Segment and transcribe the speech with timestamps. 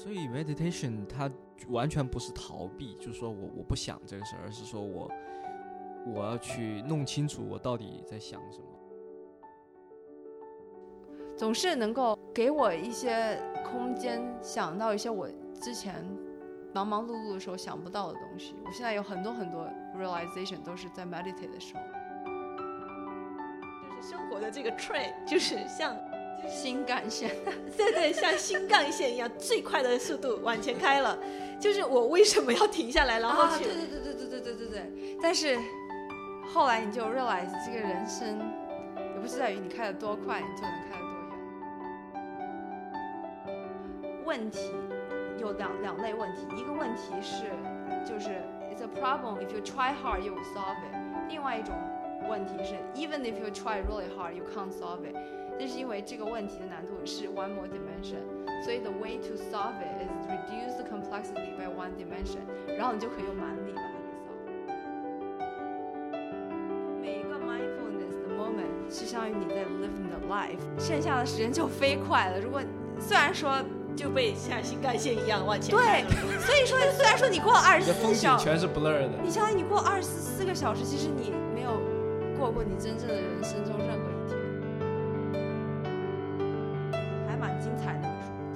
[0.00, 1.30] 所以 meditation 它
[1.68, 5.10] 完全不是逃避，就是说我我不想这个事儿，而是说我
[6.06, 8.64] 我要去弄清楚我到底在想什么。
[11.36, 16.02] 总是能够给我一些空间，想到一些我之前
[16.72, 18.54] 忙忙碌碌的时候想不到的东西。
[18.64, 21.82] 我现在有很多很多 realization 都是在 meditate 的时候。
[23.84, 25.94] 就是生活的这个 train，就是像
[26.48, 27.30] 新干线，
[27.76, 31.18] 对对，像新干线一样，最快的速度往前开了。
[31.60, 33.64] 就是我为什么要停下来，然后啊，去？
[33.64, 35.18] 对对对对对对对对对。
[35.22, 35.58] 但是
[36.52, 38.38] 后来你就 realize 这个人生
[38.96, 41.12] 也不是在于你开得多快，你就能开得多
[44.06, 44.24] 远。
[44.24, 44.72] 问题
[45.38, 47.44] 有两两类问题，一个问题是
[48.06, 48.30] 就是
[48.70, 50.94] it's a problem if you try hard you will solve it，
[51.28, 51.74] 另外一种
[52.28, 55.14] 问题是 even if you try really hard you can't solve it，
[55.60, 58.24] 这是因为这个问题的难度是 one more dimension，
[58.64, 62.40] 所以 the way to solve it is reduce the complexity by one dimension，
[62.78, 64.40] 然后你就可以用蛮力把它给 solve。
[67.02, 72.40] 每一个 mindfulness 的 moment 是相当于你在 living the life，剩下的时间就飞快了。
[72.40, 72.62] 如果
[72.98, 73.62] 虽然说
[73.94, 76.06] 就被像新干线一样往前对。，
[76.40, 79.10] 所以说虽然说你过了 二十四小时，全是 blur 的。
[79.22, 81.78] 你相当于你过二十四个小时，其实你没有
[82.38, 84.09] 过过你真正的人生中任何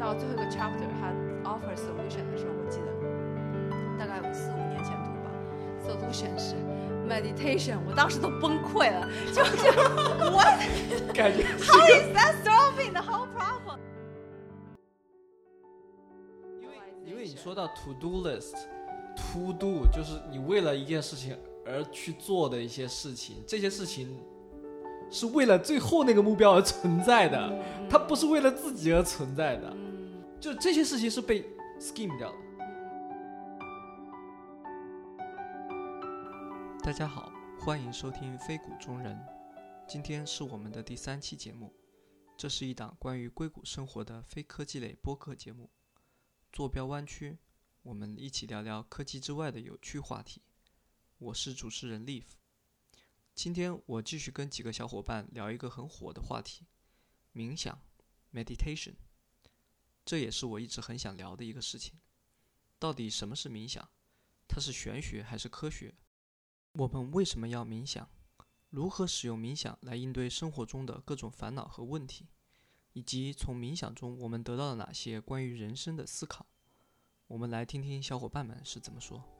[0.04, 1.08] 到最后一个 chapter，它
[1.48, 2.86] offer solution 的时候，我记得
[3.98, 5.32] 大概有四五年前读吧。
[5.82, 6.56] solution 是
[7.08, 9.72] meditation，我当时都崩溃了，就就
[10.30, 10.60] what
[11.14, 13.78] 感觉 how is that solving the whole problem？
[16.60, 16.74] 因为
[17.06, 24.14] 因为你说到 to do list，to do 就是你为了一件事情而去做的一些事情，这些事情
[25.10, 27.50] 是为了最后那个目标而存在的，
[27.88, 29.93] 它不是为了自己而存在的，嗯
[30.44, 31.42] 就这些事情是被
[31.80, 32.38] skim 掉的。
[36.82, 39.16] 大家好，欢迎收听《非谷中人》，
[39.88, 41.74] 今天是我们的第三期节目，
[42.36, 45.70] 这是一档关于硅谷生活的非科技类播客节目。
[46.52, 47.38] 坐标湾区，
[47.80, 50.42] 我们一起聊聊科技之外的有趣话题。
[51.16, 52.26] 我是主持人 Leaf，
[53.34, 56.66] 今天我继续跟几个小伙伴聊一个很火的话题——
[57.32, 57.80] 冥想
[58.34, 58.96] （meditation）。
[60.04, 61.94] 这也是我一直很想聊的一个事情。
[62.78, 63.88] 到底什么是冥想？
[64.46, 65.94] 它是玄学还是科学？
[66.72, 68.08] 我们为什么要冥想？
[68.68, 72.28] 如何使用冥想来应对生活中的各种烦恼和问题？
[72.92, 76.46] 以及从冥想中我们得到了哪些关于人生的思考？
[77.26, 79.33] 我们来听听小伙伴们是怎么说。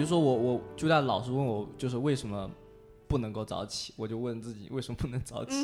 [0.00, 2.50] 比如说我我朱大老师问我就是为什么
[3.06, 5.54] 不能够早起，我就问自己为什么不能早起，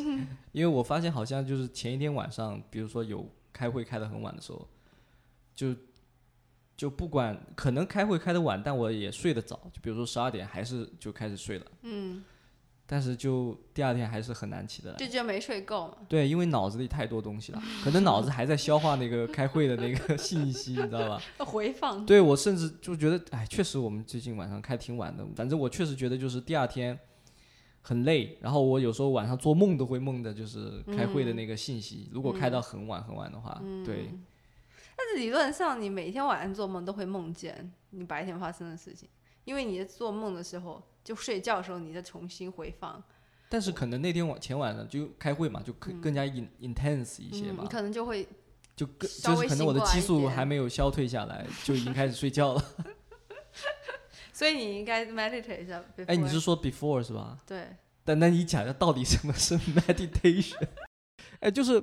[0.52, 4.68] 因为我发现好像就是前一天晚上，比如说有开会开得很晚的时候，
[5.54, 5.74] 就
[6.76, 12.22] 就不管可能开会开得晚，但我也睡得早，就比如说十二点还是就开始睡了，嗯，
[12.86, 14.96] 但是就第二天还是很难起得来。
[14.96, 15.96] 就觉得没睡够嘛。
[16.08, 21.22] 对，因为脑子里太多东西了， 可能脑子还在消化那个开会的那个 信息，你知道吧？
[21.38, 22.06] 回放。
[22.06, 26.98] 对我甚至就觉得，哎，确实我们最近晚上开挺晚的，反正我确实觉得就是第二天
[27.82, 34.10] 很累，然后我有时候晚上做梦都会梦的，就是开会的那个信息，如果开到很晚很晚的话，对，
[34.96, 39.08] 但是理论上，你每天晚上做梦都会梦见你白天发生的事情，
[39.44, 43.00] 因为你在做梦的时候，就睡觉的时候，你再重新回放，
[43.48, 48.26] 但是可能那天晚前晚上就开会嘛，就更更加 in intense 一些嘛可能就会
[48.74, 52.64] 就更就是可能我的激素还没有消退下来，就已经开始睡觉了。
[54.34, 55.80] 所以你应该 meditate 一下。
[56.08, 57.38] 哎，你是说 before 是吧？
[57.46, 57.68] 对，
[58.04, 60.66] 但那你讲一下到底什么是 meditation？
[61.40, 61.82] 哎，就是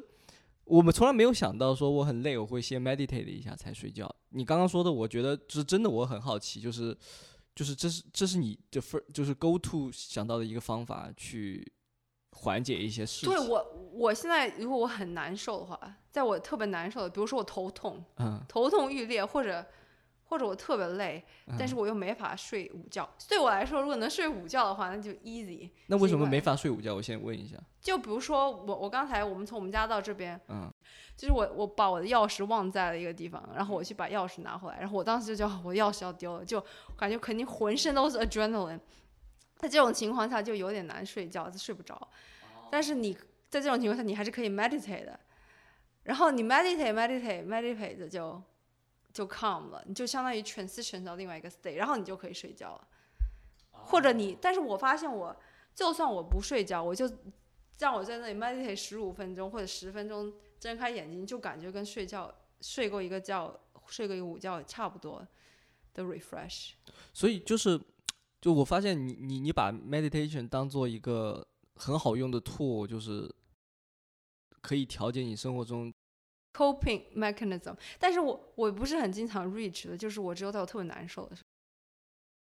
[0.66, 4.14] 我们从来没有想到说我很累，我会先 meditate 一下才睡觉。
[4.30, 6.96] 你刚刚说的，我觉得就是真的，我很好奇，就是
[7.56, 11.72] 就是这是这是你的 first 就是 go to 想到的一个方法去
[12.32, 13.30] 缓解一些事情。
[13.30, 19.66] 对我我现在如果我很难受的话，在我特别难受的，比如说我头痛，嗯，头痛欲裂，或者
[20.34, 21.24] 或者我特别累，
[21.60, 23.08] 但是我又没法睡午觉。
[23.30, 25.70] 对我来说，如果能睡午觉的话，那就 easy。
[25.86, 26.96] 那为什么没法睡午觉？
[26.96, 27.56] 我先问一下。
[27.80, 30.68] 就比如说我我刚才我们从我们家到这边，嗯，
[31.16, 36.60] 就是我我把我的钥匙忘在了一个地方，然后我去把钥匙拿回来，然后我当时就觉得我钥匙要丢了，就
[36.98, 38.80] 感觉肯定浑身都是 adrenaline。
[39.58, 42.10] 在这种情况下就有点难睡觉，就睡不着。
[42.72, 43.14] 但是你
[43.52, 45.20] 在这种情况下，你还是可以 meditate 的。
[46.06, 48.42] 然后你 meditate meditate meditate 着就
[49.14, 52.88] 就 calm 了，你就相当于 transition 到另外一个 state，然后你就可以睡觉了。
[53.70, 55.36] 或者你，但是我发现我
[55.76, 57.10] 就算我不睡觉，我就
[57.78, 65.26] 让我在那里 meditate 十五分钟或者十分钟，睁开眼睛就感觉跟睡觉睡过一个觉、睡过一个午觉差不多
[65.94, 66.72] 的 refresh。
[67.14, 67.80] 所以就是，
[68.40, 71.46] 就我发现你你你把 meditation 当做一个
[71.76, 73.30] 很好用的 tool，就是
[74.62, 75.94] 可以调节你生活中
[76.54, 81.42] coping mechanism，但是我我不是很经常 reach 的，就是我只有在我特别难受的时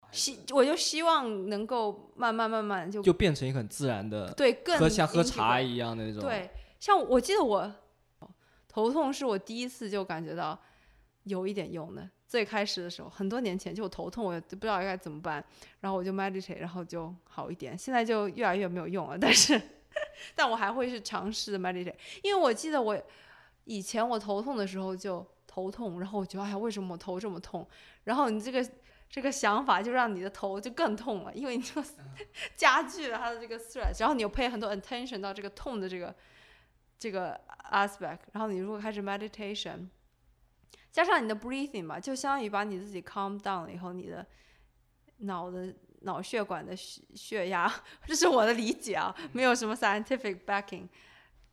[0.01, 6.49] 候，希我就希望能够慢慢慢慢就就变成一个很自然的，对更喝像喝茶一样的那种。，对，
[6.79, 7.71] 像我记得我
[8.67, 10.59] 头痛是我第一次就感觉到
[11.23, 12.09] 有一点用的。
[12.27, 15.43] 最开始的时候，很多年前就我头痛，我也不知道该怎么办，
[15.81, 17.77] 然后我就 meditate，然后就好一点。
[17.77, 19.61] 现在就越来越没有用了，但是
[20.33, 21.93] 但我还会是尝试 meditate，
[22.23, 22.97] 因为我记得我
[23.71, 27.65] 以前我头痛的时候就头痛，然后我觉得哎呀，为什么我头这么痛？
[28.03, 28.69] 然后你这个
[29.09, 31.81] 这个想法就让你的头就更痛了，因为你就
[32.57, 36.13] 加剧了它的这个 stress，然后你又 pay 很多 attention 到这个痛的这个
[36.99, 37.39] 这个
[37.71, 39.87] aspect，然后你如果开始 meditation，
[40.91, 44.27] 加上你的 breathing 吧，就相当于把你自己 calm down 了以后，你的
[45.19, 47.71] 脑的脑血管的血血压，
[48.05, 50.87] 这是我的理解啊，没有什么 scientific backing，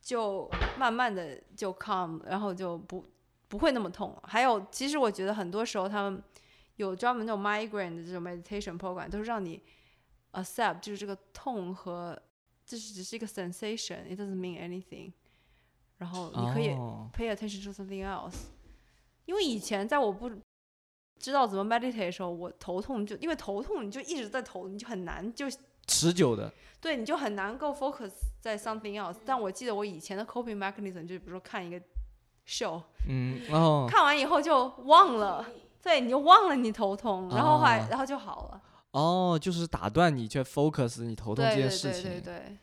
[0.01, 3.05] 就慢慢的就 calm，然后就不
[3.47, 4.23] 不会那么痛了。
[4.25, 6.21] 还有，其实我觉得很多时候他们
[6.77, 9.61] 有专门那种 migraine 的这种 meditation program，都是让你
[10.33, 12.19] accept 就是这个痛和
[12.65, 15.11] 这是只是一个 sensation，it doesn't mean anything。
[15.97, 18.45] 然后你可以哦 pay attention to something else。
[19.25, 20.31] 因为以前在我不
[21.19, 25.45] 知道怎么 meditate 的时候，我头痛就因为头痛你就一直在头，你就很难就
[25.85, 29.17] 持久的，对你就很难够 focus 在 something else。
[29.25, 31.79] 但我记得我以前的 coping mechanism 就是比如说看一个
[32.47, 35.45] show，嗯，哦，看完以后就忘了，
[35.81, 38.61] 对，你就忘了你头痛，然后后来、啊然后就好了。
[38.91, 42.11] 哦，就是打断你去 focus 你头痛这对对对件事情。
[42.11, 42.57] 对对，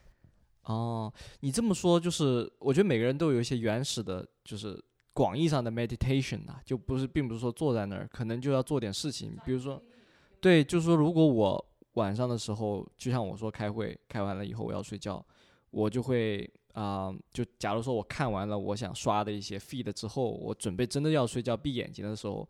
[0.64, 4.82] 哦，你这么说，就是我觉得每个人都有一些原始的，就是
[5.12, 9.80] 广义上的 meditation 啊，就不是，并不是说坐在那儿，可能就要做点事情，比如说，
[10.40, 15.24] 对，就是说，如果我晚上的时候，就像我说开会，开完了以后我要睡觉，
[15.76, 22.46] 我就会啊、就假如说我看完了我想刷的一些 feed 之后，我准备真的要睡觉闭眼睛的时候，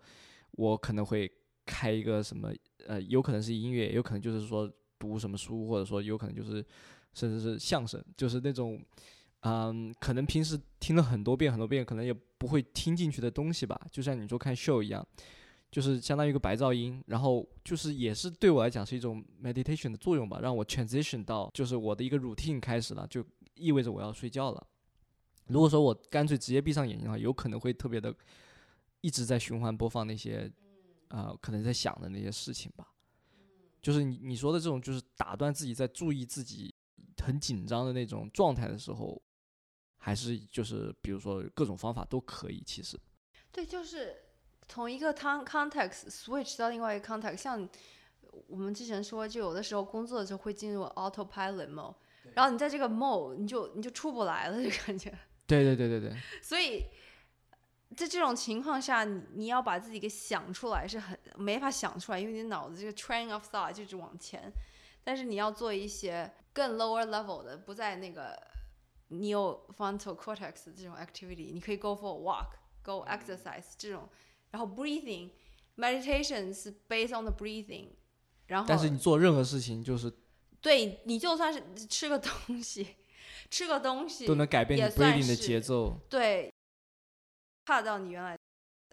[0.53, 1.31] 我可能会
[1.65, 2.53] 开一个什么，
[2.87, 4.69] 呃，有可能是音乐，有可能就是说
[4.99, 6.65] 读什么书，或者说有可能就是
[7.15, 8.81] 甚至是相声，就是那种，
[9.41, 15.07] 嗯，可能平时听了很多遍很多遍，可能也不会听进去的东西吧，就像你说看 show 一样，
[15.77, 23.23] 就是相当于一个白噪音，然后就是也是对我来讲是一种 meditation 的作用吧，让我 transition 到就是我的一个 routine 开始了，就
[23.57, 24.67] 意味着我要睡觉了。
[25.49, 28.17] 如果说我干脆直接闭上眼睛的话，有可能会特别的
[29.03, 30.51] 一直在循环播放那些，
[31.09, 32.91] 呃，可能在想的那些事情吧。
[33.83, 36.75] 就是你你说的这种，就是打断自己在注意自己
[37.23, 39.23] 很紧张的那种状态的时候，
[39.99, 42.63] 还是就是比如说各种方法都可以。
[42.65, 42.99] 其实，
[43.53, 44.17] 对，就是
[44.69, 47.69] 从一个 con context switch 到另外一个 context，像
[48.49, 51.95] 我们之前说，就有的时候工作的时候会进入 autopilot mode，
[52.35, 55.11] 然后你在这个 mode 你就你就出不来了，就感觉。
[55.47, 56.85] 对对对对对，所以
[57.97, 64.53] 在这种情况下，你你要把自己给想出来是很没法想出来，因为你脑子这个 train of thought 就一直往前。
[65.05, 68.37] 但是你要做一些更 lower level 的，不在那个
[69.09, 74.09] neofrontal cortex 的这种 activity，你可以 go for a walk，go exercise 这种，
[74.51, 75.31] 然后 breathing
[75.77, 77.89] meditation 是 based on the breathing，
[78.47, 80.13] 然后但是你做任何事情就是
[80.61, 82.31] 对你就算是吃个东
[82.63, 82.97] 西，
[83.51, 86.01] 吃个东西都能改变你 breathing 的节奏。
[86.09, 86.53] 对，
[87.65, 88.39] 怕到你原来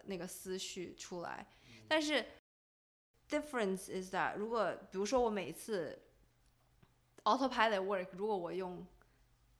[0.04, 1.46] 那个思绪出来。
[1.88, 2.24] 但是
[3.28, 5.98] difference is that 如果比如说我每次
[7.24, 8.86] autopilot work，如果我用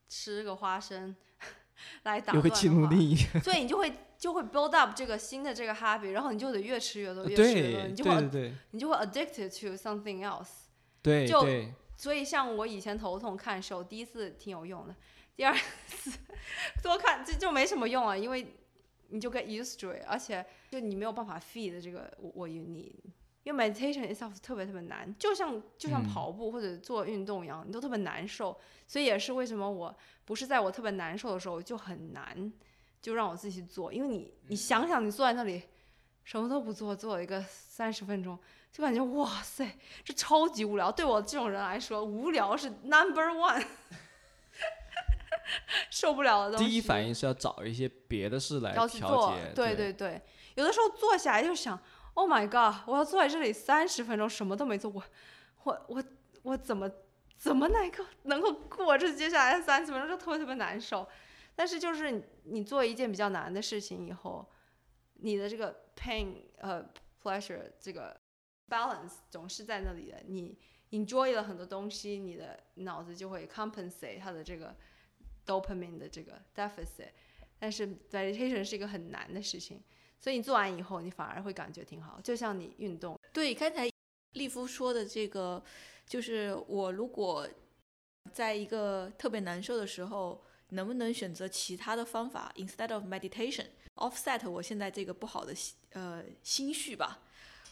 [0.09, 1.15] 吃个花生
[2.05, 3.93] 来打又会断的话激怒另一所以你就会
[4.25, 8.55] 就会 build up 这个新的这个 habit，然后你就得越吃越多，越吃越多，你就会对对对。
[8.71, 10.49] 你就会 addicted to something else。
[11.03, 14.97] 对就对，所以像我以前头痛看 show，第一次挺有用的，
[15.37, 15.55] 第二
[15.87, 16.11] 次
[16.83, 18.47] 多看这就没什么用啊，因为
[19.11, 22.99] 你就 get used to it，而且就你没有办法 feed 这个我我你，
[23.43, 26.09] 因为 meditation itself 特别特别难，就像就像嗯。
[26.09, 32.51] 跑步或者做运动一样，你都特别难受，所以也是为什么我不是在我特别难受的时候就很难
[33.05, 35.63] 就让我自己去做，因为你你想想你坐在那里
[36.25, 38.39] 什么都不做，做一个三十分钟。
[38.73, 40.91] 就感觉哇塞，这超级无聊。
[40.91, 43.63] 对我这种人来说，无聊是 number one。
[45.91, 46.65] 受不了的东西。
[46.65, 50.23] 第一反应是要找一些别的事来调做节，，对对对，
[50.55, 51.79] 有的时候坐下来就想
[52.15, 55.03] ，Oh my god，我要坐在这里三十分钟什么都没做，我
[55.65, 56.05] 我我
[56.43, 56.91] 我怎么
[57.37, 61.07] 怎么能够能够过这接下来三十分钟，就特别特别难受。
[61.55, 64.49] 但是就是你做一件比较难的事情以后，
[65.15, 66.85] 你的这个 pain 呃
[67.23, 68.19] pleasure 这个
[68.69, 70.59] balance 总是在那里的，你
[70.91, 74.75] enjoy 了很多东西，你的脑子就会 compensate 它的这个
[75.47, 77.11] dopamine 的这个 deficit。
[77.59, 79.83] 但是 meditation 是一个很难的事情，
[80.19, 83.19] 所以你做完以后，你反而会感觉挺好，就像你运动。
[83.33, 83.89] 对，刚才
[84.33, 85.63] 利夫说的这个，
[86.05, 87.49] 就是我如果
[88.33, 95.55] 在一个特别难受的时候，能不能选择其他的方法，instead of meditation，offset 我现在这个不好的
[95.91, 97.23] 呃心绪吧？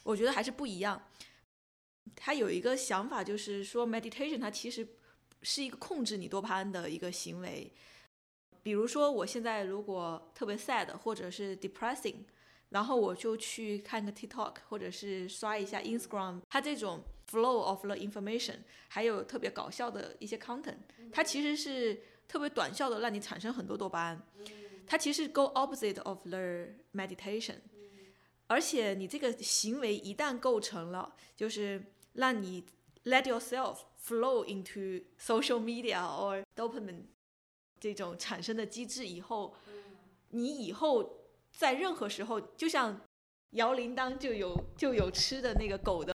[0.02, 1.02] 我觉得还是不一样。
[2.16, 4.87] 他有一个想法，就是说 meditation 它其实
[5.42, 7.73] 是一个控制你多巴胺的一个行为。
[8.62, 12.25] 比如说，我现在如果特别 sad 或者是 depressing，
[12.68, 20.78] 然后我就去看个 TikTok，或者是刷一下 Instagram，它这种 flow of the information，还有特别搞笑的一些 content，
[21.12, 22.02] 它其实是
[22.33, 24.23] 特别短效的，让你产生很多多巴胺。
[24.87, 26.39] 它其实 go opposite of the
[26.95, 27.57] meditation，
[28.47, 31.85] 而且你这个行为一旦构成了，就是
[32.15, 32.65] 让你
[33.05, 37.03] let yourself flow into social media or dopamine
[37.79, 39.55] 这种产生的机制以后，
[40.31, 42.99] 你以后在任何时候，就像
[43.51, 46.15] 摇铃铛就有就有吃的那个狗的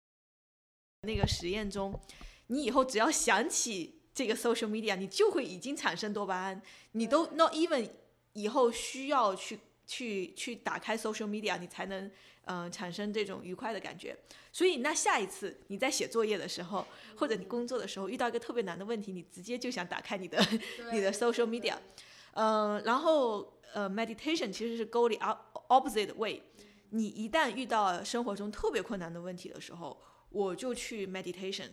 [1.08, 2.00] 那个实验中，
[2.46, 7.90] 你以后只要想起这个 social media，你就会已经产生多巴胺，你都 not even
[8.34, 12.06] 以后需要去去去打开 social media，你才能
[12.46, 14.16] 嗯、呃产生这种愉快的感觉。
[14.52, 16.86] 所以那下一次你在写作业的时候，
[17.18, 20.40] 或者你工作的时候遇到一个特别难的问题，你直接就想打开你的
[20.92, 21.76] 你的 social media，
[22.34, 25.40] 呃，然后呃，meditation 其实是 go the op-
[25.70, 26.42] opposite way。
[26.92, 31.70] 你一旦遇到生活中特别困难的问题的时候，我就去 meditation。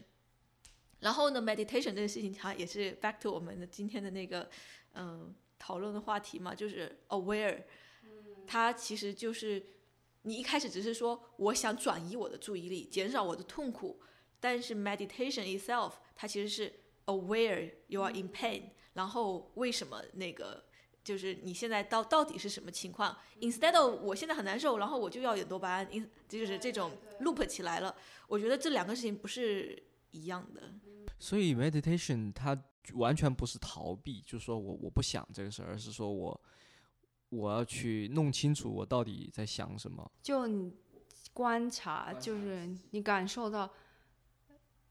[1.01, 4.49] 然后呢，meditation 这个事情它也是 back to 我们的今天的那个
[4.95, 7.63] 嗯、讨论的话题嘛，就是 aware。
[8.47, 9.65] 它其实就是
[10.23, 14.01] 你一开始只是说我想转移我的注意力，减少我的痛苦，
[14.41, 16.73] 但是 meditation itself 它其实是
[17.07, 18.65] aware you are in pain，
[18.95, 20.65] 然后为什么那个
[21.05, 26.91] 就是你现在到到底是什么情况？Instead of 我现在很难受，然后我就要有多巴胺，因就是这种
[27.21, 27.95] loop 起来了。
[28.27, 29.81] 我觉得这两个事情不是
[30.11, 30.75] 一样的。
[31.21, 32.59] 所以 meditation 它
[32.95, 36.41] 完全不是逃避，就是说我我不想这个事儿，而是说我
[37.29, 40.11] 我要去弄清楚我到底在想什么。
[40.23, 40.73] 就你
[41.33, 43.71] 观察，就是你感受到，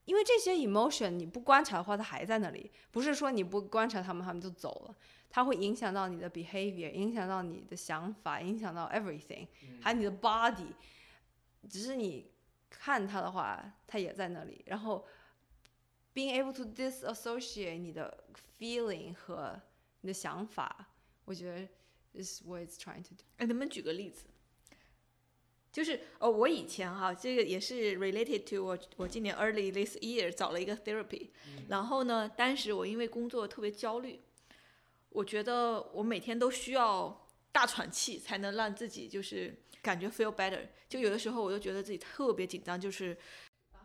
[0.05, 4.95] 因为这些 emotion 你不观察的话，它还在那里，不是说你不观察他们，他们就走了，
[5.29, 9.47] 它会影响到你的 behavior，影响到你的想法，影响到 everything，、
[9.81, 10.67] 还有你的 body，
[11.67, 12.31] 只是你
[12.69, 15.05] 看它的话，它也在那里，然后
[16.13, 18.25] being able to disassociate 你的
[18.59, 19.61] feeling 和
[20.01, 20.89] 你的想法，
[21.25, 23.23] 我觉得 is what it's trying to do。
[23.37, 24.25] 哎，能不能举个例子？
[25.71, 31.29] 就是哦，我以前哈、这个也是 related to 我我今年 early this year 找了一个 therapy，、
[31.67, 34.19] 然后呢，当时我因为工作特别焦虑，
[35.09, 43.15] 我觉得我每天都需要大喘气才能让自己就是感觉 feel better，就有的时候我就觉得自己特别紧张，就是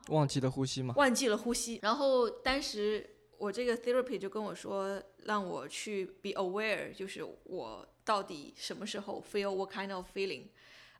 [0.08, 0.94] 忘记了呼吸吗？
[0.96, 1.78] 忘记了呼吸。
[1.82, 3.08] 然后当时
[3.38, 10.49] 我这个 therapy 就跟我说，让我去 be aware，就是我到底什么时候 feel what kind of feeling。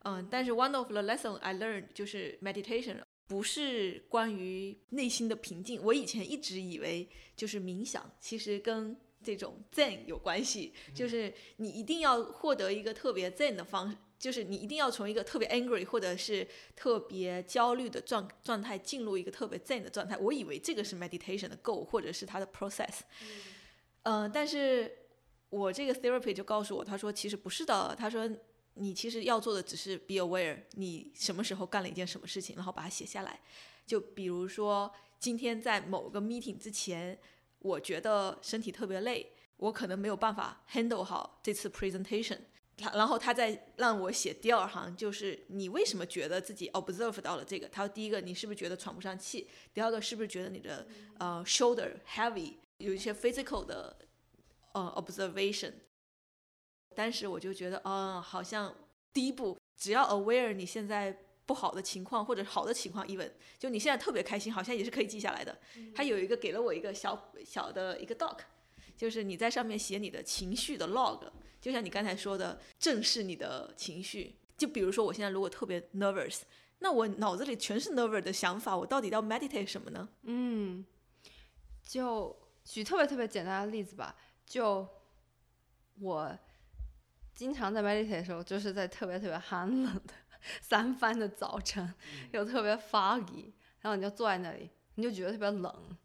[0.01, 5.83] 嗯，但是 one of the lesson I learned 就是 meditation 不是关于内心的平静。
[5.83, 13.97] 我以前一直以为就是冥想，其实跟这种 zen 有关系，就是你一定要获得一个特别 zen 的方式。
[14.25, 23.01] 就是你一定要从一个特别 angry 或者是特别焦虑的状状态进入一个特别 zen 的状态，我以为这个是 meditation 的 goal 或者是它的 process。
[24.05, 24.91] 嗯、但是
[25.51, 28.27] 我这个 therapy 就告诉我，他说其实不是的，他说
[28.73, 33.39] 你其实要做的只是 be aware，你什么时候干了一件什么事情，然后把它写下来。
[33.85, 37.19] 就比如说今天在某个 meeting 之前，
[37.59, 42.39] 我觉得身体特别累，我可能没有办法 handle 好这次 presentation。
[42.77, 47.69] 他然后他再让我写第二行，就是你为什么觉得自己 observe 到了这个？
[47.69, 49.49] 他说第一个你是不是觉得喘不上气？
[49.73, 50.87] 第二个是不是觉得你的
[51.19, 53.97] 呃 shoulder heavy，有一些 physical 的
[54.73, 55.73] 呃 observation。
[56.95, 58.75] 当时我就觉得，嗯，好像
[59.13, 65.59] 第一步只要 aware 你现在不好的情况或者好的情况，even 就你现在特别开心，好像也是可以记下来的。
[65.95, 68.39] 他有一个给了我一个小小的一个 doc，
[68.97, 71.21] 就是你在上面写你的情绪的 log，
[71.61, 74.37] 就像你刚才说的，正视你的情绪。
[74.57, 76.43] 就比如说我现在如果特别 nervous，
[76.79, 80.09] 那我脑子里全是 nervous 的想法，我到底要 meditate 什么呢？
[80.23, 80.85] 嗯，
[81.83, 84.15] 就举特别特别简单的例子吧，
[84.47, 84.87] 就
[86.01, 86.39] 我
[87.35, 90.15] 经常在 meditate 的时候，就是在特别特别寒冷的
[90.61, 91.93] 三番的早晨，
[92.33, 95.97] 又特别 foggy，然后你就坐在那里，你就觉得特别冷，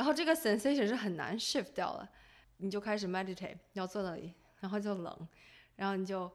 [0.00, 2.08] 然后这个 sensation 是很难 shift 掉的，
[2.56, 5.28] 你就开始 meditate，你要坐那里，然后就冷，
[5.76, 6.32] 然后你就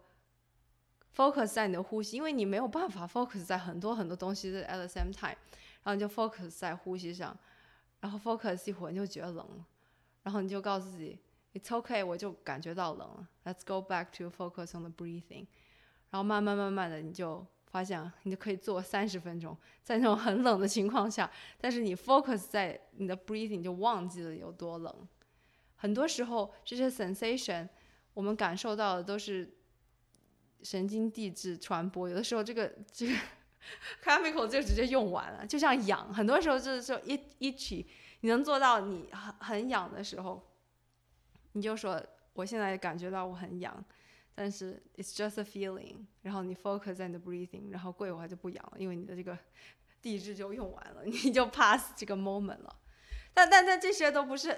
[1.16, 5.36] focus 在你的呼吸，因为你没有办法 focus 在很多很多东西 at the same time，
[5.82, 7.36] 然后你就 focus 在呼吸上，
[8.02, 9.66] 然后 focus 一会儿你就觉得冷了，
[10.22, 11.18] 然后你就告诉自己
[11.56, 15.48] it's okay，我就感觉到冷了，let's go back to focus on the breathing，
[16.12, 17.44] 然后慢慢慢慢的你就
[17.76, 19.54] 发现你就可以做三十分钟，
[19.84, 21.30] 在那种很冷的情况下，
[21.60, 24.96] 但是你 focus 在你的 breathing 就忘记了有多冷，
[25.76, 27.68] 很多时候这些 sensation
[28.14, 29.58] 我们感受到的都是
[30.64, 33.14] 神经递质传播，有的时候这个这个
[34.02, 37.86] chemical 就直接用完了，就像痒，很多时候就是说 it itchy，
[38.22, 40.42] 你能做到你很很痒的时候，
[41.52, 42.02] 你就说
[42.36, 43.84] 我现在感觉到我很痒，
[44.36, 49.38] 但是 it's just a feeling，然后你 focus 在你的 breathing，然后过一会儿就不痒了，因为你的这个
[50.02, 52.76] 地质就用完了， 你就 pass 这个 moment 了。
[53.34, 54.56] 但但但这些都不是，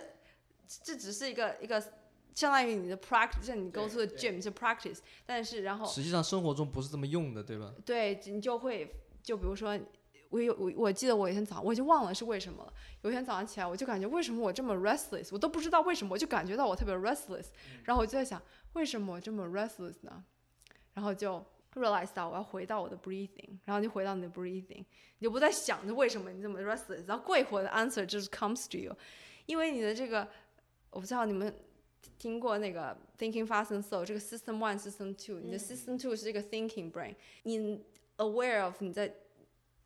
[0.83, 1.79] 这只是一个一个
[2.33, 7.73] 相当于你的 practice，像你 go to the gym 是 practice，但是然后实际上生活中不是这么用的，对吧？
[7.85, 8.91] 对你就会
[9.21, 9.79] 就比如说。
[10.29, 12.73] 我有我我记得我有一天早上我就忘了是为什么了。
[13.01, 17.45] 有一天早上起来，我就感觉为什么我这么 restless，我都不知道为什么，我就感觉到我特别 restless。
[17.85, 18.41] 然后我就在想，
[18.76, 20.24] 为什么我这么 restless 呢？
[20.94, 24.84] 然后就 realize 到我要回到我的 breathing，然后就回到你的 breathing，
[25.18, 28.96] 你就不再想着为什么你这么 restless，然后过一会儿的 answer 就是 comes to you，
[29.46, 30.28] 因为你的这个
[30.90, 31.54] 我不知道你们
[32.18, 37.82] 听过那个 thinking fast and slow 这个 system one system two，你的 system two 是一个 thinking brain，你
[38.18, 39.14] aware of 你在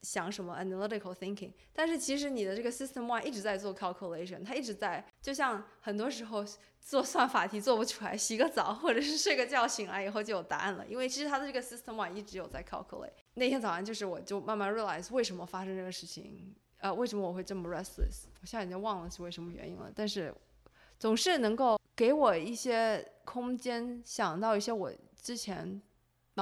[0.01, 6.43] 想什么 analytical thinking，但是其实你的这个 system one 一直在做 calculation，它一直在，就像很多时候
[6.79, 13.11] 做算法题做不出来，洗个澡或者是睡个觉醒来以后就有答案了，因为其实它的这个 system one 一直有在 calculate。
[13.35, 20.33] 那天早上就是我就慢慢 realize 为什么发生这个事情，呃，为什么我会这么 restless，我现在已经忘了是为什么原因了，但是
[20.97, 25.79] 总是能够给我一些空间，想到一些我之前。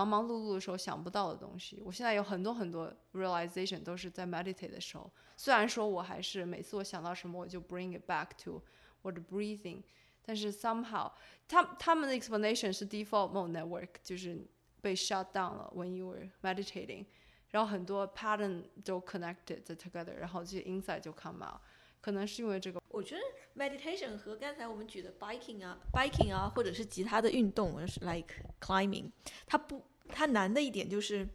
[0.05, 5.11] 忙忙碌碌的时候想不到的东西，我现在有很多很多 realization 都是在 meditate 的时候。
[5.35, 8.61] 虽然说我还是每次我想到什么我就 bring it back to
[9.01, 9.81] 我的 breathing，
[10.21, 11.11] 但是 somehow
[11.47, 14.45] 他他们的 explanation 是 default mode network 就是
[14.81, 17.05] 被 shut down 了 when you were meditating，
[17.49, 21.61] 然后很多 pattern 都 connected together，然后这些 insight 就 come out。
[22.01, 23.21] 可能是因为这个，我觉得
[23.61, 29.11] meditation 和刚才我们举的 biking 啊，biking 啊，或者是其他的运动，like climbing，
[29.45, 31.27] 它不，它难的一点就是，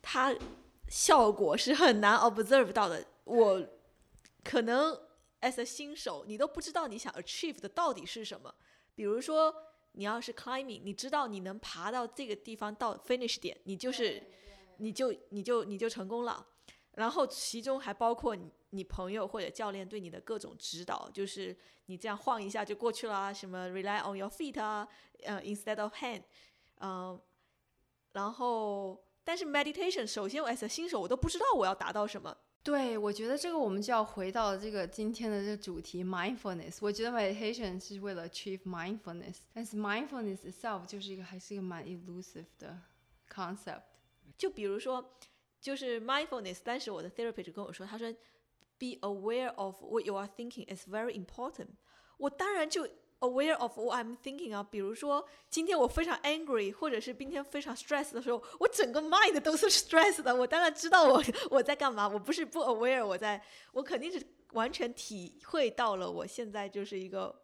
[0.00, 0.34] 它
[0.88, 3.04] 效果是很难 observe 到的。
[3.24, 3.68] 我
[4.42, 4.98] 可能
[5.42, 8.54] as a 新手，你都不知道你想 achieve 的到底是什么。
[8.94, 9.54] 比如说，
[9.92, 14.22] 你要是 climbing，你知道你能爬到这个地方到 finish 点，你就是，
[14.78, 16.46] 你就你就你就成功了。
[16.92, 18.50] 然后其中还包括你。
[18.76, 24.86] 你朋友或者教练对你的各种指导，就是你这样晃一下就过去了，什么 rely on your feet 啊，
[25.22, 26.22] 呃，instead of hand，
[26.80, 27.18] 嗯，
[28.12, 32.36] 然后但是 meditation，首先我 as 新手我都不知道我要达到什么。
[32.62, 36.78] 对，我觉得这个我们就要回到这个今天的这个主题 mindfulness。
[36.80, 42.76] 我觉得 meditation 是为了 achieve mindfulness，但是 mindfulness itself 就是一个还是一个蛮 elusive 的
[43.32, 43.82] concept。
[44.36, 45.12] 就比如说，
[45.60, 48.12] 就是 mindfulness，当时我的 therapist 跟我说，他说。
[48.78, 51.68] Be aware of what you are thinking is very important。
[52.18, 52.88] 我当然就
[53.20, 60.34] aware of what I'm thinking 啊，比如说今天我非常 angry，或者是今天非常 stress 的时候，我整个 mind 都是 stress 的。
[60.34, 67.34] 我当然知道我我在干嘛，我不是不 aware，我在，我肯定是完全体会到了我现在就是一个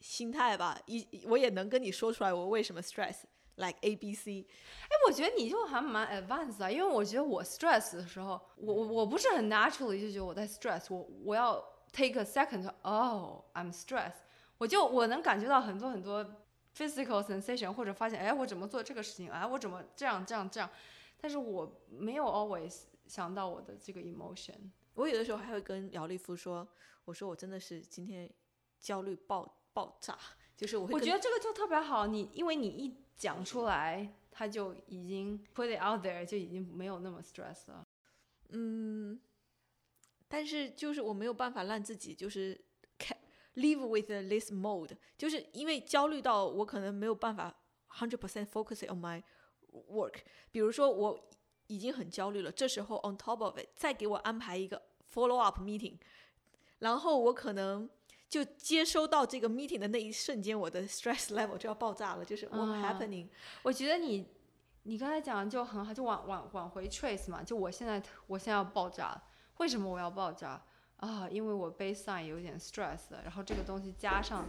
[0.00, 0.80] 心态吧。
[0.86, 3.22] 一我也能跟你说出来我为什么 stress。
[3.60, 4.46] Like A B C，
[4.84, 14.22] 哎，我觉得你就还蛮 advanced 啊，因为我觉得我 stress 的时候，我我我不是很 naturally 就觉得我在 stress，我我要 take a second，哦 oh I'm stressed，
[14.58, 16.24] 我就我能感觉到很多很多
[16.76, 20.68] physical sensation，或者发现哎我怎么做这个事情，哎我怎么这样这样这样，
[21.20, 26.66] 但是我没有 always 想到我的这个 emotion，我有的时候还会跟姚立夫说，
[27.04, 28.30] 我说我真的是今天
[28.78, 30.16] 焦虑爆爆炸，
[30.56, 37.86] 就是我我觉得这个就特别好，你因为你一讲出来，他就已经 put it out there，就已经没有那么 stress 了。
[38.48, 39.20] 嗯，
[40.26, 42.58] 但是就是我没有办法让自己就是
[43.56, 47.54] live with this mode，就是因为焦虑到我可能没有办法
[47.90, 49.22] hundred percent focus on my
[49.90, 50.20] work。
[50.50, 51.28] 比如说我
[51.66, 54.80] 已经很焦虑了，这时候 on top of it 再给我安排一个
[55.12, 55.98] follow up meeting，
[56.78, 57.90] 然后我可能
[58.30, 63.28] 就接收到这个 meeting 的那一瞬间，我的 stress level 就要爆炸了，就是 what 啊 happening？、
[63.64, 64.24] 我觉得你
[64.84, 69.20] 你刚才讲的就很好，就往往往回 trace 嘛，就我现在我现在要爆炸，
[69.56, 70.64] 为什么我要爆炸
[70.98, 71.28] 啊？
[71.28, 74.46] 因为我 baseline 有点 stress，然后这个东西加上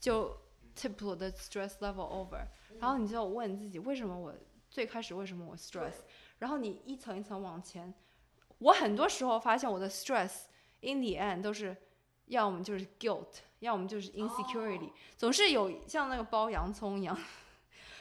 [0.00, 0.36] 就
[0.76, 2.44] tip 我的 stress level over，
[2.80, 4.34] 然后你就问自己为什么我
[4.68, 5.94] 最开始为什么我 stress，
[6.40, 7.94] 然后你一层一层往前，
[8.58, 10.46] 我很多时候发现我的 stress
[10.80, 11.76] in the end 都是
[12.26, 17.18] 要么就是 guilt，要么就是 insecurity，、总是有像那个剥洋葱一样。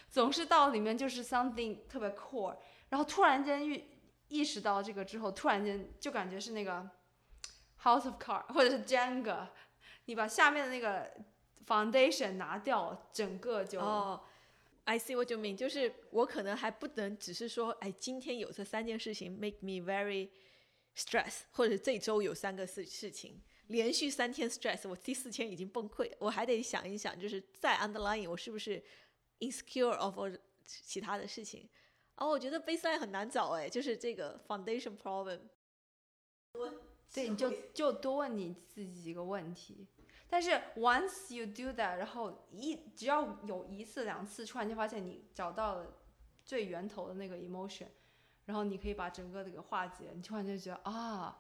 [0.10, 2.56] 总是到里面就是 something 特别 core，
[2.90, 3.84] 然后突然间遇
[4.30, 6.90] 意识到这个之后，突然间就感觉是那个
[7.82, 9.48] House of Cards 或者是 Jenga，
[10.06, 11.12] 你把下面的那个
[11.68, 14.22] foundation 拿掉，整个就、哦、
[14.86, 20.30] i see what you mean，就是我可能还不能只是说，哎，今天有这三件事情 make me very
[20.96, 28.84] stress，或者这周有三个事事情，连续三天 stress，我第四天已经崩溃，我还得想一想，就是再 underlying 我是不是
[29.40, 30.18] insecure of
[30.66, 31.70] 其他的事情。
[32.16, 35.42] 哦，我觉得 baseline 很难找哎，就是这个 foundation problem。
[37.14, 39.88] 对，你就就多问你自己几个问题。
[40.28, 45.94] 但是 once you do that，然后一只要有一次两次，突然间发现你找到了
[46.44, 47.88] 最源头的那个 emotion，
[48.46, 51.38] 然后你可以把整个这个化解，你突然间觉得啊，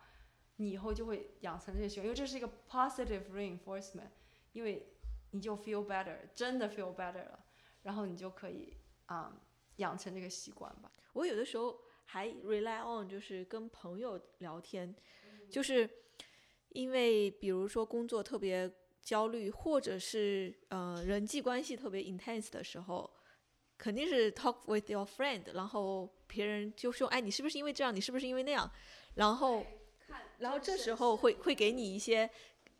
[0.58, 4.10] 你以后就会养成这个习惯，因为这是一个 positive reinforcement，
[4.54, 4.88] 因为
[5.32, 7.46] 你就 feel better，真的 feel better 了，
[7.82, 9.41] 然后你就可以啊、
[9.78, 10.91] 养成这个习惯吧。
[11.13, 14.96] 我有的时候还 rely on 就是跟朋友聊天，
[15.50, 15.89] 就是
[16.70, 23.10] 因为比如说工作特别焦虑，或者是呃人际关系特别 intense 的时候，
[23.78, 27.94] 肯定是 talk with your friend，然后别人就说，哎，你是不是因为这样？
[27.96, 28.72] 你是不是因为那样？
[29.15, 29.65] 然后，
[30.39, 32.30] 然后这时候会会给你一些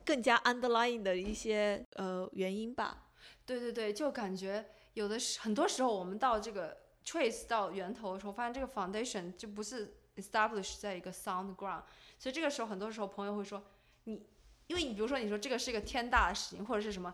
[0.04, 3.04] 更加 underlying 的一些呃原因吧。
[3.46, 11.84] 对对对，就感觉有的时很多时候我们到这个 trace 到源头的时候，发现这个 foundation 就不是 establish 在一个 sound ground，
[12.18, 13.64] 所以这个时候很多时候朋友会说
[14.06, 14.26] 你，
[14.68, 17.14] 因为你比如说你说这个是一个天大的事情，或者是什么，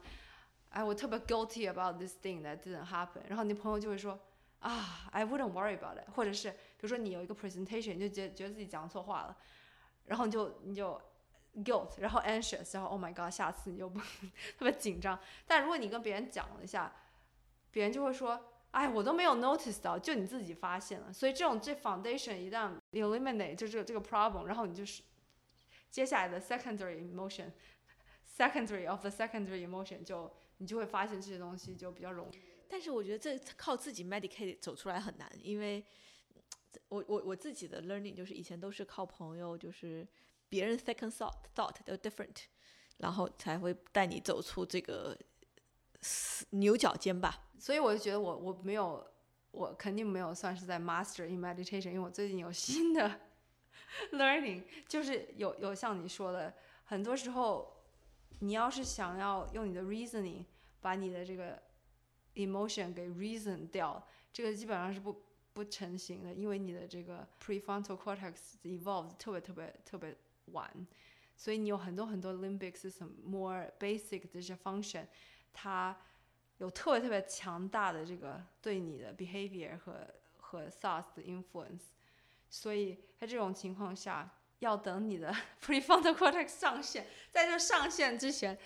[0.70, 4.18] 哎，我特别 guilty about this thing that didn't happen，然后你朋友就会说
[4.60, 9.38] 啊，I wouldn't worry about it，或者是比如说你有一个 presentation，你就觉觉得自己讲错话了，
[10.12, 11.02] 然后你就你就
[11.64, 15.18] guilt，然后 anxious，然后 oh my god，下次你就不特别紧张。
[15.48, 16.94] 但如果你跟别人讲了一下，
[17.72, 18.38] 别人就会说，
[18.72, 21.14] 哎，我都没有 notice 到，就你自己发现了。
[21.14, 25.02] 所以这种这 foundation 一旦 eliminate 就这个这个 problem，然后你就是
[25.90, 32.38] 接下来的 secondary emotion，secondary of the secondary emotion 就你就会发现这些东西就比较容易。
[32.68, 35.86] 但是我觉得这靠自己 medicate 走出来很难，因为
[36.90, 40.08] 我我我自己的 learning 就是以前都是靠朋友，就是
[40.50, 42.44] 别人 second thought thought 都 different，
[42.98, 45.18] 然后才会带你走出这个
[46.52, 47.50] 牛角尖吧。
[47.58, 49.06] 所以我就觉得我我没有，
[49.52, 53.22] 我肯定没有算是在 master in meditation，因为我最近有新的
[54.14, 56.54] learning，就是有有像你说的，
[56.86, 57.84] 很多时候
[58.40, 60.46] 你要是想要用你的 reasoning
[60.80, 61.62] 把你的这个
[62.36, 65.22] emotion 给 reason 掉，这个基本上是不
[65.54, 70.88] 不成型的，因为你的这个 prefrontal cortex evolved 特别特别特别晚，
[71.36, 75.06] 所以你有很多很多 limbic system more basic 的这些 function，
[75.52, 75.98] 它
[76.58, 81.92] 有特别特别强大的这个对你的 behavior 和和 thoughts 的 influence，
[82.50, 88.58] 所以在这种情况下，要等你的 prefrontal cortex 上线，在这上线之前，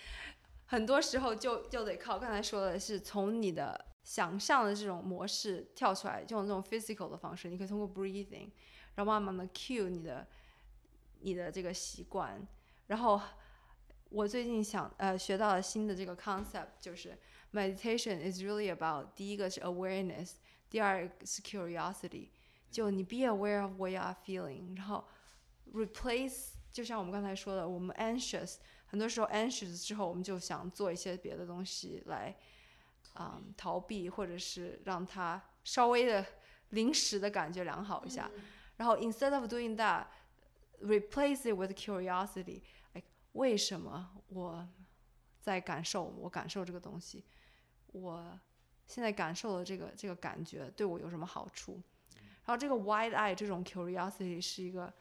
[0.65, 8.49] 很多时候就就得靠刚才说的是从你的想象的这种模式跳出来，就用这种 physical 的方式，你可以通过 breathing，
[8.95, 10.25] 然后慢慢的 cue 你的
[11.19, 12.47] 你的这个习惯，
[12.87, 13.19] 然后
[14.09, 17.17] 我最近想呃学到了新的这个 concept 就是。
[17.53, 20.31] meditation is really about 第一个是 awareness，
[20.69, 22.27] 第二个是 curiosity，
[22.69, 25.05] 就你 be aware of what you are feeling，然后
[25.73, 32.35] replace 就像我们刚才说的，我们 anxious 很多时候 anxious 之后，我们就想做一些别的东西来
[33.15, 36.25] 啊、um, 逃避，或者是让他稍微的
[36.69, 38.29] 临时的感觉良好一下。
[38.77, 44.67] 然后 instead of doing that，replace it with curiosity，like 为什么我
[45.41, 47.25] 在感受我感受这个东西？
[47.87, 48.39] 我
[48.85, 51.81] 现在感受的这个这个感觉对我有什么好处？
[52.45, 54.93] 然后这个 wide eye 这种 curiosity 是一个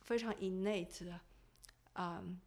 [0.00, 1.20] 非常 innate 的，
[1.94, 2.38] 嗯、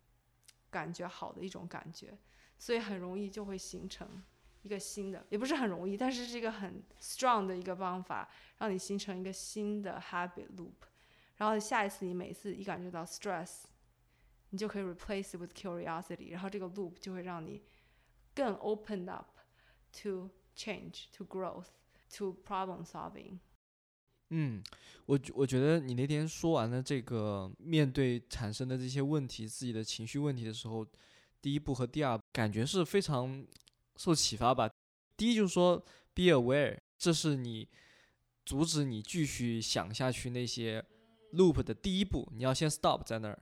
[0.70, 2.16] 感觉好的一种感觉，
[2.60, 4.22] 所以很容易就会形成
[4.68, 10.74] 一个新的，也不是很容易，但是是一个很 strong 的一个方法，让你形成一个新的 habit loop。
[11.38, 13.64] 然后下一次你每次一感觉到 stress，
[14.50, 17.64] 你就可以 replace it with curiosity，然后这个 loop 就会让你
[18.36, 19.40] 更 open up
[20.02, 21.68] to change, to growth,
[22.18, 23.40] to problem solving。
[24.32, 24.62] 嗯，
[25.06, 30.86] 我我觉得你那天说完了这个面对产生的这些问题，自己的情绪问题的时候，
[31.42, 33.46] 第一步和第二感觉是非常
[33.98, 34.70] 受启发吧。
[35.18, 35.78] 第一就是说
[36.14, 37.68] be aware，这是你
[38.46, 40.86] 阻止你继续想下去那些
[41.34, 43.40] loop 的第一步，你要先 stop 在那儿。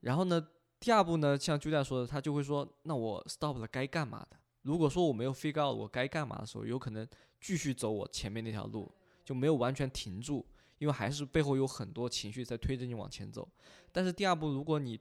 [0.00, 4.36] 然后呢，第二步呢，像 Julia 说的，他就会说，那我 stop 了该干嘛的？
[4.62, 7.08] 如果说我没有 figure out 我该干嘛的时候，有可能
[7.40, 8.94] 继续走我前面那条路。
[9.22, 10.44] 就没有完全停住，
[10.78, 13.48] 因为还是背后有很多情绪在推着你往前走。
[13.92, 14.98] 但是第二步，如果你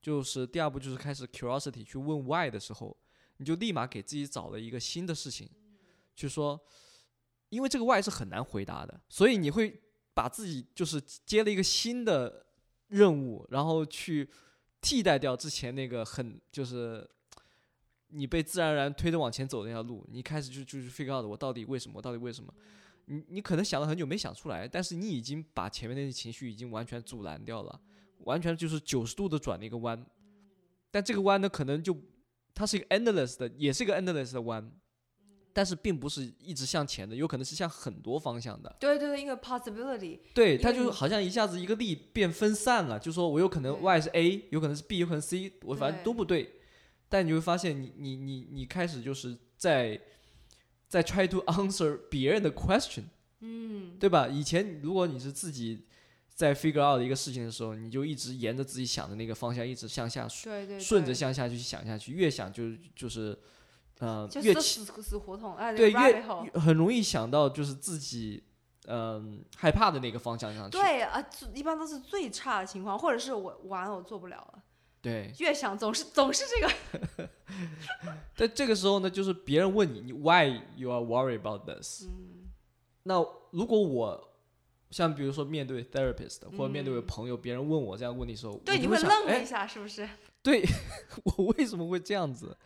[0.00, 2.96] 就是第二步就是开始 curiosity 去问 why 的时候，
[3.42, 5.50] 你就立马给自己找了一个新的事情，
[6.14, 6.58] 就说，
[7.48, 9.82] 因为这个 why 是很难回答的，所以你会
[10.14, 12.46] 把自己就是接了一个新的
[12.86, 14.30] 任务，然后去
[14.80, 17.08] 替代掉之前那个很就是
[18.08, 22.54] 你被自然而然推着往前走的那条路，你开始就就是 figure out 我到底为什么，我到底为什么。
[23.06, 27.80] 你你可能想了很久没想出来，但是你已经把前面那些情绪已经完全阻拦掉了，
[28.18, 30.06] 完全就是九十度的转了一个弯，
[30.88, 31.92] 但这个弯呢，可能就
[32.54, 34.70] 它是一个 endless 的，也是一个 endless 的弯，
[35.52, 38.74] 但是并不是一直向前的，有可能是向很多方向的。
[38.78, 40.20] 对对对，一个 possibility。
[40.34, 46.54] 对，它就好像一下子一个力变分散了，就说我有可能 Y 是 A，有可能是 B，有可能 C，我反正都不对，
[47.08, 50.00] 但你会发现，你你你你开始就是在。
[50.92, 53.04] 在 try to answer 别人的 question，
[53.40, 54.28] 嗯，对吧？
[54.28, 55.86] 以前如果你是自己
[56.42, 62.64] 在 figure out 一个事情的时候，你就一直沿着自己想的那个方向一直向下顺，顺着向下去想下去，越想就
[62.96, 63.38] 就是，
[64.00, 66.20] 呃，越死死胡同，哎，对，越
[66.54, 68.42] 很容易想到就是自己
[68.88, 70.76] 嗯害怕的那个方向上去。
[70.76, 71.24] 对啊，
[71.54, 74.60] 一般都是最差的情况，或者是我完了我做不了了。
[75.00, 77.28] 对，越想总是总是这个。
[78.34, 82.02] 在这个时候呢，就是别人问你，你 Why you are worried about this？
[82.02, 82.50] 嗯，
[83.04, 84.31] 那如果我
[84.92, 90.08] 像比如说面对 therapist 或者面对朋友，别人问我这样问题的时候，对，你会愣一下，是不是？
[90.42, 90.62] 对，
[91.36, 92.56] 我为什么会这样子？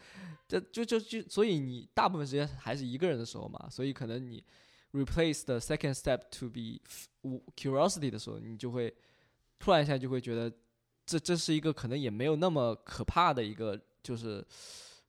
[0.49, 4.45] 这就就就，所以你大部分时间还是一个人的时候嘛，所以可能你
[4.93, 6.81] replace the second step to be
[7.57, 8.95] curiosity 的时候，你就会
[9.59, 10.53] 突然一下就会觉得。
[11.09, 14.45] 这这是一个可能也没有那么可怕的一个，就是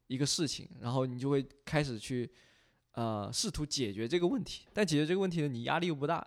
[0.05, 2.31] 一个事情，然后你就会开始去，
[2.91, 4.67] 呃，试图解决这个问题。
[4.71, 6.23] 但解决这个问题呢，你压力又不大。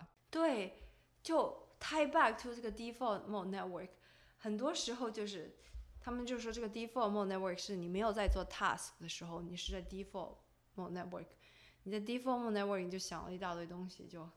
[1.23, 3.89] 就 tie back to 这个 default mode network，
[4.37, 5.55] 很多时候就是
[5.99, 10.37] 他们就说这个 default mode network 是你没有在做 task 的时候，你是在 default
[10.75, 11.27] mode network，
[11.83, 14.29] 你在 default mode network 你就想了一大堆东西就。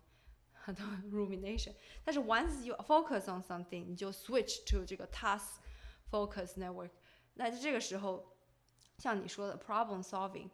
[0.66, 5.56] 很多 rumination，但是 once you focus on something，你就 switch to 这个 task
[6.10, 6.88] focus network。
[7.34, 8.34] 那在这个时候，
[8.96, 10.48] 像你说的 problem solving，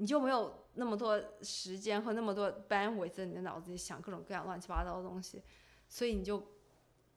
[0.00, 5.42] 你就没有那么多时间和那么多 bandwidth 在你的脑子里想各种各样乱七八糟的东西，
[5.86, 6.38] 所以你就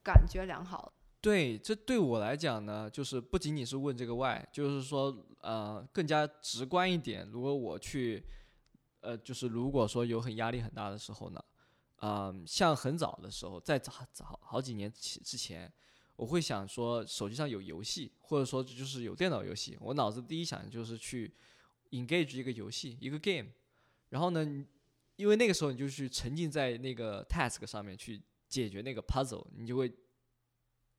[0.03, 0.91] 感觉良好。
[1.21, 7.25] 对，这对我来讲呢，就是不仅仅是问这个 why，就是说呃更加直观一点。
[7.31, 8.21] 如果我去
[8.99, 11.41] 呃，就是如果说有很压力很大的时候呢。
[12.05, 15.71] 嗯，像很早的时候，在早早好几年起之前，
[16.17, 21.33] 我会想说手机上有游戏，或者说就是有电脑游戏，我脑子第一想就是去
[21.93, 23.49] engage 一个游戏，一个 game。
[24.09, 24.45] 然后呢，
[25.15, 29.91] 因为那个时候你就去沉浸在那个 task 上面去解决那个 puzzle，你就会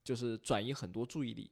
[0.02, 1.50] 就是转移很多注意力。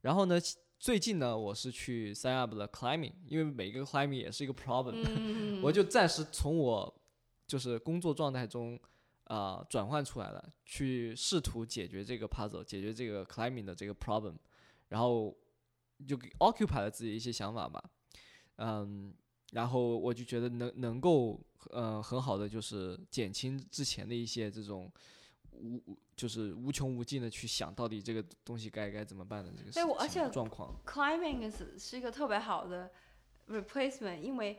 [0.00, 0.38] 然后呢，
[0.78, 5.00] 最近呢，我是去 sign up 了 climbing，因为每个 climbing 也是一个 problem，
[5.62, 6.98] 我就暂时从我。
[7.44, 8.80] 就是工作状态中，
[9.24, 14.36] 啊，转换出来了，去试图解决这个 puzzle，解决这个 climbing 的这个 problem，
[14.88, 15.36] 然后
[16.08, 17.90] 就 occupy 了自己一些想法吧，
[18.56, 19.12] 嗯，
[19.52, 24.90] 然后我就觉得能能够，呃，很好的就是减轻之前的一些这种
[25.52, 32.90] 无就是无穷无尽的去想到底这个东西该该怎么办的这个对，而且状况 climbing 是是一个特别好的
[33.48, 34.58] replacement，因为。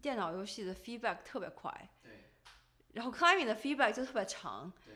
[0.00, 2.10] 电脑游戏的 feedback 特别快，对，
[2.92, 4.94] 然后 climbing 的 feedback 就特别长，对。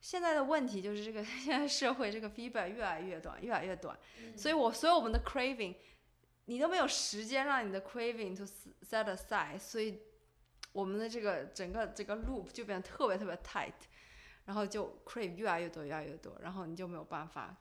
[0.00, 3.98] 现在的问题就是这个，现在社会这个 feedback 越来越短，越来越短，
[4.36, 5.74] 所以我所有我们的 craving，
[6.50, 8.42] 你都没有时间让你的 craving to
[8.82, 10.00] set aside，所以
[10.72, 13.72] 我们的这个整个这个 loop 就变得特别特别 tight，
[14.46, 17.56] 然后就 crave 越来越多，越来越多，然后你就没有办法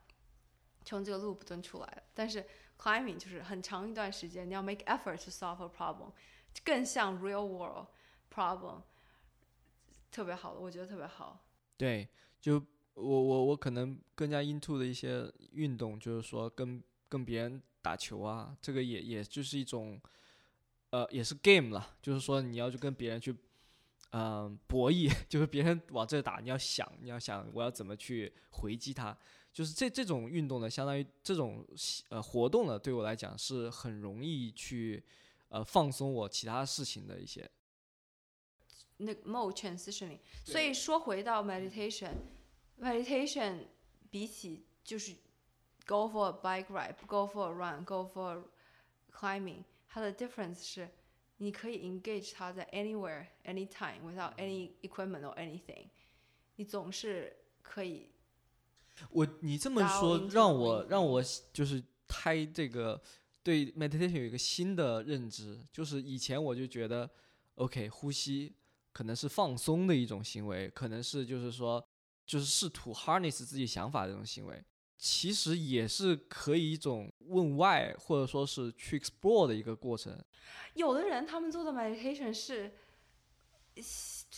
[0.83, 2.03] 从这个 loop 中出来。
[2.15, 2.43] 但是
[2.79, 6.11] climbing 就是很长一段时间，你要 make effort to solve a problem，
[6.65, 7.89] 更像 real world
[8.33, 8.81] problem，
[10.09, 11.45] 特别好的，我觉得特别好。
[11.77, 12.09] 对，
[12.41, 12.55] 就
[12.95, 19.99] 我我我可能更加 into 的一些运动，就是说跟跟别人打球啊，这个也也就是一种，
[20.89, 23.33] 呃，也是 game 了，就是说你要去跟别人去，
[24.11, 29.17] 嗯、博弈， 就是别人往这打，你要想，你要想我要怎么去回击他，
[29.53, 31.65] 就是这这种运动呢，相当于这种
[32.09, 35.03] 呃活动呢，对我来讲是很容易去
[35.49, 37.49] 呃放松我其他事情的一些。
[38.97, 40.19] 那个 mode transitioning。
[40.43, 43.67] 所以说回到 meditation，meditation
[44.09, 45.15] 比起就是
[45.89, 48.43] go for a bike ride，go for a run，go for
[49.11, 50.87] climbing，它的 difference 是
[51.37, 55.87] 你可以 engage 它在 anywhere anytime without any equipment or anything，
[56.57, 58.11] 你总是可以
[59.09, 63.01] 我你这么说让我让我就是胎这个
[63.41, 67.09] 对 meditation 有一个新的认知，就是以前我就觉得
[67.55, 68.53] OK 呼吸
[68.91, 71.83] 可能是放松的一种行为，可能是就是说
[72.27, 74.63] 就是试图 harness 自己想法的这种行为，
[75.01, 80.13] 其实也是可以一种问 why 或者说是去 explore 的一个过程。
[80.73, 82.69] 有的人他们做的 meditation 是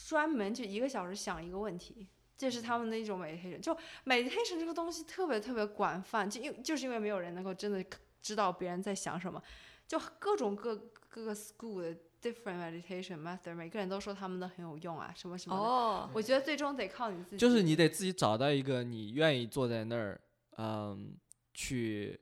[0.07, 3.59] 专门就一个小时想一个问题，这是他们的一种 meditation。
[3.59, 7.83] 就 meditation 这个东西特别特别广泛，就因就是因为没有人能够真的
[8.21, 9.41] 知道别人在想什么，
[9.87, 10.75] 就各种各
[11.09, 15.63] 各个 school 的 different meditation method，每个人都说他们的很有用啊，什么什么的。
[15.63, 17.37] 哦，我觉得最终得靠你自己。
[17.37, 20.21] 就是你得自己找到一个你愿意坐在那儿，
[20.57, 21.17] 嗯，
[21.53, 22.19] 去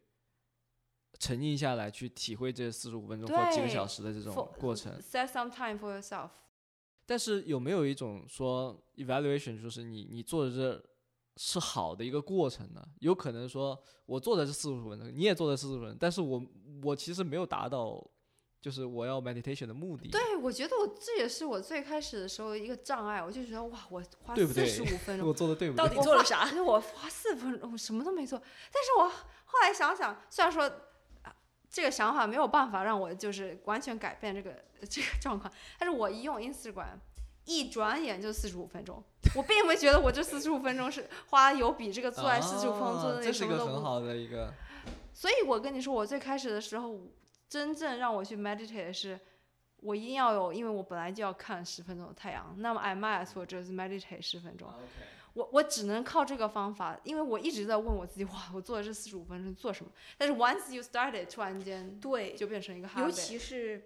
[1.17, 4.97] 沉浸下来，去体会这四十五分钟或几个小时的这种过程。
[4.99, 6.29] set some time for yourself。
[7.05, 10.83] 但是有没有一种说 evaluation，就是你你做的这
[11.37, 12.87] 是好的一个过程呢？
[12.99, 16.45] 有可能说我做的是四十五分钟，你也做的是四十五分钟，但是我
[16.83, 18.05] 我其实没有达到，
[18.61, 20.09] 就是我要 meditation 的目的。
[20.09, 25.87] 对，我觉得我这也是我最开始的时候一个障碍，我就觉得哇，我花四十五分钟 我做的对不到？
[25.87, 26.47] 底做了啥？
[26.61, 28.37] 我花四分钟，我什么都没做。
[28.71, 29.09] 但是我
[29.45, 30.63] 后来想想，虽然说
[31.23, 31.33] 啊
[31.69, 34.53] 这个想法没有办法让我就是完全改变这个
[34.89, 36.97] 这个状况，但是我一用 Instagram，
[37.45, 39.03] 一转眼就四十五分钟。
[39.35, 43.71] 我并没觉得我这四十五分钟是花有比这个做来四十五分钟做的那啊这是一什么都不。
[43.71, 44.51] 个很好的一个，
[45.13, 46.99] 所以我跟你说，我最开始的时候，
[47.49, 49.19] 真正让我去 meditate 的是。
[49.81, 54.69] 我一定要有，因为我本来就要看十分钟的太阳，那么 I might as well 就是 meditate 十分钟。
[55.31, 59.89] 我我只能靠这个方法，因为我一直在问我自己，哇，我做的这四十五分钟做什么？
[60.17, 63.03] 但是 once you started，突然间对，就变成一个 habit。
[63.03, 63.81] 尤其是，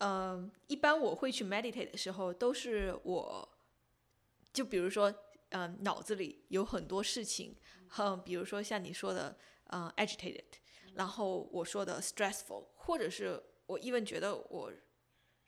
[0.00, 3.48] 嗯、一般我会去 meditate 的时候，都是我，
[4.52, 5.14] 就比如说，
[5.50, 7.54] 嗯、脑子里有很多事情，
[7.98, 10.58] 嗯，比如说像你说的，嗯、a g i t a t e d
[10.94, 14.72] 然后我说的 stressful，或者是我 even 觉得我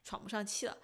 [0.05, 0.77] 喘不上气了。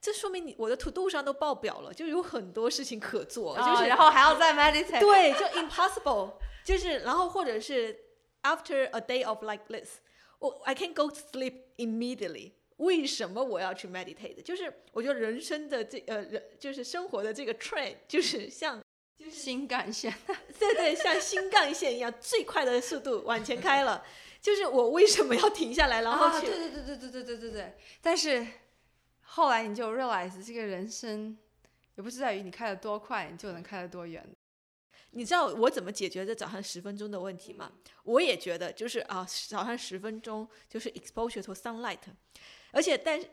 [0.00, 5.00] 这说明你我的 to do 上都爆表了，就有很多事情可做，啊就是然后还要再 meditate。
[5.00, 7.98] 对，就 impossible， 就是然后或者是
[8.42, 9.98] after a day of like this，
[10.38, 12.52] 我 I can go to sleep immediately。
[12.76, 14.40] 为什么我要去 meditate？
[14.44, 18.80] 就是我觉得人生的这呃人就是生活的这个 train，就是像
[19.18, 20.14] 就是新干线，
[20.60, 24.04] 对对，像新干线一样，最快的速度往前开了。
[24.40, 26.46] 就是我为什么要停下来，然后啊，去？
[26.46, 27.74] 对对对对对对对对对。
[28.00, 28.46] 但是
[29.20, 31.36] 后来你就 realize 这个人生
[31.96, 34.24] 也不是在于你开得多快，你就能开得多远。
[35.10, 37.72] 你知道我怎么解决这早上十分钟的问题吗？
[38.04, 41.98] 我也觉得就是啊，早上十分钟就是 exposure to sunlight，
[42.70, 43.26] 而且但是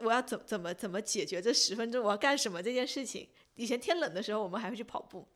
[0.00, 3.28] 我要怎怎么怎么解决这十分钟我要干什么这件事情？
[3.54, 5.28] 以前天冷的时候我们还会去跑步，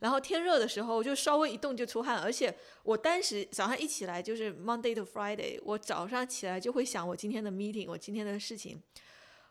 [0.00, 8.82] 然后天热的时候就稍微一动就出汗，而且我当时早上一起来就是 Monday to Friday，我早上起来就会想我今天的 meeting，我今天的事情。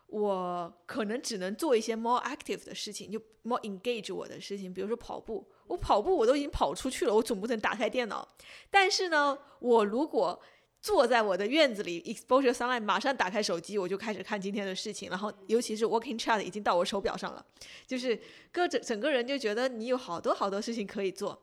[0.08, 5.44] 我可能只能做一些 more active 的事情，就 more engage 我的事情，比如说跑步。
[5.66, 8.26] 我跑步我都已经跑出去了，我总不能打开电脑。
[8.70, 10.40] 但是呢，我如果
[10.86, 15.10] 坐在我的院子里，exposure sunlight，马上打开手机，我就开始看今天的事情。
[15.10, 17.44] 然后，尤其是 walking chart 已经到我手表上了，
[17.88, 18.16] 就是
[18.52, 21.42] 各整整个人就觉得你有好多好多事情可以做。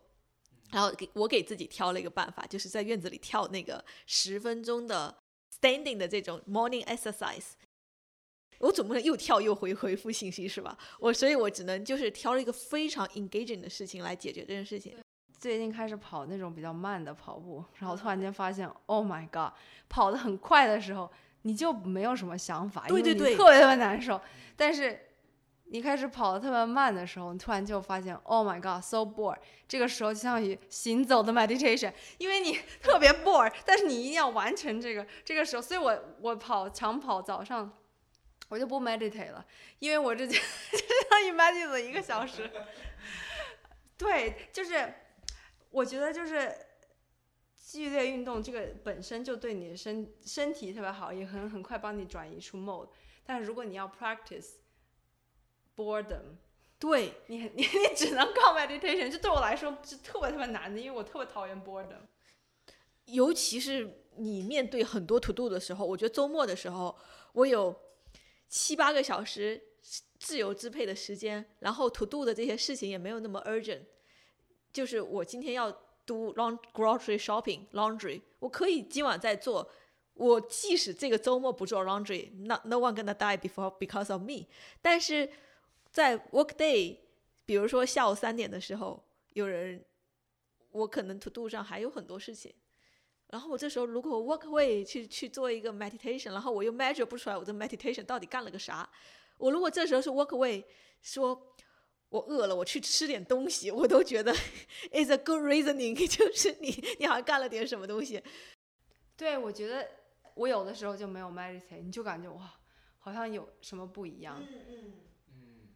[0.71, 5.13] 然后给我给自己挑了一个办法，就是在院子里跳那个十分钟的
[5.59, 7.47] standing 的这种 morning exercise。
[8.59, 10.77] 我总不能又跳又回回复信息是吧？
[11.01, 14.95] 我所以，我只能就是挑了一个非常 engaging 的事情来解决这件事情。
[15.43, 19.51] 最近开始跑那种比较慢的跑步，然后突然间发现，Oh my god，
[19.89, 24.21] 跑得很快的时候，你就没有什么想法，对对对因为你特别特别难受。
[24.55, 24.97] 但是
[25.65, 29.37] 你开始跑得特别慢的时候，你突然就发现，Oh my God，so bored。
[29.67, 35.05] 这个时候就相当于行走的 meditation，因为你 特别 bored，但是你一定要完成这个。
[35.25, 37.69] 这个时候，所以我我跑长跑早上，
[38.47, 39.45] 我就不 meditate 了，
[39.79, 40.41] 因为我这 就相
[41.09, 42.49] 当于 meditate 一个小时。
[43.97, 44.93] 对，就是
[45.73, 46.55] 我觉得就是
[47.65, 52.89] 剧烈运动这个本身就对你的身身体特别好，也很很快帮你转移出 mode。
[53.25, 54.57] 但是如果你要 practice
[55.75, 56.37] boredom，
[56.77, 62.01] 对 你你你只能靠 meditation，这对我来说是特别特别难的，因为我特别讨厌 boredom。
[63.05, 66.95] 尤其是你面对很多 to do 的时候，我觉得周末的时候，
[67.33, 67.75] 我有
[68.47, 69.61] 七八个小时
[70.19, 73.81] 自由支配的时间，然后 to do 的这些事情也没有那么 urgent，
[74.73, 75.71] 就是我今天要
[76.05, 79.69] do laun grocery shopping laundry，我可以今晚再做。
[80.15, 84.47] 我即使这个周末不做 laundry，no no one gonna die before because of me。
[84.81, 85.29] 但是
[85.89, 86.97] 在 work day，
[87.45, 89.83] 比如说下午三点的时候，有人
[90.71, 92.53] 我可能 to do 上还有很多事情，
[93.29, 98.87] 然后我这时候如果 work away 去去做一个 meditation，然后我又 measure 不出来我的 meditation 到底干了个啥，
[99.37, 100.63] 我如果这时候是 work away，
[101.01, 101.52] 说
[102.13, 104.31] 我饿了，我去吃点东西，我都觉得
[104.93, 108.23] is a good reasoning， 就是你你好像干了点什么东西。
[109.17, 109.89] 对，我觉得
[110.35, 112.53] 我有的时候就没有 meditate，你就感觉哇，
[112.99, 114.39] 好像有什么不一样。
[114.39, 114.93] 嗯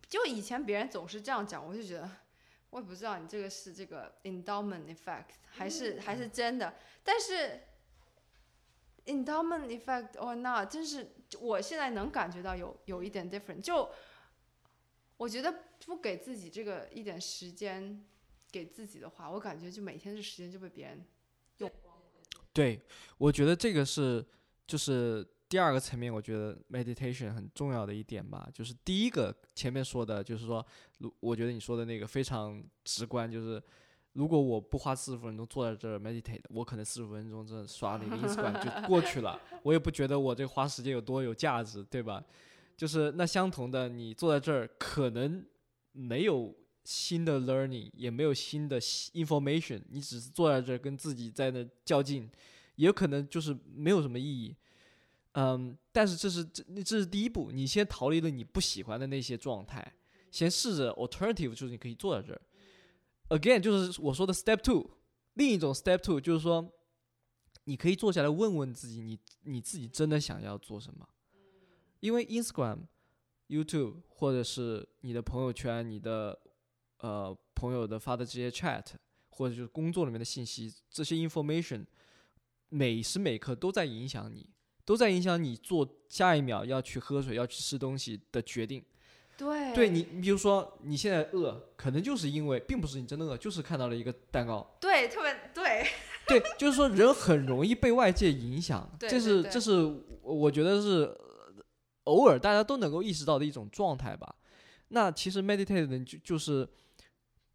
[0.07, 2.09] 就以前别人总是这样讲，我就觉得，
[2.69, 6.75] 我也不知道你这个是这个 endowment effect 还是、还是真的。
[7.03, 7.63] 但是
[9.07, 13.59] endowment effect or not，真是我现在能感觉到有有一点 different。
[13.59, 13.89] 就
[15.17, 15.53] 我觉得
[15.85, 18.03] 不给自己这个一点时间
[18.51, 21.05] 给自己的话，我感觉就每天这时间就被别人
[21.59, 21.71] 用
[22.53, 22.81] 对，
[23.17, 24.25] 我觉得这个是
[24.65, 28.49] 就是第二个层面，我觉得 meditation 很重要的一点吧。
[28.53, 30.65] 就是第一个前面说的，就是说，
[31.19, 33.61] 我觉得你说的那个非常直观，就是
[34.13, 42.23] 如果我不花四十分钟坐在这儿 meditate，我可能四十分钟真的刷那个 Instagram 就过去了， 我也不觉得我这花时间有多有价值，对吧？
[42.75, 45.45] 就是那相同的，你坐在这儿可能
[45.97, 52.29] 没有新的 learning，也没有新的 information，你只是坐在这儿跟自己在那较劲，
[52.75, 54.55] 也有可能就是没有什么意义。
[55.33, 59.93] 嗯，但是这是这这是第一步，你先逃离了你不喜欢的那些状态，
[60.31, 62.41] 先试着 alternative，就是你可以坐在这儿。
[63.29, 64.89] Again，就是我说的 step two，
[65.33, 66.71] 另一种 step two 就是说，
[67.65, 71.07] 你可以坐下来问问自己，你你自己真的想要做什么？
[71.99, 72.79] 因为 Instagram、
[73.49, 76.37] YouTube 或者是你的朋友圈、你的
[76.99, 78.85] 呃朋友的发的这些 chat，
[79.29, 81.85] 或者就是工作里面的信息，这些 information，
[82.69, 84.49] 每时每刻都在影响你，
[84.83, 88.83] 都在影响你做下一秒要去喝水、要去吃东西的决定。
[89.37, 94.75] 对对你，你比如说你现在饿，可能就是因为并不是你真的饿，就是看到了一个蛋糕。
[94.81, 95.85] 对特别对
[96.27, 99.75] 对，就是说人很容易被外界影响，这是这是
[100.23, 101.26] 我觉得是呃
[102.07, 104.35] 偶尔大家都能够意识到的一种状态吧。
[104.87, 106.67] 那其实 meditate 呢，就就是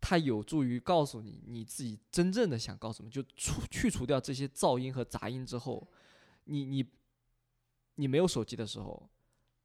[0.00, 5.88] 它有助于告诉你你自己真正的想告诉什么，就除去除掉这些噪音和杂音之后，
[6.44, 6.84] 你你
[7.94, 9.08] 你没有手机的时候。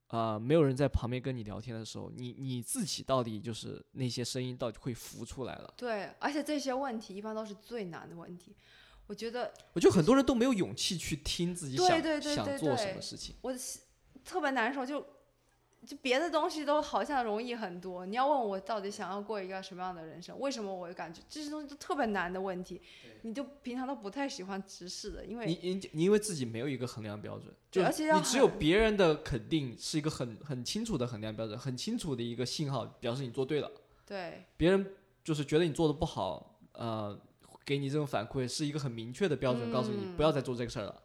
[0.07, 5.73] 啊、没有人在旁边跟你聊天的时候，你你自己到底就是那些声音到底会浮出来了。
[5.75, 8.55] 对，而且这些问题一般都是最难的问题。
[9.07, 13.35] 我觉得我觉得很多人都没有勇气去听自己想对对对想对做什么事情。
[13.41, 13.79] 我是
[14.27, 14.99] 特别难受，就
[15.85, 18.05] 就别的东西都好像容易很多。
[18.05, 22.81] 你要问我到底想要过一个什么样的人生，为什么我感觉这些东西都特别难的问题，
[23.21, 33.71] 你就平常都不太喜欢直视的，因为你你你因为自己没有一个衡量标准，就而且要你只有别人的肯定是一个很很清楚的衡量标准，很清楚的一个信号，表示你做对了。
[34.05, 37.17] 对别人就是觉得你做的不好，呃，
[37.65, 41.03] 给你这种反馈是一一个很明确的标准，告诉你不要再做这个事儿了。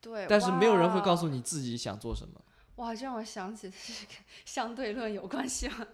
[0.00, 2.40] 对，但是没有人会告诉你自己想做什么。
[2.76, 3.72] 哇，这让我想起
[4.44, 5.86] 相对论有关系吗？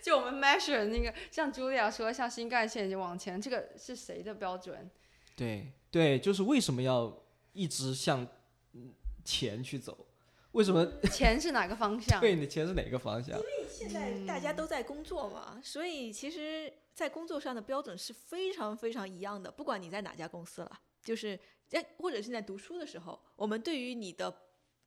[0.00, 4.88] 就我们 measure 那个，像 Julia 说，像新干线就往前，这个是谁的标准？
[5.34, 8.26] 对对，就是为什么要一直向
[8.74, 8.94] 嗯
[9.24, 10.06] 前去走？
[10.52, 12.18] 为什么钱是哪个方向？
[12.22, 13.36] 对你的钱是哪个方向？
[13.36, 21.38] 因为现在大家都在工作嘛，所以其实，在工作上的标准是非常非常一样的，不管你在哪家公司了，就是
[21.70, 24.34] 在或者是在读书的时候，我们对于你的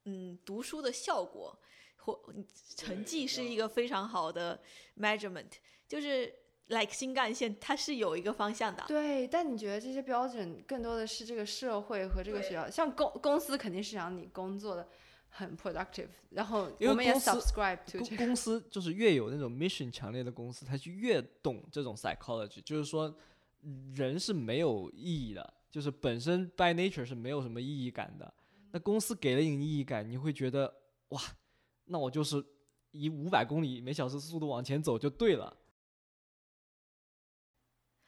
[0.06, 1.58] 嗯读书的效果
[1.96, 2.22] 或
[2.76, 4.62] 成绩是一个非常好的。
[4.96, 5.50] measurement，
[5.88, 6.32] 就是
[6.68, 14.88] like 新干线它是有一个方向的，对，但你觉得这些标准更多的是这个社会和这个学校，像公公司肯定是想你工作的
[15.30, 18.26] 很 productive，然后我们也 subscribe to 公这个。
[18.26, 23.12] 公司就是越有那种 mission 强烈的公司，它就越懂这种 psychology，就是说
[23.96, 28.32] 人是没有意义的，就是本身 by nature 是没有什么意义感的。
[28.72, 30.72] 那公司给了你意义感，你会觉得
[31.10, 31.20] 哇，
[31.86, 32.46] 那我就是
[32.92, 35.58] 以五百公里每小时速度往前走就对了。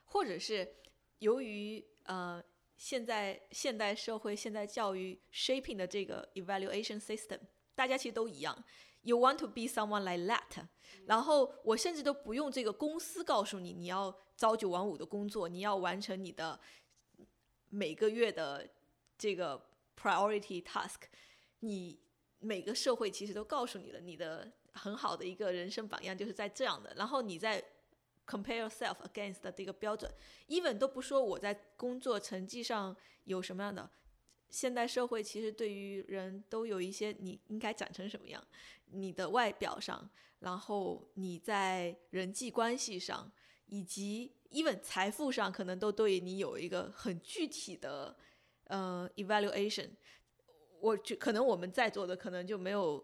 [0.03, 0.75] 或者是
[1.17, 2.39] 由于呃
[2.77, 7.39] 现在现代社会、现代教育 shaping 的这个 evaluation system，
[7.73, 8.63] 大家其实都一样。
[9.01, 10.67] You want to be someone like that，
[11.07, 16.59] 然后我甚至都不用这个公司告诉你你要朝九晚五的工作，你要完成你的
[17.75, 18.65] 每个月的
[19.17, 19.61] 这个
[20.01, 21.01] priority task，
[21.59, 21.99] 你
[22.39, 27.61] 每个社会其实都告诉你了，你的很好的一个人生榜样就是在这样的，然后你在
[28.25, 30.09] compare yourself against 的这个标准
[30.47, 32.95] ，even 都不说我在工作成绩上
[33.25, 33.91] 有什么样的。
[34.49, 38.41] 现代社会其实对于人都有一些你应该长成什么样，
[38.85, 40.09] 你的外表上，
[40.39, 43.29] 然后你在人际关系上，
[43.67, 48.15] 以及 even 财富上，可能都对你有一个很具体的
[48.65, 49.89] 呃 evaluation。
[50.79, 53.03] 我觉可能我们在座的可能就没有，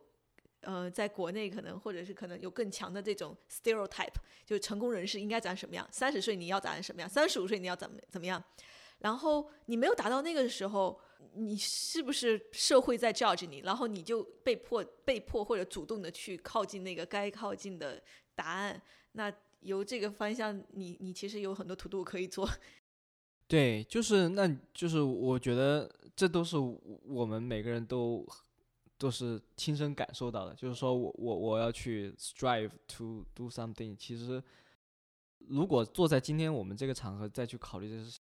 [0.61, 4.13] 呃，在国内可能或者是可能有更强的这种 stereotype，
[4.45, 8.43] 就是成功人士应该长什么样，三十岁你要长什么样，三十五岁你要怎么怎么样。
[8.99, 11.01] 然后你没有达到那个时候，
[11.33, 13.61] 你是不是社会在 judge 你？
[13.61, 17.99] 然后你就被迫、被迫或者主动的去靠近那个该靠近的
[18.35, 18.79] 答案。
[19.13, 22.49] 那由这个方向，你你其实有很多 to do 可以做。
[23.47, 28.25] 对，就是那，就是我觉得这都是我们每个人都
[28.97, 30.53] 都是亲身感受到的。
[30.55, 33.95] 就是说我我我要去 strive to do something。
[33.97, 34.41] 其实，
[35.39, 38.19] 如果坐在今天我们这个场合再去考虑这事，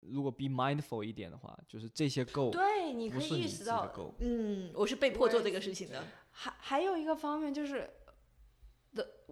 [0.00, 6.02] 如果 be mindful 一点的话，就是这些 goal 对，你可以意识到，嗯，我是被迫做这个事情的。
[6.30, 7.90] 还还有一个方面就是的，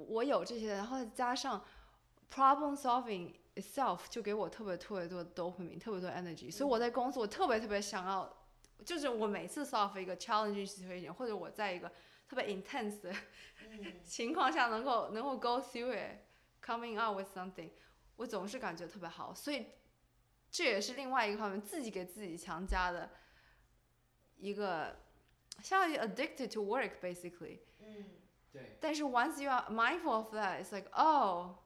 [0.06, 1.64] 我有这些，然后加上
[2.32, 8.46] problem solving itself 就给我特别特别多的 dopamine，特别多 energy，所以我在工作我特别特别想要，
[8.84, 11.90] 就是我每次 solve 一个 challenging situation，或者我在一个
[12.28, 13.12] 特别 intense 的
[14.04, 17.70] 情况下能够能够 go through it，coming out with something，
[18.16, 19.66] 我总是感觉特别好，所以
[20.50, 23.10] 这也是另外一个方面，自己给自己强加的
[24.36, 24.96] 一个。
[25.60, 27.58] 相当于 addicted to work basically。
[27.80, 28.04] 嗯，
[28.58, 31.56] 对，但是 once you are mindful of that, it's like oh，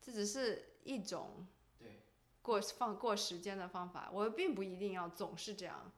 [0.00, 1.46] 这只是一种
[1.78, 2.02] 对。
[2.40, 5.92] 过放过时间的方法，我并不一定要总是这样。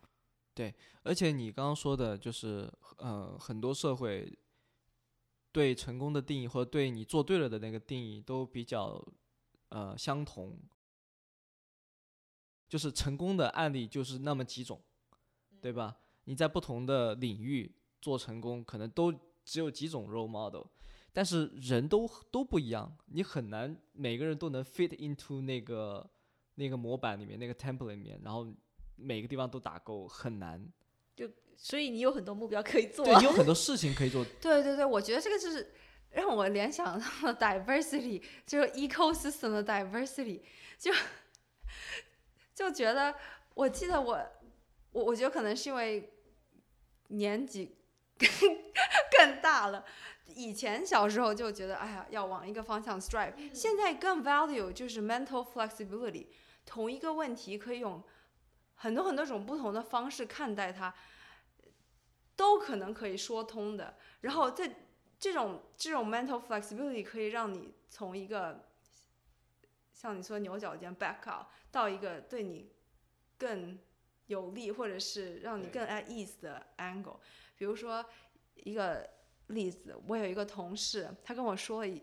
[0.52, 0.74] 对
[1.04, 4.36] 而且你刚刚说的就是，呃，很多社会
[5.52, 9.02] 对成功的定义或者对你做对了的那个定义都比较
[9.68, 10.58] 呃相同，
[12.68, 14.82] 就是成功的案例就是那么几种，
[15.60, 15.96] 对吧？
[16.24, 19.12] 你在不同的领域做成功，可能都
[19.44, 20.66] 只有几种 role model，
[21.12, 26.08] 但是人都都不一样，你很难每个人都能 fit into 那个
[26.54, 28.46] 那个模板里面那个 template 里面，然后
[28.96, 30.64] 每个地方都打勾，很难。
[31.16, 33.04] 就所以你有很多目标可以做。
[33.04, 34.24] 对你有很多事情可以做。
[34.40, 35.72] 对对对，我觉得这个就是
[36.10, 40.40] 让我联想到了 diversity，就是 ecosystem 的 diversity，
[40.78, 40.92] 就
[42.54, 43.14] 就觉得，
[43.54, 44.26] 我记得我
[44.92, 46.12] 我我觉得可能是因为
[47.08, 47.76] 年纪
[49.16, 49.84] 更大了。
[50.26, 53.34] 以前小时候就觉得，哎呀，要往一个方向 strive。
[53.52, 56.28] 现在更 value 就是 mental flexibility，
[56.64, 58.02] 同一个问题可以用
[58.76, 60.94] 很多很多种不同的方式看待它，
[62.36, 63.96] 都可能可以说通的。
[64.20, 64.70] 然后这
[65.18, 68.68] 这种这种 mental flexibility 可以让你从一个
[69.92, 72.70] 像你说牛角尖 back out 到一个对你
[73.36, 73.78] 更
[74.26, 77.16] 有利或者是让你更 at ease 的 angle。
[77.59, 78.05] 比如说
[78.55, 79.09] 一个
[79.47, 82.01] 例子，我有一个同事，他跟我说了一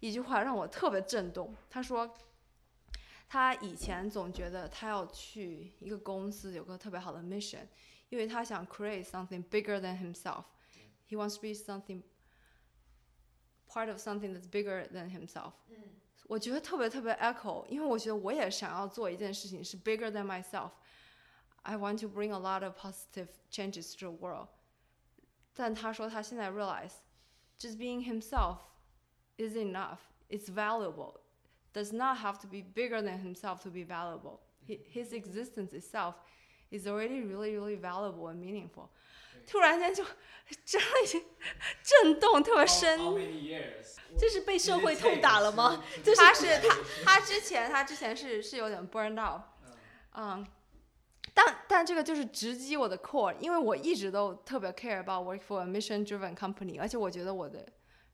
[0.00, 1.54] 一句话让我特别震动。
[1.70, 2.12] 他说，
[3.28, 7.66] 他以前总觉得他要去一个公司有个特别好的 mission，
[8.08, 12.02] 因为他想 create something bigger than himself。He wants to be something
[13.68, 15.52] part of something that's bigger than himself。
[16.28, 24.48] 我觉得特别特别 echo，因为我觉得我也想要做一件事情是 bigger than myself。I want to bring a lot of positive changes to the world。
[25.60, 26.92] 但他说他现在 realize
[27.58, 28.58] just being himself
[29.38, 29.98] is enough.
[30.28, 31.20] It's valuable.
[31.72, 34.40] Does not have to be bigger than himself to be valuable.
[34.66, 36.14] Hi- His existence itself
[36.70, 38.88] is already really, really valuable and meaningful.
[39.46, 40.04] 突然间就
[40.64, 41.24] 真的
[41.82, 42.98] 震动特别深。
[44.18, 45.82] 这是被社会痛打了吗？
[46.16, 49.42] 他是他他之前他之前是是有点 burned out，
[50.14, 50.44] 嗯，
[51.33, 57.65] 但但这个就是直击我的 core，因为我一直都特别 care about work for a mission driven company，而且我觉得我的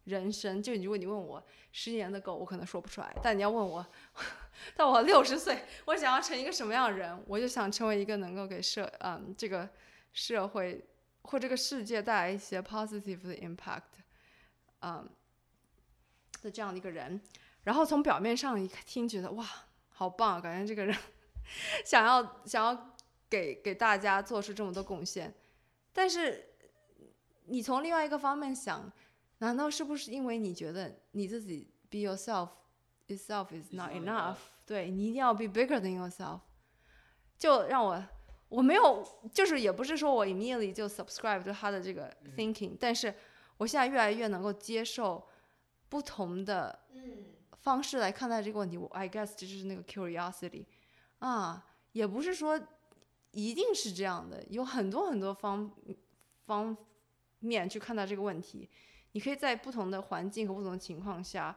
[0.04, 3.86] 人生，就如果你问我十年的狗我可能说不出来，但你要问我，
[4.78, 9.68] 到我六十岁，我想要成一个什么样的人，我就想成为一个能够给社嗯这个
[10.14, 10.86] 社会
[11.24, 13.82] 或这个世界带来一些 positive 的 impact，
[14.82, 15.10] 嗯
[16.42, 17.20] 的这样的一个人。
[17.64, 19.46] 然后从表面上一听，觉得哇，
[19.90, 20.96] 好棒，感觉这个人
[21.84, 22.96] 想要想要
[23.30, 25.34] 给给大家做出这么多贡献。
[25.94, 26.50] 但是
[27.46, 28.92] 你从另外一个方面想，
[29.40, 32.50] 难道是不是因为你觉得你自己 be yourself
[33.08, 34.38] itself is not enough？
[34.66, 36.42] 对你一定要 be bigger than yourself，
[37.38, 38.04] 就让我
[38.50, 39.04] 我没有，
[39.34, 43.14] 就是也不是说我 immediately 就 subscribe to 他的这个 thinking，、但是
[43.58, 45.26] 我现在越来越能够接受
[45.90, 46.78] 不同的
[47.60, 48.78] 方式来看待这个问题。
[48.78, 50.66] 我 I guess 这就是那个 curiosity
[51.20, 52.60] 啊，也不是说
[53.38, 55.72] 一定是这样的，有很多很多方
[56.48, 56.76] 方
[57.38, 58.68] 面去看待这个问题。
[59.12, 61.56] 你可以在不同的环境和不同的情况下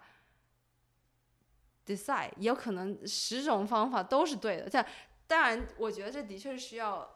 [1.87, 4.69] decide，也有可能十种方法都是对的。
[4.71, 4.87] 但
[5.27, 7.11] 当然，我觉得这的确是需要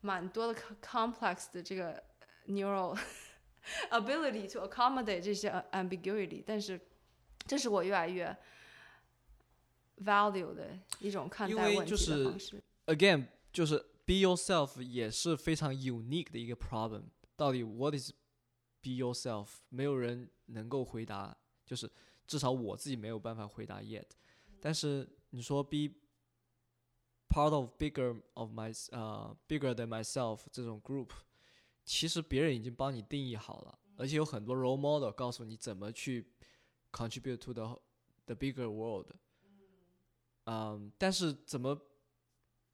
[0.00, 2.02] 蛮多的 co- complex 的这个
[2.48, 2.98] neural
[3.90, 6.42] ability to accommodate 这些 ambiguity。
[6.44, 6.80] 但是，
[7.46, 8.36] 这是我越来越
[10.04, 12.60] value 的一种看待问题的方式。
[12.86, 13.26] again
[13.57, 17.03] 就是 be yourself 也是非常 unique 的一个 problem。
[17.35, 18.11] 到底 what is
[18.81, 19.47] be yourself？
[19.69, 21.91] 没有人能够回答，就是
[22.27, 24.07] 至少我自己没有办法回答 yet。
[24.59, 25.89] 但是你说 be
[27.29, 31.09] part of bigger of my 呃、bigger than myself 这种 group，
[31.83, 36.31] 其实别人已经帮你定义好了，而且有很多 role model 告诉你怎么去
[36.91, 37.81] contribute to the
[38.25, 39.07] the bigger world。
[40.45, 41.79] 嗯，但是怎么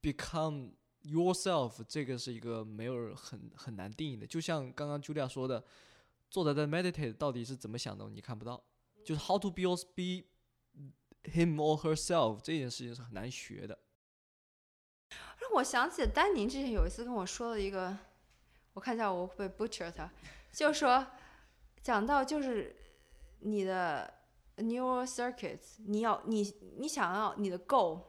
[0.05, 5.65] become yourself 这个是一个没有很很难定义的，就像刚刚 Julia 说的，
[6.31, 8.63] 作者在 meditate 到底是怎么想的，你看不到，
[9.03, 10.27] 就是 how to be your be
[11.25, 13.79] him or herself 这件事情是很难学的。
[15.39, 17.97] 让我想起丹宁之前有一次跟我说的一个，
[18.75, 20.11] 我看一下我会不会 butcher 它，
[20.53, 21.07] 就是说
[21.83, 22.77] 讲到就是
[23.41, 24.13] 你的
[24.59, 26.43] neural circuits，你要你
[26.77, 28.03] 你想要你的 goal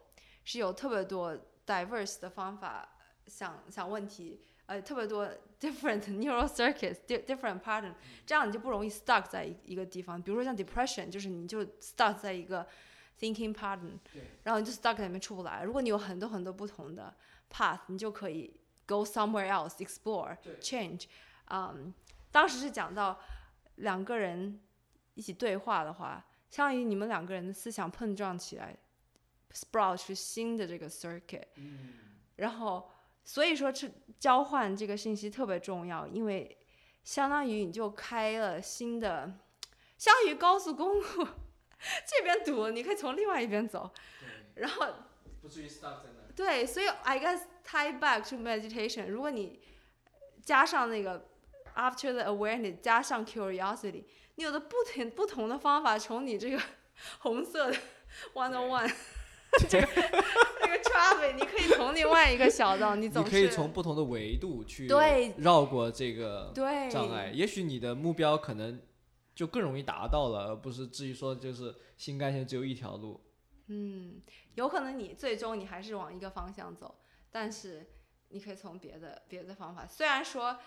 [0.43, 2.88] 是有特别多 diverse 的方法
[3.28, 5.28] 想想问题，呃，特别多
[5.59, 7.93] different neural circuits di different pattern，
[8.26, 10.22] 这样你就不容易 stuck 在一一个地方。
[10.22, 12.68] 比如说像 depression，就是你就 stuck 在一个
[13.20, 13.97] thinking pattern，
[14.43, 15.63] 然后你就 stuck 在里面出不来。
[15.63, 17.16] 如果你有很多很多不同的
[17.51, 21.05] path，你就可以 go somewhere else explore change。
[21.49, 21.93] 嗯，
[22.32, 23.20] 当时是讲到
[23.76, 24.59] 两个人
[25.13, 28.78] 一起对话的话，相当于你们两个人的思想碰撞起来
[29.56, 31.47] ，sprout 出新的这个 circuit。
[32.36, 32.91] 然后
[33.24, 33.89] 所以说这
[34.20, 36.58] 交换这个信息特别重要，因为
[37.03, 39.39] 相当于你就开了新的，
[39.97, 41.03] 相当于高速公路
[42.06, 43.91] 这边堵，你可以从另外一边走，
[44.56, 44.88] 然后
[45.41, 46.34] 不至于 stuck 在那。
[46.36, 49.62] 对，所以 I guess tie back to meditation，如果你
[50.43, 51.30] 加上那个
[51.76, 54.03] after the awareness，加上 curiosity，
[54.36, 56.62] 你有的不同不同的方法，从你这个
[57.20, 57.78] 红色的
[58.34, 58.93] one on one
[59.70, 59.88] 这个
[60.62, 66.51] 这个 traffic，你可以从另外一个小道，你你总是可以从不同的维度去对绕过这个
[66.89, 68.82] 障碍，也许你的目标可能
[69.34, 73.22] 就更容易达到了，而不是至于说就是新干线只有一条路。
[73.68, 74.22] 嗯，
[74.53, 76.95] 有可能你最终你还是往一个方向走，
[77.32, 77.86] 但是
[78.30, 80.58] 你可以从别的别的方法，虽然说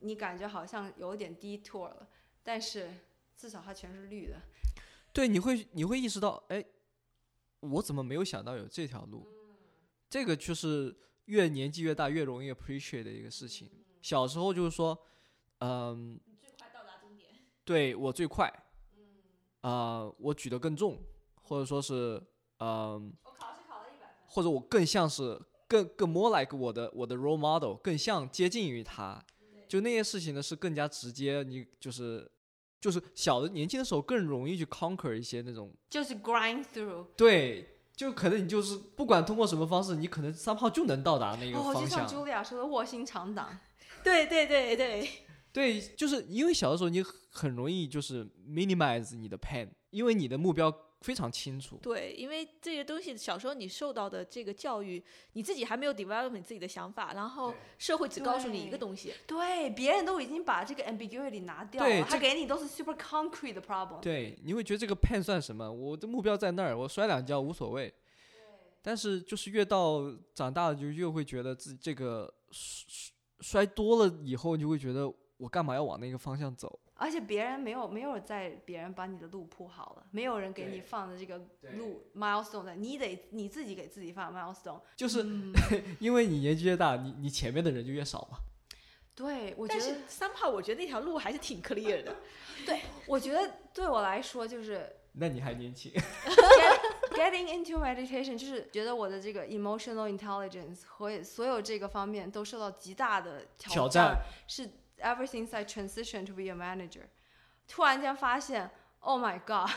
[0.00, 2.08] 你感觉好像有点 detour 了，
[2.42, 2.90] 但是
[3.36, 4.34] 至少它全是绿的。
[5.12, 6.62] 对，你会你会意识到，哎，
[7.60, 9.26] 我怎么没有想到有这条路？
[10.08, 13.68] 这个就是越年纪越大越容易 appreciate 的一个事情。
[14.02, 14.96] 小时候就是说，
[15.58, 17.28] 嗯，最快到达终点。
[17.64, 18.52] 对我最快，
[19.62, 21.02] 啊、我举得更重，
[21.42, 22.22] 或者说是，
[22.58, 24.26] 嗯、我考试考了一百分。
[24.28, 29.20] 或者我更像是更更 more like 我的我的 role model，更像接近于他，
[29.68, 32.30] 就那些事情呢是更加直接，你就是
[32.86, 37.04] 就是小的年轻的时候更容易去 conquer 一些那种就是 grind through。
[37.16, 42.08] 对，就可能你就是不管通过什么方式，你可能 somehow 就能到达那个哦，就方向。
[42.08, 43.58] 像茱莉亚说的卧薪尝胆。
[44.04, 45.08] 对对对对，
[45.52, 50.72] 对，就是因为小的时候你很容易就是 minimize 你的 pain，因为你的目标
[51.06, 51.78] 非常清楚。
[51.80, 55.00] 对，因为这些东西小时候你受到的这个教育，
[55.34, 59.14] 你自己还没有 develop 你自己的想法，然后社会只告诉你一个东西。
[59.24, 64.00] 对，别人都已经把这个 ambiguity 拿掉了，他给你都是 super concrete 的 problem。
[64.00, 65.70] 对，你会觉得这个 pain 算什么？
[65.70, 67.94] 我的目标在那儿，我摔两跤无所谓。
[68.82, 76.78] 但是就是越到长大了，就越会觉得自己这个摔摔多了以后，就会觉得我干嘛要往那个方向走？
[76.96, 81.38] 而且别人没有没有在别人把你的路铺好了，没有人给你放的这个
[81.76, 84.80] 路 milestone 在，你得你自己给自己放 milestone。
[84.96, 85.52] 就是嗯
[86.00, 88.38] 因为你年纪越大，你你前面的人就越少嘛。
[89.14, 92.16] 对，我觉得 somehow 我觉得那条路还是挺 clear 的。
[92.66, 95.90] 对我觉得对我来说就是那你还年轻
[97.12, 104.70] ，getting into meditation，就是觉得我的这个 emotional intelligence 和所有这个方面都受到极大的挑战，战是
[105.00, 107.04] ever since I transitioned to be a manager，
[107.68, 108.70] 突然间发现
[109.00, 109.70] ，Oh my god！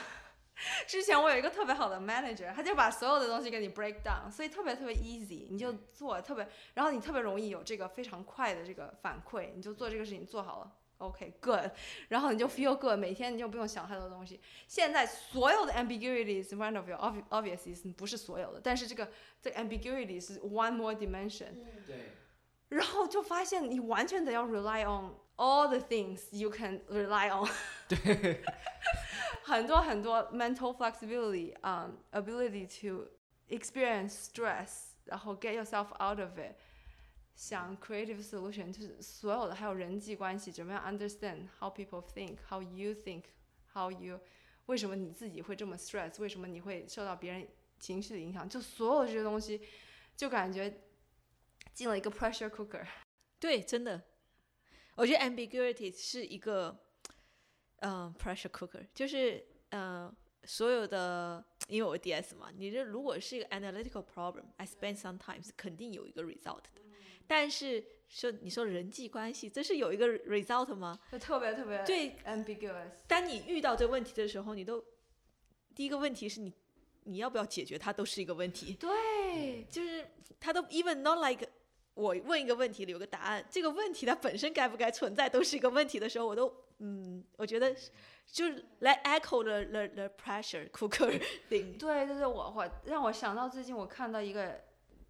[0.85, 10.75] 之前我有一个特别好的 manager，他就把所有的东西给你 break down，所以特别特别 easy，你就做特别，然后你特别容易有这个非常快的这个反馈，你就做这个事情做好了。
[10.97, 11.71] OK，good，、
[12.09, 14.37] 然后你就 feel good，每天你就不用想太多东西。
[14.67, 19.09] 现在所有的 ambiguities in front of you obvi- obviously 不是所有的，但是这个
[19.41, 21.53] 这个 ambiguity 是 one more dimension，
[21.87, 22.17] 对，
[22.68, 27.48] 然后就发现你完全得要 rely on all the things you can rely on，
[27.88, 28.42] 对，
[29.42, 33.08] 很多很多 mental flexibility，um ability to
[33.48, 36.54] experience stress，然后 get yourself out of it，
[37.34, 44.20] 想 creative solution，就是所有的，还有人际关系，怎么样 understand how people think，how you think，how you，
[44.66, 47.46] 为什么你自己会这么 stress，为什么你会受到别人
[47.78, 49.60] 情绪的影响，就所有这些东西，
[50.16, 50.72] 就感觉
[51.79, 52.85] 进了一个 pressure cooker。
[53.39, 54.01] 对，真的，
[54.95, 56.77] 我觉得 ambiguity 是一个，
[57.77, 60.13] 嗯、p r e s s u r e cooker，就是呃，
[60.43, 66.81] 所有的，因为我 DS 嘛，你这如果是一个 analytical problem，I spend some times 肯定有一个 result 的，
[67.25, 70.99] 但是说你说人际关系，这是有一个 result 吗？
[71.09, 72.91] 就特别特别对 ambiguous。
[73.07, 74.83] 当你遇到这问题的时候，你都
[75.73, 76.53] 第一个问题是你
[77.05, 78.73] 你要不要解决它，都是一个问题。
[78.73, 80.05] 对，就是
[80.41, 81.47] 它都 even not like
[81.99, 87.75] 我问一个问题里有个答案，这个问题它本身该不该存在都是一个问题的时候，我都嗯，我觉得
[88.25, 91.19] 就是来 echo the the the pressure cooker
[91.49, 91.77] thing。
[91.77, 94.61] 对对对，我我让我想到最近我看到一个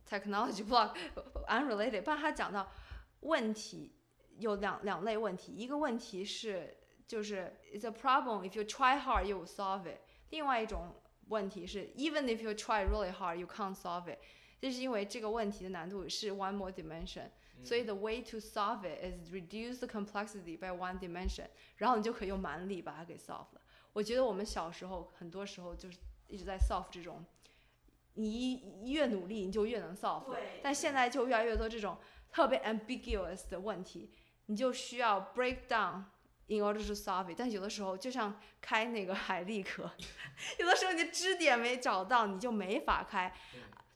[0.10, 0.96] technology blog
[1.48, 2.68] unrelated，但他讲到
[3.20, 3.94] 问题
[4.40, 6.76] 有两两类问题，一个问题是
[7.06, 10.00] 就是 it's a problem if you try hard you solve it，
[10.32, 10.96] 另外一种
[11.28, 14.18] 问题是 even if you try really hard you can't solve it，
[14.60, 17.30] 这是因为这个问题的难度是 one more dimension。
[17.62, 21.46] 所以 the way to solve it is reduce the complexity by one dimension，
[21.76, 23.62] 然后你就可以用蛮力把它给 solve 了。
[23.92, 25.98] 我觉得我们小时候很多时候就是
[26.30, 27.22] 一直在 solve 这种，
[28.14, 30.34] 你越努力你就越能 solve，
[30.64, 31.98] 但现在就越来越多这种
[32.32, 34.10] 特别 ambiguous 的问题，
[34.46, 36.04] 你就需要 break down
[36.48, 37.36] in order to solve it。
[37.38, 39.92] 但有的时候就像开那个海蛎壳，
[40.60, 43.34] 有的时候你的支点没找到，你就没法开，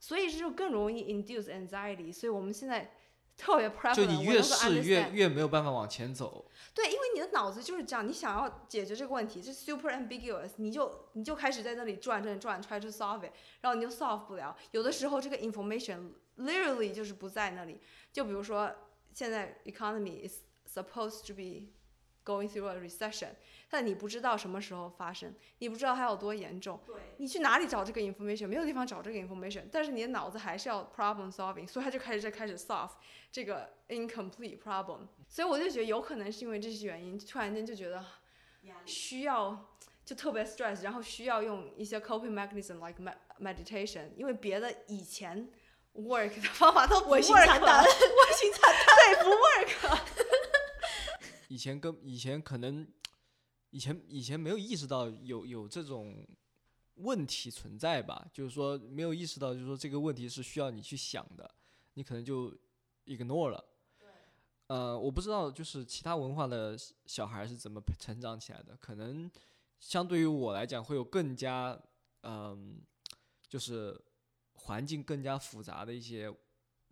[0.04, 2.12] 所以这就更容易 induce anxiety。
[2.12, 2.92] 所以我们现在
[3.38, 6.44] 特别 prevalent，就你越试越越没有办法往前走。
[6.74, 13.32] 对，因为你的脑子就是这样，你想要解决这个问题，是 super ambiguous，你就你就开始在那里转转转，try to solve it，
[13.62, 14.54] 然后你就 solve 不了。
[14.72, 17.80] 有的时候这个 information literally 就是不在那里。
[18.12, 18.70] 就比如说
[19.14, 21.72] 现在 economy is supposed to be
[22.24, 23.30] going through a recession，
[23.74, 26.78] 但你不知道什么时候发生，你不知道它有多严重，
[27.16, 28.46] 你去哪里找这个 information？
[28.46, 32.92] 没有地方找这个 information，但是你的脑子还是要 problem solving，所以他就开始在开始 solve
[33.32, 35.08] 这个 incomplete problem。
[35.28, 38.04] 所以我就觉得有可能是因为这些原因，突然间就觉得
[38.86, 45.50] 需要就特别 stress，然后需要用一些 coping mechanism like med meditation，因为别的以前
[45.96, 48.96] work 的方法都不我 work 心惨淡， 我心惨淡。
[48.96, 49.98] 对，不 work。
[51.48, 52.86] 以前跟以前可能，
[53.74, 56.24] 以前以前没有意识到有有这种
[56.94, 61.52] 问题存在吧，就是说没有意识到，就是说这个问题是需要你去想的，
[61.94, 62.56] 你可能就
[63.06, 63.64] ignore 了。
[64.68, 69.28] 呃，我不知道就是其他文化的小孩是怎么成长起来的，可能
[69.80, 71.76] 相对于我来讲会有更加
[72.22, 72.80] 嗯、
[73.48, 74.00] 就是
[74.52, 76.32] 环境更加复杂的一些，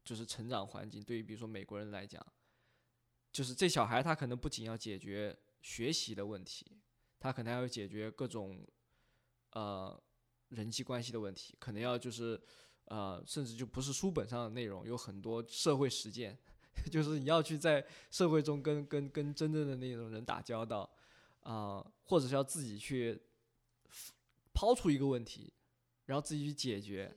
[0.04, 1.00] 就是成长环境。
[1.00, 2.20] 对于比如说美国人来讲。
[3.32, 6.78] 就是这小孩他可能不仅要解决学习的问题，
[7.18, 8.66] 他可能还要解决各种
[9.52, 9.98] 呃
[10.48, 12.38] 人际关系的问题，可能要就是
[12.86, 16.36] 呃甚至就不是书本上的内容，有很多社会实践，
[16.92, 20.90] 就是你要去在社会中跟跟跟真正的那种人打交道
[21.42, 23.20] 啊、或者是要自己去
[24.52, 25.52] 抛出一个问题，
[26.06, 27.12] 然后自己去解决，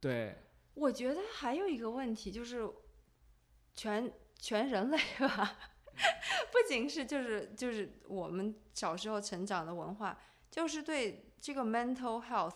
[0.00, 0.36] 对，
[0.74, 2.68] 我觉得还有一个问题就是
[3.74, 5.69] 全全人类吧，
[6.50, 10.18] 不仅是就是就是我们小时候成长的文化，
[10.50, 12.54] 就是对这个 mental health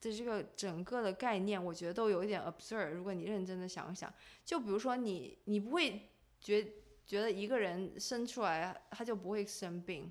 [0.00, 2.90] 的这个整个的概念，我觉得都有一点 absurd。
[2.90, 4.12] 如果你认真的想想，
[4.44, 6.10] 就比如说你，你不会
[6.40, 6.66] 觉
[7.04, 10.10] 觉得一个人生出来他就不会生病，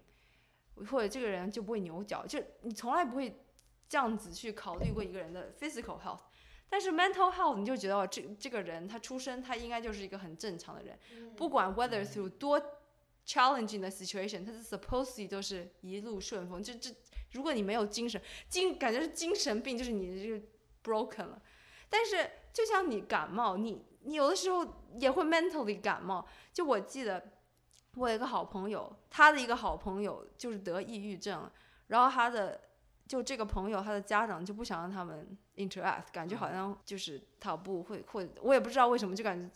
[0.89, 3.41] 或者这个人就不会牛角，就你从来不会
[3.87, 6.21] 这样子去考虑过一个人的 physical health。
[6.69, 10.97] 但是 mental health 你就觉得哦，这这个人他出生他应该就是一个很正常的人，
[11.35, 12.61] 不管 whether through 多
[13.25, 16.61] challenging 的 situation，他是 supposedly 都是一路顺风。
[16.61, 16.93] 这这，
[17.31, 20.45] 如果你没有精神精，感觉是精神病，就是你这个
[20.83, 21.41] broken 了。
[21.89, 24.65] 但是就像你感冒，你你有的时候
[24.99, 26.27] 也会 mentally 感冒。
[26.51, 27.31] 就我记得
[27.95, 31.49] 我有一个好朋友，他的一个好朋友就是得抑郁症，
[31.87, 32.59] 然后他的
[33.07, 39.49] 就这个朋友他的家长就不想让他们 interact，感觉好像就是他不会会，我也不知道为什么就感觉，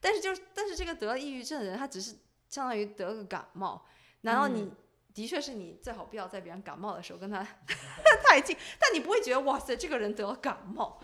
[0.00, 2.16] 但是就是但是这个得了抑郁症的人他只是
[2.48, 3.84] 相当于得个感冒，
[4.22, 4.70] 难道你？
[5.14, 7.46] 的确是你最好不要在别人感冒的时候跟他
[8.24, 10.98] 太近，但你不会觉得哇塞，这个人得了感冒。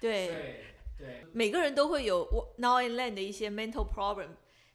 [0.00, 0.64] 对，
[0.96, 4.30] 对，每个人都会有 now and then 的一些 mental problem，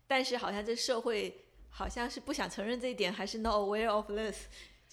[0.06, 4.46] 但是好像这社会好像是不想承认这一点，还是 not aware of this，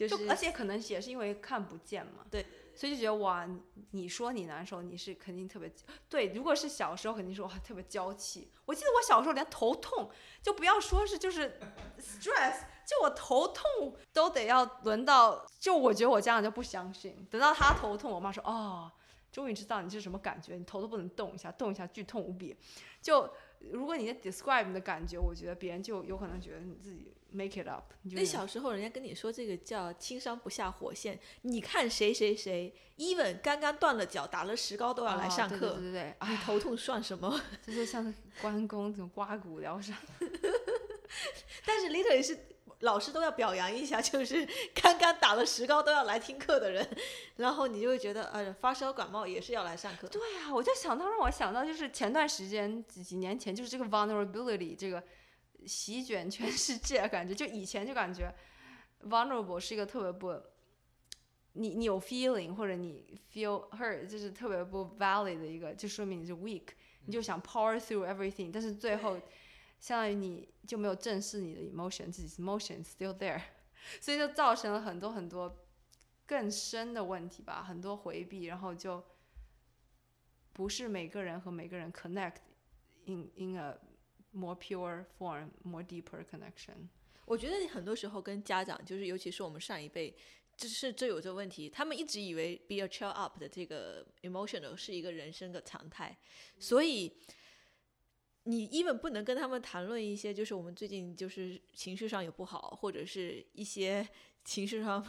[0.07, 2.25] 就是而且可能也是因为看不见嘛。
[2.31, 3.49] 对，所以就觉得哇，
[3.91, 5.71] 你说你难受，你是肯定特别
[6.09, 6.29] 对。
[6.29, 8.51] 如果是小时候，肯定说哇特别娇气。
[8.65, 10.11] 我记得我小时候连头痛，
[10.43, 11.59] 就不要说是就是
[11.99, 12.61] stress。
[12.89, 18.91] 就我头痛都得要轮到，就我觉得我家长就不相信，等到他头痛，我妈说哦，
[19.31, 22.57] 终于知道你是什么感觉，你头都不能动一下，动一下剧痛无比。
[23.03, 23.29] 就
[23.59, 27.93] 如果你在 describe 你的感觉，我觉得别人就有可能觉得你自己 make it up。
[28.03, 37.41] 那小时候人家跟你说这个叫轻伤不下火线，你看谁谁谁，even 刚刚断了脚，打了石膏都要来上课，对对对，你头痛算什么？
[37.65, 39.97] 这就像关公怎么刮骨疗伤。
[41.65, 42.39] 但是 literally 是。
[42.83, 46.89] 老师都要表扬一下，就是刚刚打了石膏都要来听课的人，
[47.35, 50.07] 然后你就会觉得，呃，发烧感冒也是要来上课。
[50.07, 55.03] 对啊，我就想到让我想到，就是前段时间几几年前，就是这个 vulnerability 这个
[55.67, 58.35] 席卷全世界，感觉就以前就感觉
[59.05, 60.41] vulnerable 是一个特别不，
[61.53, 66.69] 你你有 feeling 或者你 feel hurt 就是特别不 valid 的一个，就说明你是 weak，
[67.07, 69.19] 你就想 power through everything，但是最后。
[69.81, 73.41] 相当于你就没有正视你的 emotion，自己 emotion still there，
[74.01, 75.57] 所以就造成了很多很多
[76.27, 79.01] 更深的问题吧，很多回避，然后就
[80.53, 82.39] 不是每个人和每个人 connect
[83.05, 83.79] in in a
[84.33, 86.89] more pure form，more deeper connection。
[87.25, 90.15] 我觉得很多时候跟家长，就是尤其是我们上一辈，
[90.57, 96.19] 就是这有这问题，他们一直以为 be a child up 的这个 emotional 是一个人生的常态，
[96.59, 97.13] 所以。
[98.45, 104.09] 你 even 不能跟他们谈论一些，就是我们最近就是情绪上有不好，或者是一些
[104.43, 105.05] 情绪上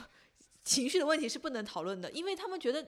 [0.65, 2.85] 情绪的问题是不能讨论的，因为他们觉得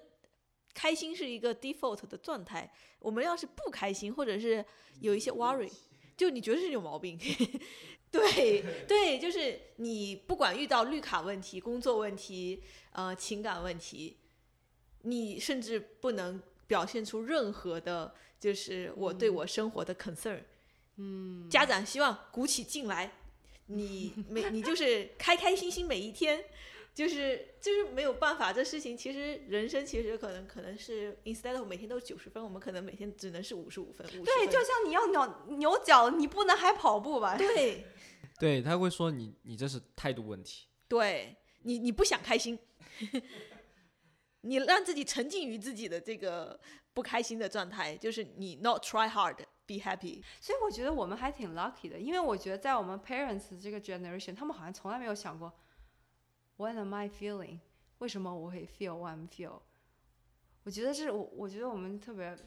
[0.73, 2.69] 开心是一个 default 的状态。
[2.99, 4.65] 我们要是不开心，或者是
[4.99, 5.71] 有一些 worry，
[6.21, 7.17] 就你觉得是有毛病。
[8.11, 12.61] 对对，就是你不管遇到绿卡问题、工作问题、
[12.91, 14.17] 呃情感问题，
[15.01, 18.13] 你甚至不能表现出任何的。
[18.39, 20.41] 就是我对我生活的 concern，
[20.97, 23.11] 嗯，家长希望鼓起劲来，
[23.67, 26.43] 你每你就是开开心心每一天，
[26.93, 34.05] 就是就是没有办法，这事情其实人生其实可能可能是 instead of 每天都是九十分，我们可能每天只能是五十五分。
[34.07, 37.37] 对，就像你要扭扭脚，你不能还跑步吧？
[37.37, 37.85] 对，
[38.39, 42.59] 对他会说你你这是态度问题，对你你不想开心，
[44.41, 46.59] 你让自己沉浸于自己的这个。
[46.93, 55.49] 不开心的状态就是你 not try hard be happy，所以我觉得我们还挺 lucky 的，因为我觉得在我们 parents 这个 generation，他们好像从来没有想过
[56.61, 57.57] what am I feeling，
[57.97, 59.61] 为什么我会 feel what I'm feel。
[60.63, 62.37] 我觉得是我，我觉得我们特别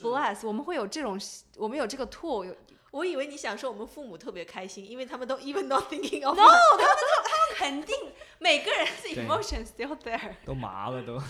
[0.00, 1.18] bless，我们会有这种，
[1.56, 2.44] 我们有这个 tool。
[2.44, 2.56] 有，
[2.92, 6.38] 我以为你想说我们父母特别开心，因为他们都 even not thinking of。
[6.38, 10.36] No，他们他们肯定每个人的 emotions still there。
[10.44, 11.20] 都麻了都。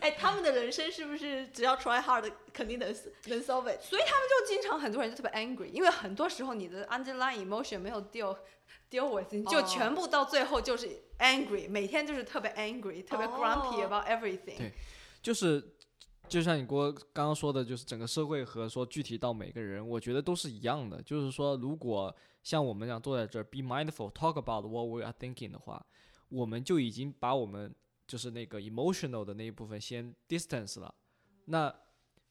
[0.00, 2.88] 哎，他们的人生是不是只要 try hard，肯定能
[3.26, 3.78] 能 solve it？
[3.82, 8.34] 所以他们就经常很多人就特别 angry，因为很多时候你的 underlying emotion 没有 deal
[8.90, 14.56] deal with，你就全部到最后就是 angry，每天就是特别 angry，特别 grumpy about everything。
[14.56, 14.72] 对。
[15.20, 15.74] 就是，
[16.28, 21.02] 就像你郭刚刚说的，就是整个社会和说具体到每个人，我觉得都是一样的。
[21.02, 25.84] 就是说，如果像我们这样坐在这儿，be mindful，talk about what we are thinking 的话，
[26.28, 27.74] 我们就已经把我们
[28.06, 30.94] 就是那个 emotional 的那一部分先 distance 了。
[31.46, 31.74] 那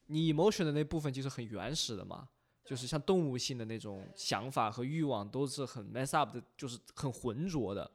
[0.06, 2.26] 你 emotion 的那部分就是很原始的嘛，
[2.68, 7.90] 就是像动物性的那种想法和欲望都是很 mess up 的，就是很浑浊的。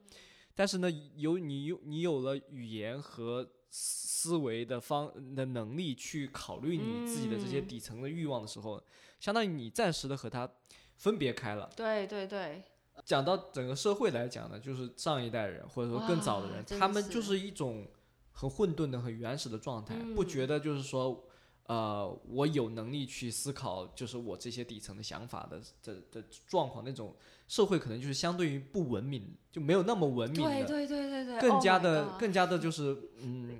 [0.55, 8.81] 但是呢，有你有你有了语言和思维的方的能力去考虑你自己的这些嗯底层的欲望的时候，
[9.19, 10.49] 相当于你暂时的和他
[10.95, 11.69] 分别开了。
[11.75, 12.63] 对对对，
[13.05, 17.87] 讲到整个社会来讲呢，就是上一代人或者说更早的人，他们就是是一种
[18.31, 21.23] 很混沌的、很原始的状态，不嗯觉得就是说，
[21.65, 27.15] 呃，我有能力去思考，就是我这些底层的想法的的的状况，那种
[27.47, 33.57] 社会可能就是相对于不文明，就没有那么文明的，对对对对对，更 Oh 加的、更加的就是嗯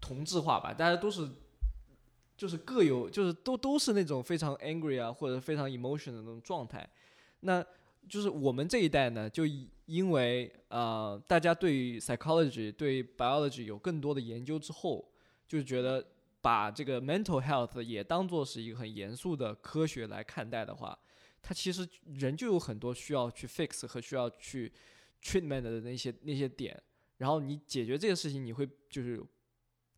[0.00, 1.28] 同质化吧，大家都是
[2.36, 6.88] 就是各有就是都都是那种非常 angry 啊或者非常 emotion 的那种状态，
[7.40, 7.64] 那
[8.08, 9.44] 就是我们这一代呢，就
[9.84, 15.04] 因为呃大家对于 psychology 对 biology 有更多的研究之后，
[15.46, 16.04] 就觉得
[16.42, 20.98] 把这个 mental health 也当做是一个很严肃的科学来看待的话，
[21.40, 24.70] 它其实人就有很多需要去 fix 和需要去
[25.22, 26.82] treatment 的那些那些点，
[27.18, 29.24] 然后你解决这个事情，你会就是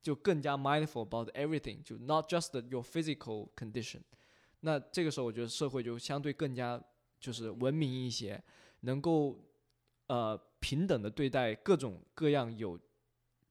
[0.02, 4.02] 就更加 mindful about everything，就 not just your physical condition。
[4.60, 6.82] 那这个时候，我觉得社会就相对更加
[7.18, 8.42] 就是文明一些，
[8.80, 9.42] 能够
[10.08, 12.78] 呃平等的对待各种各样有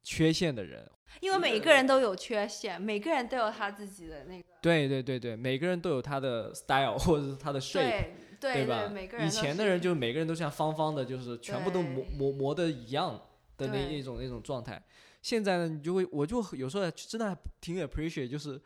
[0.03, 0.89] 缺陷的人。
[1.21, 8.11] 因为每个人都有缺陷，每个人都有他自己的那个对对对对，每个人都有他的 style 或者是他的 shape。
[8.43, 8.89] 对对吧？
[8.89, 13.17] 每个人以前的人就是每个人都像方方的，就是全部都磨磨磨的一样
[13.55, 14.83] 的那一种那种状态。
[15.21, 18.61] 现在呢，你就会，我就有时候真的还挺 appreciate，就是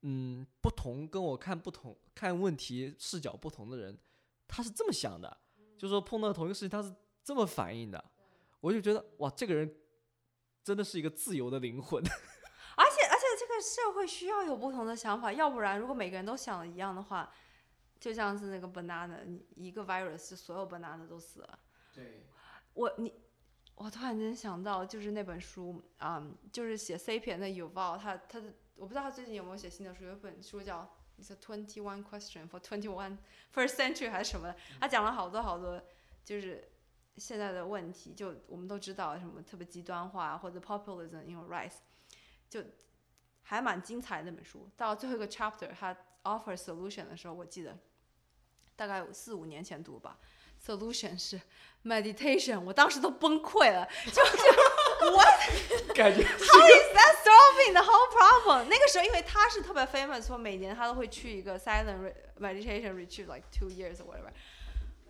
[0.00, 3.98] 嗯，不同跟我看不同看问题视角不同的人，
[4.48, 5.36] 他是这么想的，
[5.76, 6.90] 就是说碰到同一个事情他是
[7.22, 8.02] 这么反应的，
[8.62, 9.70] 我就觉得哇，这个人
[10.70, 12.00] 真的是一个自由的灵魂。
[12.76, 17.28] 而且而且这个社会需要有不同的想法，要不然如果每个人都想的一样的话，
[17.98, 21.58] 就像是那个 banana，你一个 virus 就所有 banana 都死了。
[21.92, 22.24] 对，
[22.74, 23.12] 我你
[23.74, 30.88] 我突然间想到，就是那本书，嗯，就是写 Sapien 的 Yuval，他他的我不知道他最近有没有写新的书，有一本书叫
[31.20, 33.18] 《It's a Twenty One Question for Twenty One
[33.52, 35.82] First Century》还是什么的，他讲了好多好多，
[36.24, 36.70] 就是
[37.16, 41.74] 现在的问题，就我们都知道什么特别极端化或者 populism in rise，
[42.48, 42.62] 就
[43.42, 44.68] 还蛮精彩的那本书。
[44.76, 47.78] 到最后一个 chapter，他 offer solution 的时候，我记得
[48.76, 50.18] 大概有四五年前读吧。
[50.64, 51.40] solution 是
[51.84, 58.64] meditation，我当时都崩溃了，就就 what 感觉 how is that solving the whole problem？
[58.64, 64.30] 那个时候，因为他是特别 famous，说每年他都会去一个 silent meditation retreat like two years or whatever。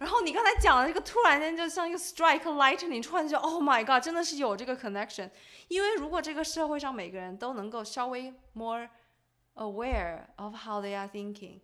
[0.01, 5.30] 然后你刚才讲的这个，突然间就像一个 strike lightning，突然就 Oh my God，真的是有这个 connection。
[5.68, 8.88] 因为如果这个社会上每个人都能够稍微 more
[9.57, 11.61] aware of how they are thinking,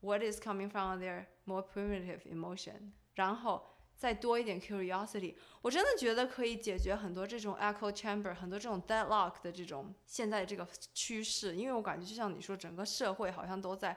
[0.00, 3.64] what is coming from their more primitive emotion，然后
[3.96, 11.54] 再多一点 curiosity，我真的觉得可以解决很多这种 echo chamber，很多这种 deadlock 的这种现在这个趋势。
[11.54, 13.96] 因为我感觉就像你说，整个社会好像都在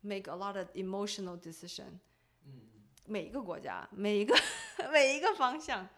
[0.00, 1.98] make a lot of emotional decision。
[3.08, 4.36] 每一个国家，每一个
[4.92, 5.88] 每一个方向，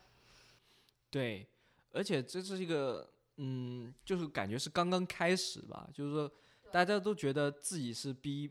[1.11, 1.47] 对，
[1.93, 6.31] 而且这是一个，嗯，就是感觉是刚刚开始吧，就是说
[6.71, 8.49] 大家都觉得自己是 be，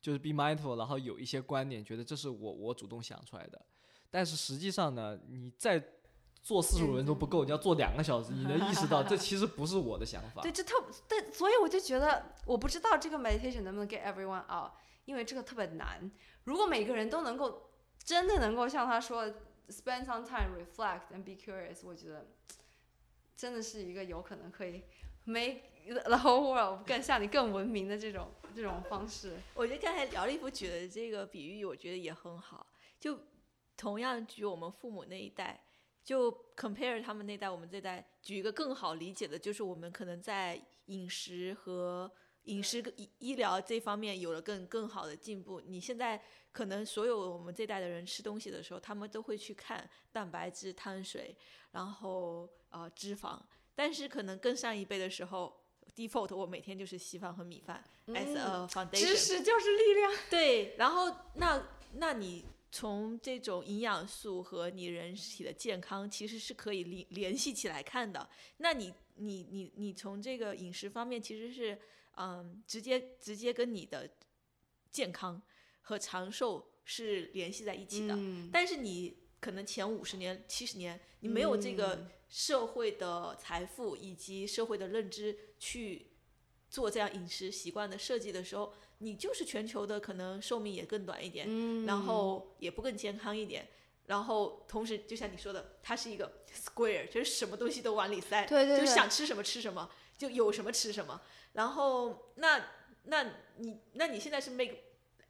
[0.00, 3.60] 就是 be mindful，然后有一些观点，觉得这是我我主动想出来的，
[4.10, 5.82] 但是实际上呢，你再
[6.42, 10.52] 做四十五分钟不够，你要做两个小时，你能意识到这其实不是我的想法对，。
[10.52, 10.76] 这特
[11.08, 14.70] 对，所以我就觉得，我不知道这个 meditation 能不能 get everyone out，
[15.06, 16.08] 因为这个特别难。
[16.44, 17.65] 如果每个人都能够
[18.06, 19.26] 真的能够像他说
[19.68, 22.24] ，spend some time reflect and be curious，我觉得
[23.36, 24.84] 真的是一个有可能可以
[25.24, 25.60] make
[26.04, 29.32] the whole world 更像你更文明的这种这种方式。
[29.54, 32.64] 我觉得刚才姚立夫举的这个比喻，我觉得也很好。
[33.00, 33.18] 就
[33.76, 35.60] 同样举我们父母那一代，
[36.04, 42.10] 就 compare 他们那代，我们这代，举一个更好理解的，就是我们可能在饮食和
[42.46, 45.60] 饮食跟医医疗这方面有了更更好的进步。
[45.60, 46.20] 你现在
[46.50, 51.36] 可能所有我们这代的人吃东西的时候，他们都会去看蛋白质、碳水，
[51.70, 53.40] 然后呃脂肪，
[53.74, 55.54] 但是可能更上一辈的时候。
[55.94, 60.12] default 我每天就是稀饭和米饭、as a foundation，知识就是力量。
[60.28, 68.28] 对，然后那那你从这种营养素和你人体的健康其实是可以联联系起来看的。
[68.58, 71.78] 那你你你你从这个饮食方面其实是
[72.16, 74.10] 嗯直接直接跟你的
[74.90, 75.40] 健康
[75.82, 78.14] 和长寿是联系在一起的。
[78.16, 86.12] 嗯，但是你可能前五十年、七十年，你没有这个嗯社会的财富以及社会的认知去
[86.68, 93.68] 做这样饮食习惯的设计的时候，你就是全球的可能寿命也更短一点，嗯然后也不更健康一点。
[94.06, 101.20] 然后同时就像你说的，它是一个 square，就是什么东西都往里塞，对对对就想吃什么吃什么，就有什么吃什么。
[101.56, 102.62] 然后那
[103.04, 103.24] 那
[103.56, 104.74] 你那你现在是 make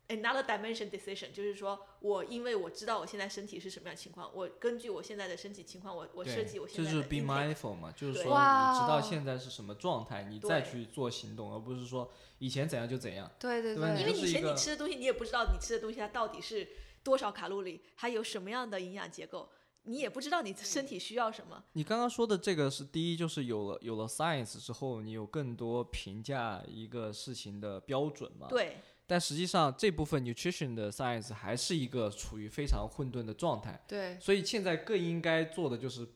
[0.08, 13.30] another dimension decision，就是说我因为我知道我现在身体是什么样的情况，我根据我现在的身体情况，我我设计我现在的就是 be mindful 嘛，就是说你知道哦现在是什么状态，你再去做行动，而不是说以前怎样就怎样。
[13.38, 16.68] 对对对对，因为以前你吃的东西，你也不知道你吃的东西它到底是
[17.02, 19.48] 多少卡路里，它有什么样的营养结构，
[19.86, 21.62] 你也不知道你身体需要什么。
[21.72, 28.48] 你刚刚说的这个是第一，就是有了有了 science 之后，你有更多评价一个事情的标准嘛？。
[28.48, 36.08] 对，但实际上这部分 nutrition 的 science 还是一个处于非常混沌的状态，对所以现在更应该做的就是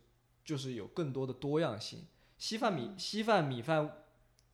[0.45, 2.05] 就是有更多的多样性。
[2.39, 4.05] 稀饭米稀饭米饭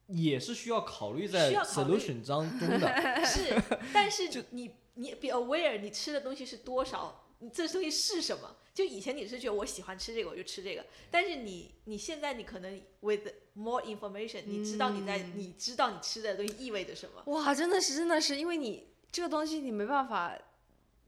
[0.08, 2.88] 也是需要考虑在 solution 当中的。
[3.24, 3.62] 是，
[3.94, 8.56] 但是 你你 be aware 你吃的东西是多少，你这东西是什么？
[8.76, 17.22] 就以前你是觉得我喜欢吃这个我就吃这个，但是你你现在你可能 with more information，你知道你在、嗯你知道你吃的东西意味着什么。
[17.32, 20.38] 哇，真的是真的是，因为你这个东西你没办法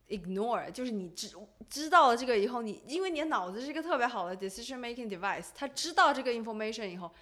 [0.08, 1.30] ignore，就是你知
[1.68, 7.12] 知道了这个以后，你因为你的脑子是一个特别好的 decision making device，他知道这个 information 以后，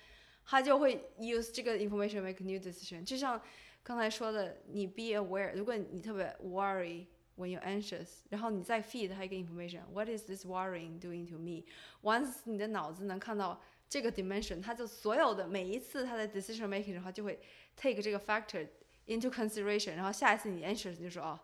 [0.45, 3.05] 他就会 use 这个 information make new decision。
[3.05, 3.43] 就像
[3.83, 7.07] 刚才说的，你 be aware，如果你特别 worry。
[7.37, 13.61] When you're anxious，然后你再 feed 它一个 information，what is this worrying doing to me？Once 你的脑子能看到
[13.91, 17.39] 这个 dimension，它就所有的每一次它的 decision making 的话，就会
[17.77, 18.67] take 这个 factor
[19.07, 21.39] into consideration，然后下一次你 anxious 你就说哦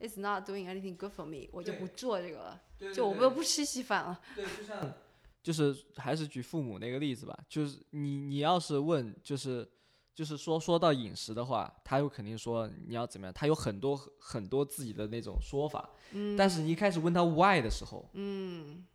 [0.00, 2.62] ，it's not doing anything good for me，我就不做这个了，
[2.94, 4.18] 就我不不吃稀饭了。
[4.34, 4.94] 对，就像
[5.42, 9.68] 就是还是举父母那个例子吧，就是你你要是问就是
[10.14, 18.86] 就是说说到饮食的话，他又肯定说你要怎么样，他有很多很多自己的那种说法，嗯但是你一开始问他 why 的时候，嗯，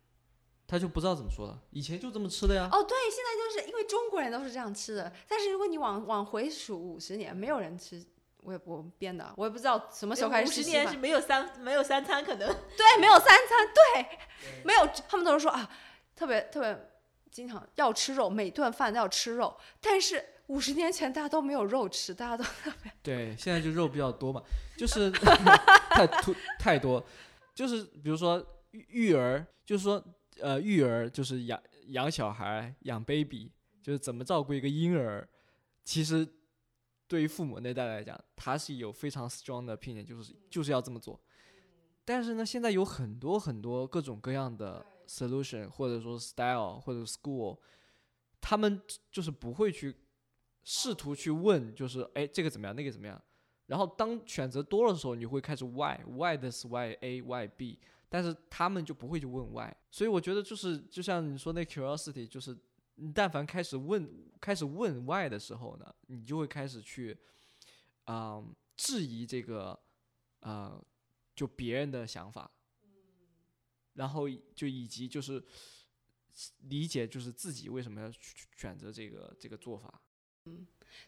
[0.66, 2.68] 他就不知道怎么说了，以前就这么吃的呀。
[2.72, 8.04] 哦，对，现在就是因为中国人都是这样吃的，但是如果你往往回数五十年，没有人吃。
[8.42, 12.48] 我也我编的，我也不知道什么时候开五始吃稀饭十年是没有三没有三餐可能。
[12.48, 14.18] 对，没有三餐，对，
[14.64, 15.70] 没有，他们都是说啊，
[16.16, 16.90] 特别特别
[17.30, 19.54] 经常要吃肉，每顿饭都要吃肉。
[19.78, 22.44] 但是五十年前大家都没有肉吃，大家都
[23.04, 24.42] 对，现在就肉比较多嘛，
[24.76, 25.08] 就是
[25.90, 27.02] 太突太多，
[27.54, 30.04] 就是比如说育育儿，就是说
[30.40, 35.26] 呃育儿就是养养小孩养 baby，就是怎么照顾一个婴儿，
[35.84, 36.26] 其实
[37.06, 41.20] 对于父母那代来讲，他是有非常 strong 的 opinion，就是就是要这么做。
[42.04, 47.56] 但是呢，现在有很多很多各种各样的 solution，或者说 style 或者 school，
[48.40, 48.82] 他们
[49.12, 49.94] 就是不会去
[50.62, 53.20] 试图去问，就是哎这个怎么样，那个怎么样。
[53.66, 59.72] 然后当选择多了的时候，你会开始 why why this why a why b，但是他们就不会去问 why。
[59.90, 62.58] 所以我觉得就是就像你说那 curiosity，就是
[62.96, 67.16] 你但凡开始问开始问 why 的时候呢，你就会开始去
[68.06, 68.44] 啊、
[68.76, 69.78] 质疑这个
[70.40, 70.84] 呃
[71.36, 72.50] 就别人的想法，
[73.94, 75.40] 然后就以及就是
[76.62, 80.02] 理解就是自己为什么要去选择这个这个做法。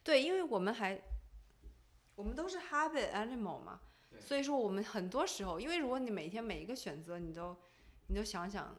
[0.04, 1.00] 对，因为我们还
[2.14, 3.80] 我们都是 habit animal 嘛，
[4.20, 7.56] 所以说我们很多时候，因为如果你每天每一个选择你都
[8.08, 8.78] 你都想想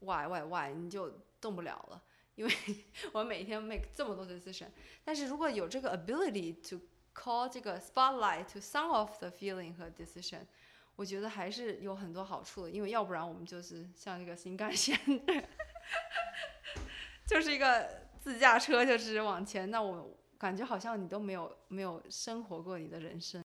[0.00, 2.02] why why why，你就动不了了。
[2.36, 2.52] 因为
[3.12, 4.68] 我每天 make 这么多 decision，
[5.04, 6.80] 但是如果有这个 ability to
[7.14, 10.46] call 这个 spotlight to some of the feeling 和 decision，
[10.96, 12.70] 我觉得还是有很多好处的。
[12.70, 14.98] 因为要不然我们就是像一个新干线，
[17.26, 23.42] 就是一个自驾车，就是往前，那我感觉好像你都没有没有生活过你的人生。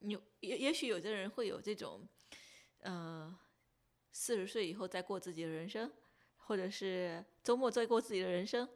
[0.00, 2.06] 有也也许有的人会有这种，
[2.80, 3.36] 呃，
[4.12, 5.90] 四十岁以后再过自己的人生，
[6.36, 8.68] 或者是周末再过自己的人生，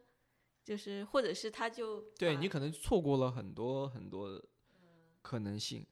[0.64, 4.42] 就是或者是他就把对你可能错过了很多很多
[5.22, 5.86] 可能性。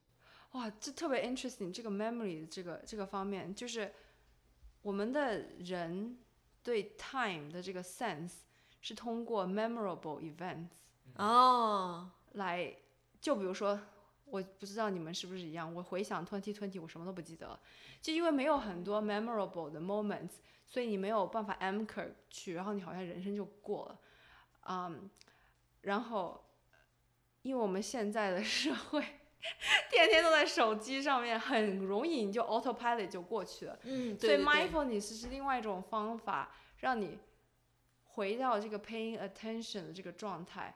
[0.53, 3.95] 哇，这特别 interesting，这个 memory 这个这个方面，就是
[4.83, 6.19] 我们的人
[6.63, 8.33] 对 time 的这个 sense
[8.81, 10.69] 是通过 memorable events
[11.17, 12.75] 哦，来，
[13.21, 13.79] 就比如说，
[14.25, 17.59] 我不知道你们是不是一样，我回想 twenty twenty，我什么都不记得了，
[18.01, 20.35] 就因为没有很多 memorable 的 moments，
[20.67, 23.99] 所以你没有办法 anchor 去，然后你好像人生就过了，
[24.69, 25.11] 嗯，
[25.83, 26.45] 然后，
[27.43, 29.01] 因为我们现在的社会
[29.91, 33.79] 天天都在手机上面，很容易你就 autopilot 就过去了。
[33.85, 37.19] 嗯，所以 mindfulness 是另外一种方法，让你
[38.19, 40.75] 回到这个 paying attention 的这个状态。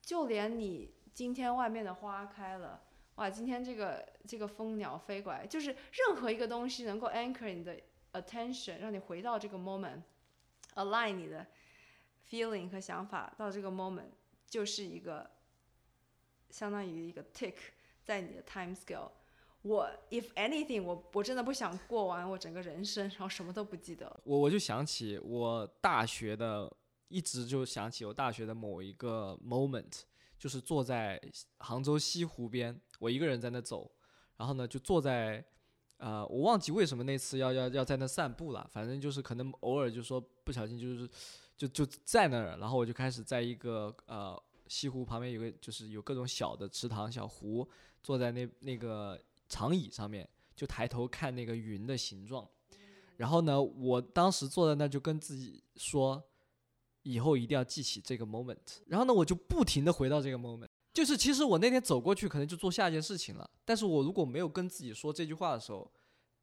[0.00, 2.82] 就连你今天外面的花开了，
[3.16, 7.78] 哇，今天这个这个蜂鸟飞过来，就是任何一个东西能够 anchor 你的
[8.14, 11.46] attention，让你回到这个 moment，align 你的
[12.30, 14.08] feeling 和想法到这个 moment，
[14.46, 15.30] 就是一个
[16.48, 17.56] 相当于一个 tick
[18.02, 19.10] 在你的 time scale。
[19.64, 24.14] 我 if anything，我我真的不想过完我整个人生，然后什么都不记得。
[24.24, 26.70] 我我就想起我大学的，
[27.08, 30.02] 一直就想起我大学的某一个 moment，
[30.38, 31.18] 就是坐在
[31.56, 33.90] 杭州西湖边，我一个人在那走，
[34.36, 35.42] 然后呢就坐在，
[35.96, 41.08] 呃，我忘记为什么那次要要要在那散步了，反正就是可能偶尔就说不小心就是
[41.56, 44.38] 就就在那儿，然后我就开始在一个呃
[44.68, 47.66] 西湖旁边有个就是有各种小的池塘小湖，
[48.02, 49.18] 坐在那那个
[49.54, 52.44] 长椅上面，就抬头看那个云的形状。
[53.16, 56.20] 然后呢，我当时坐在那就跟自己说，
[57.04, 58.80] 以后一定要记起这个 moment。
[58.88, 60.66] 然后呢，我就不停的回到这个 moment。
[60.92, 63.48] 就是其实我那天走过去，可能就做下一件事情了。
[63.64, 65.88] 但是我如果没有跟自己说这句话的时候，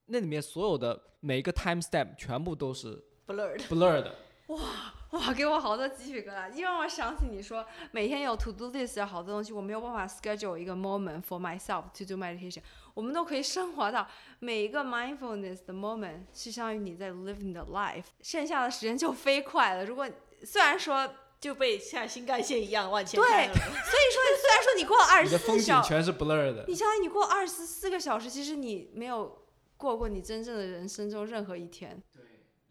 [0.05, 3.59] 那里面所有的每一个 time step 全部都是 blurred。
[3.67, 4.11] blur
[4.57, 4.63] 的。
[5.11, 12.61] 哇，给我好多鸡皮疙瘩，因为我想起你说每天有 to do list 有好多东西，我没有办法 schedule 一个 moment for myself to do meditation。
[12.93, 14.07] 我们都可以升华到
[14.39, 19.85] 每一个 mindfulness 的 moment 是相当于你在 living the life，剩下的时间就飞快了。
[19.85, 20.09] 如果
[20.43, 21.09] 虽然说，
[21.39, 23.27] 就被像新干线一样往前对。
[23.27, 26.75] 所以说虽然说你过了二你十的风景四小时，全是 blur 的你。
[26.75, 29.45] 相当于你过二十四个小时，其实你没有
[29.75, 32.01] 过过你真正的人生中任何一天。
[32.13, 32.23] 对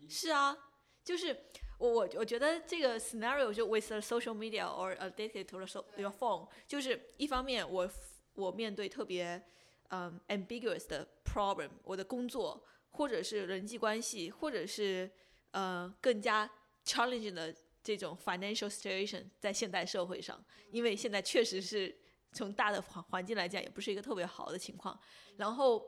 [0.09, 0.57] 是啊，
[1.05, 1.47] 就是
[1.81, 7.91] 我我我觉得这个 scenario 就 with the social media or addicted to the so your phone，就是一方面我
[8.35, 9.43] 我面对特别
[9.89, 15.11] 嗯 ambiguous 的 problem，我的工作或者是人际关系，或者是
[15.53, 16.51] 呃更加
[16.85, 21.99] challenging 的这种 financial situation，在现代社会上，因为现在确实是
[22.33, 25.01] 从大的环环境来讲，也不是一个特别好的情况，
[25.39, 25.83] 然后。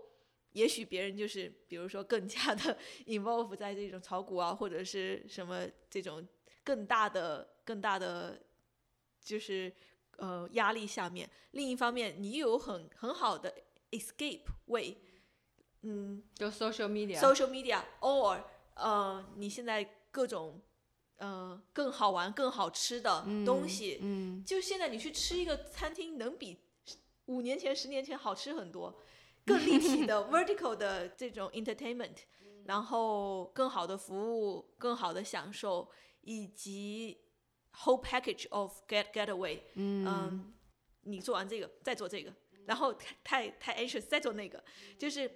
[0.52, 2.76] 也许别人就是，比如说更加的
[3.06, 6.26] involve 在这种炒股啊，或者是什么这种
[6.64, 8.40] 更大的、更大的，
[9.20, 9.72] 就是
[10.16, 11.28] 呃压力下面。
[11.52, 13.54] 另一方面，你又有很很好的
[13.90, 14.96] escape way，
[15.82, 18.42] 嗯就 social media，，social media or
[18.74, 20.60] 呃你现在各种
[21.16, 26.58] 呃更好玩、更好吃的东西，嗯，就现在你去吃一个餐厅，能比
[27.26, 28.98] 五年前、十年前好吃很多，
[29.44, 32.16] 更立体的 vertical 的这种 entertainment，
[32.64, 35.90] 然后更好的服务、更好的享受，
[36.22, 37.18] 以及
[37.74, 39.60] whole package of get getaway。
[39.74, 40.52] 嗯，
[41.02, 42.32] 你做完这个，再做这个，
[42.66, 44.62] 然后太太太 anxious，再做那个，
[44.98, 45.30] 就是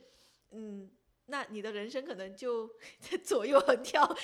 [0.53, 0.91] 嗯，
[1.27, 2.71] 那你的人生可能就
[3.25, 4.17] 左右横跳，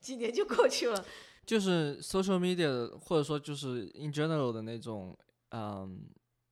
[0.00, 1.04] 几年就过去了。
[1.46, 5.16] 就是 social media 或者说就是 in general 的那种，
[5.50, 6.06] 嗯，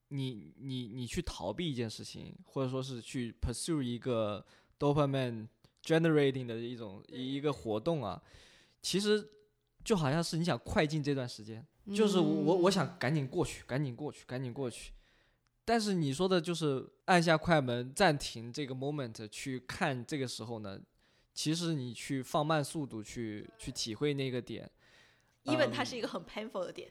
[0.09, 4.45] 你你你去逃避一件事情，或者说是去 pursue 一个
[4.79, 5.47] dopamine
[5.83, 8.21] generating 的一种一一个活动啊，
[8.81, 9.27] 其实
[9.83, 11.65] 就好像是你想快进这段时间，
[11.95, 14.93] 就是我我我想赶紧过去，赶紧过去，赶紧过去。
[15.65, 20.79] 但是你说的就是按下快门暂停这个 moment 去看这个时候呢，
[21.33, 24.69] 其实你去放慢速度去去体会那个点
[25.43, 26.89] ，even 它嗯是一个很 painful 的点。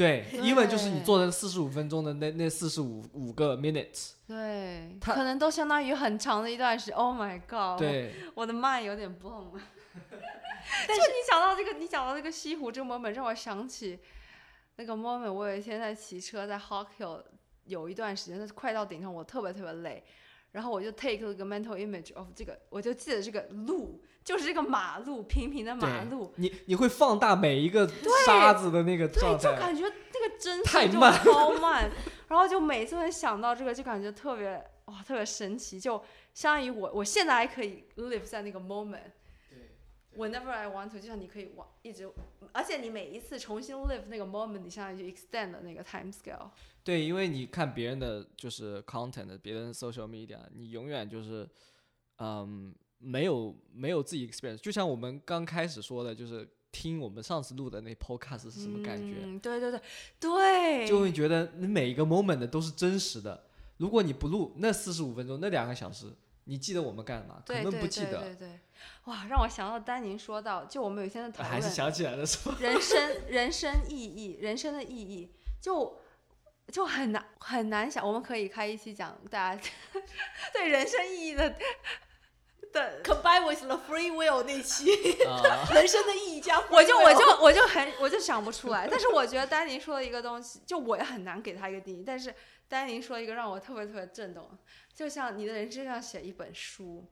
[0.00, 6.90] 对，因为就是你对做的四十五分钟的那那四十五五个 minutes，对，它可能都相当于很长的一段时。
[6.92, 9.44] Oh my god！，对，我的 mind 有点 blown。
[10.88, 14.00] 但是你讲到这个，你讲到这个西湖这个 moment，让我想起
[14.76, 15.30] 那个 moment。
[15.30, 17.22] 我有一天在骑车在 Hawk Hill，
[17.64, 20.02] 有一段时间，快到顶上，我特别特别累，
[20.52, 27.88] 然后我就 take 了个 mental image of 这个，我就记得这个路就是这个马路，平平的马路，你你会放大每一个
[28.26, 31.90] 沙子的那个对，状态，就感觉那个帧数就太慢超慢，
[32.28, 36.02] 然后就每次能想到这个，就感觉特别哇，特别神奇，就
[36.34, 39.12] 相当于我我现在还可以 live 在那个 moment。
[40.16, 42.10] Whenever I want to，就像你可以往一直，
[42.52, 46.50] 而且你每一次重新 live 那个 moment，你相当于就 extend 了那个 time scale。
[46.82, 51.48] 对，因为你看别人的就是 content，别人的 social media，你永远就是，
[52.18, 54.58] 嗯，没有没有自己 experience。
[54.58, 59.80] 就像我们刚开始说的，就是听我们上次录的那 podcast 是什么感觉，嗯，对对对
[60.18, 63.44] 对，就会觉得你每一个 moment 都是真实的。
[63.76, 66.06] 如果你不录那四十五分钟，那两个小时，
[66.44, 67.42] 你记得我们干嘛？
[67.46, 68.60] 可对对能不记得，对对对，
[69.04, 72.56] 哇，让我想到丹宁说到，就我们有一天的讨论，还是想起来了是吧？
[72.60, 76.00] 人生人生意义，人生的意义，就
[76.72, 78.06] 就很难很难想。
[78.06, 79.62] 我们可以开一期讲大家
[80.52, 81.54] 对人生意义的
[82.72, 84.92] 的，combine with the free will 那期
[85.24, 88.86] 啊， 人生的意义加 我就我就我就很我就想不出来。
[88.88, 92.04] 但是我觉得丹宁说的一个东西，就我也很难给他一个定义。
[92.06, 92.32] 但是
[92.68, 94.48] 丹宁说一个让我特别特别震动，
[95.00, 97.06] 就像你的人生上写一本书，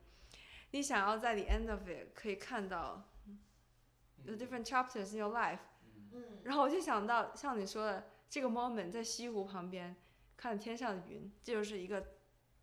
[0.69, 3.09] 你想要在 the end of it 可以看到
[4.23, 5.57] the different chapters in your life。
[6.13, 9.95] 嗯然后我就想到像你说的这个 moment 在西湖旁边
[10.37, 12.13] 看天上的云，这就是一个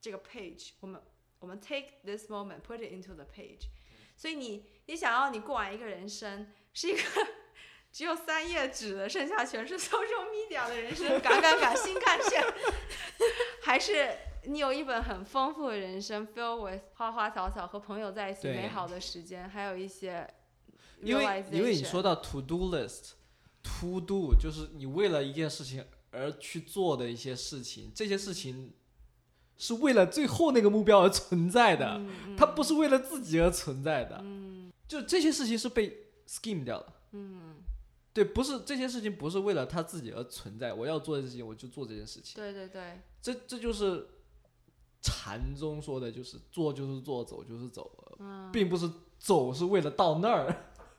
[0.01, 1.03] 这个 page，我们
[1.41, 3.67] 我们 take this moment put it into the page，
[4.17, 7.03] 所以你你想要你过完一个人生是一个
[7.91, 12.45] 只有三页纸的，剩下全是 social media 的人生，赶赶赶新干线，
[13.65, 14.17] 还是
[14.47, 20.29] 你有一本很丰富的人生，fill with 花花草草和朋友在一起美好的时间，还有一些
[21.03, 28.73] 因为因为你说到 to do list，to do 就是你为了一件事情而去做的一些事情，这些事情
[29.59, 34.19] 是为了最后那个目标而存在的，嗯它不是为了自己而存在的。
[34.23, 36.95] 嗯就这些事情是被 scheme 掉了。
[37.11, 37.57] 嗯，
[38.13, 42.37] 对，不是这些事情不是为了他自己而存在，我要做的事情我就做这件事情。
[42.37, 44.07] 对对对，这这就是
[45.07, 47.89] 禅宗说的，就是做就是做，走就是走，
[48.19, 48.51] 嗯。
[48.51, 50.55] 并不是走是为了到那儿，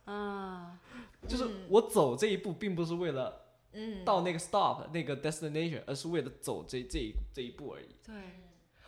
[0.06, 0.80] 啊
[1.28, 1.68] 就是嗯。
[1.70, 3.42] 我走这一步并不是为了
[3.74, 7.88] 嗯，到那个 stop 那个 destination，而是为了走这这一这一步而已。
[8.06, 8.16] 对。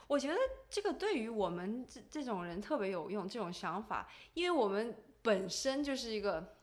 [0.07, 0.35] 我觉得
[0.69, 6.55] 这个对于我们这这种人特别有用，这种想法，因为我们本身就是一个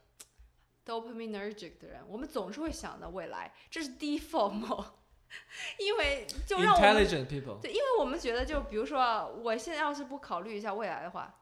[0.85, 4.85] dopaminergic 的人，我们总是会想到未来，这是 default
[5.79, 11.41] 因为就让我们 Intelligent people，对，因为我们觉得，就比如说啊，我现在要是不考虑一下未来的话，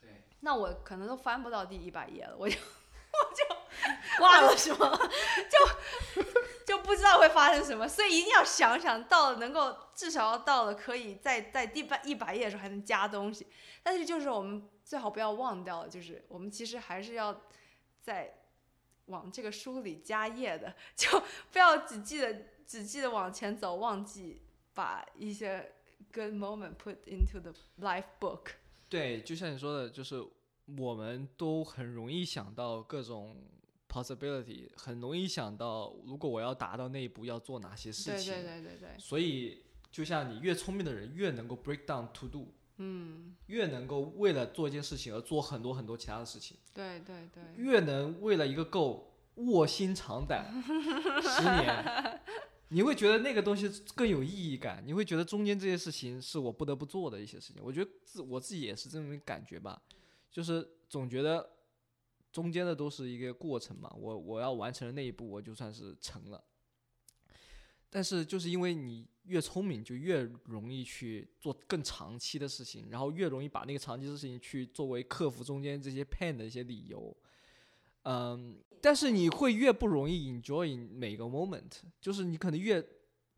[0.00, 2.56] 对，那我可能都翻不到第一百页了，我就
[3.10, 3.56] 我就
[4.18, 4.90] 挂了是吗？
[5.48, 6.24] 就
[6.66, 13.46] 就不知道会发生什么，所以一定要想想到了能够至少要到了可以在在第百一百页的时候还能加东西，
[13.82, 17.42] 但是就是我们最好不要忘掉，就是我们其实还是要
[18.00, 18.38] 在
[19.06, 21.20] 往这个书里加页的，就
[21.50, 22.32] 不要只记得
[22.70, 24.42] 只记得往前走，忘记
[24.72, 25.72] 把一些
[26.12, 28.52] good moment put into the life book。
[28.88, 30.24] 对，就像你说的，就是
[30.78, 33.36] 我们都很容易想到各种
[33.88, 38.32] possibility，很容易想到如果我要达到那一步要做哪些事情。
[38.32, 50.52] 对对对对，所以，就像你越聪明的人，越能够 break down to do，嗯，越能够为了做一件事情而做很多很多其他的事情，对对对，越能为了一个 goal 卧薪尝胆
[51.20, 52.20] 十年，
[52.72, 57.60] 你会觉得那个东西更有意义感，你会觉得中间这些事情是我不得不做的一些事情。
[57.62, 59.82] 我觉得自我自己也是这种感觉吧，
[60.30, 61.50] 就是总觉得
[62.32, 66.44] 中间的都是一个过程嘛，我我要完成了那一步，我就算是成了。
[67.92, 77.16] 但是就是因为你越聪明，就越容易去做更长期的事情，然后越容易把那个长期的事情去作为克服中间这些 pain 的一些理由。
[78.02, 81.70] 嗯，但是你会越不容易 enjoy 每个 moment，
[82.00, 82.84] 就是你可能越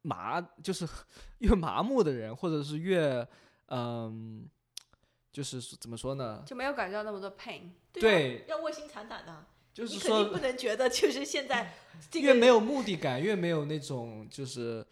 [0.03, 0.87] 麻，就是
[1.39, 3.27] 越麻木的人，或者是越
[3.67, 4.49] 嗯，
[5.33, 6.43] 就是怎么说呢？
[6.47, 7.71] 就没有感觉到那么多 pain。
[7.93, 9.45] 对啊，要卧薪尝胆的，
[9.75, 11.75] 就是你肯定不能觉得就是现在
[12.11, 14.87] 这个越没有目的感，越没有那种就是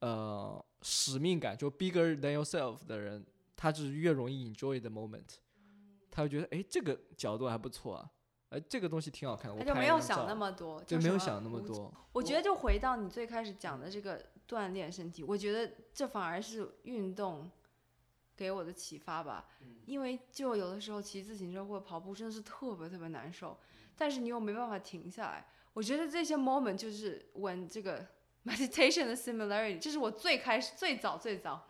[0.00, 5.36] 呃使命感，就 bigger than yourself 的人，他就是越容易 enjoy the moment，
[6.10, 8.10] 他会觉得哎这个角度还不错啊，
[8.50, 11.92] 哎这个东西挺好看的，我他就没有想那么多，就没有想那么多。
[12.12, 17.50] 我觉得就回到你最开始讲的这个锻炼身体，我觉得这反而是运动
[18.36, 19.48] 给我的启发吧。
[19.84, 23.58] 因为就有的时候骑自行车或者跑步真的是特别特别难受，
[23.96, 25.46] 但是你又没办法停下来。
[25.72, 28.06] 我觉得这些 moment 就是 when 这个
[28.46, 31.66] meditation 的 similarity，这是我最开始最早最早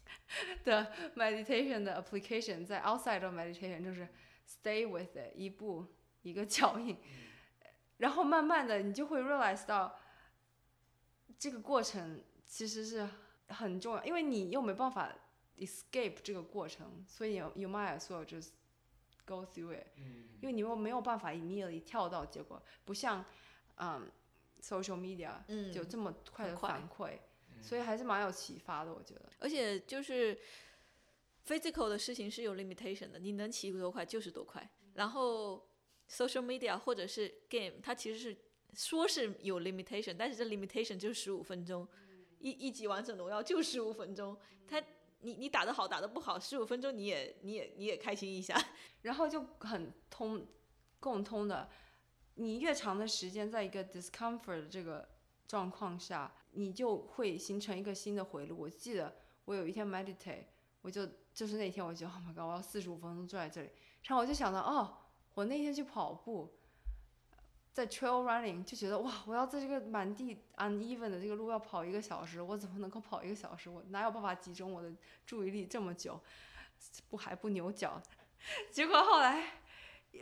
[0.64, 4.08] 的 meditation 的 application，在 outside of meditation 就是
[4.48, 5.86] stay with it，一步
[6.24, 6.96] 一个脚印。
[7.98, 9.96] 然后慢慢的，你就会 realize 到
[11.38, 13.08] 这个过程其实是
[13.48, 15.14] 很重要，因为你又没办法
[15.58, 18.48] escape 这个过程，所以 you might as well just
[19.24, 19.86] go through it，、
[20.40, 23.24] 因为你又没有办法 immediately 跳到结果，不像
[23.76, 24.10] 嗯、
[24.60, 27.18] social media 嗯有这么快的反馈，
[27.62, 29.30] 所以还是蛮有启发的，我觉得。
[29.38, 30.36] 而且就是
[31.46, 34.68] physical 的事情是有 limitation 的，你能骑多快就是多快。
[34.94, 35.68] 然后
[36.14, 38.36] social media 或者是 game，它其实是
[38.72, 41.88] 说是有 limitation，但是这 limitation 就是十五分钟，
[42.38, 44.36] 一一级王者荣耀就十五分钟，
[44.68, 44.80] 它
[45.20, 48.56] 你你打得好打得不好，十五分钟你也你也你也开心一下。
[49.02, 50.46] 然后就很通
[51.00, 51.68] 共通的，
[52.34, 55.08] 你越长的时间在一个 discomfort 的这个
[55.46, 58.58] 状况下，你就会形成一个新的回路。
[58.58, 59.14] 我记得
[59.44, 60.44] 我有一天 meditate，
[60.80, 63.68] 我就就是那天我就 Oh my god，我要四十五分钟坐在这里，
[64.04, 64.96] 然后我就想到哦，
[65.34, 66.52] 我那天去跑步，
[67.72, 73.68] 在 trail running 就觉得哇，我要在这个满地 uneven 的这个路要跑一个小时，我怎么能够跑一个小时？
[73.68, 74.92] 我哪有办法集中我的
[75.26, 76.20] 注意力这么久？
[77.10, 78.00] 不还不牛脚？
[78.70, 79.42] 结果后来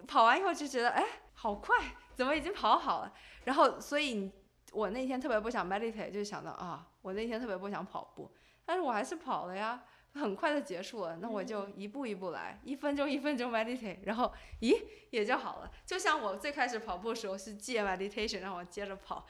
[0.07, 1.77] 跑完以后就觉得，哎，好快，
[2.15, 3.13] 怎么已经跑好了？
[3.45, 4.31] 然后，所以
[4.73, 8.31] 我那天特别不想 meditate，就想到啊，我那天特别不想跑步，
[8.65, 9.85] 但是我还是跑了呀。
[10.15, 15.71] 很快的结束了，那我就一步一步来，一分钟一分钟 meditate，然后咦也就好了。
[15.87, 19.27] 就像我最开始跑步的时候是借 meditation 让我接着跑，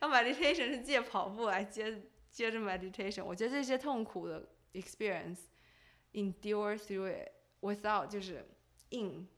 [0.00, 3.22] 然后 meditation 是借跑步来接接着 meditation。
[3.22, 7.28] 我觉得这些痛苦的 experience，endure through it
[7.60, 8.48] without 就是
[8.90, 9.28] in，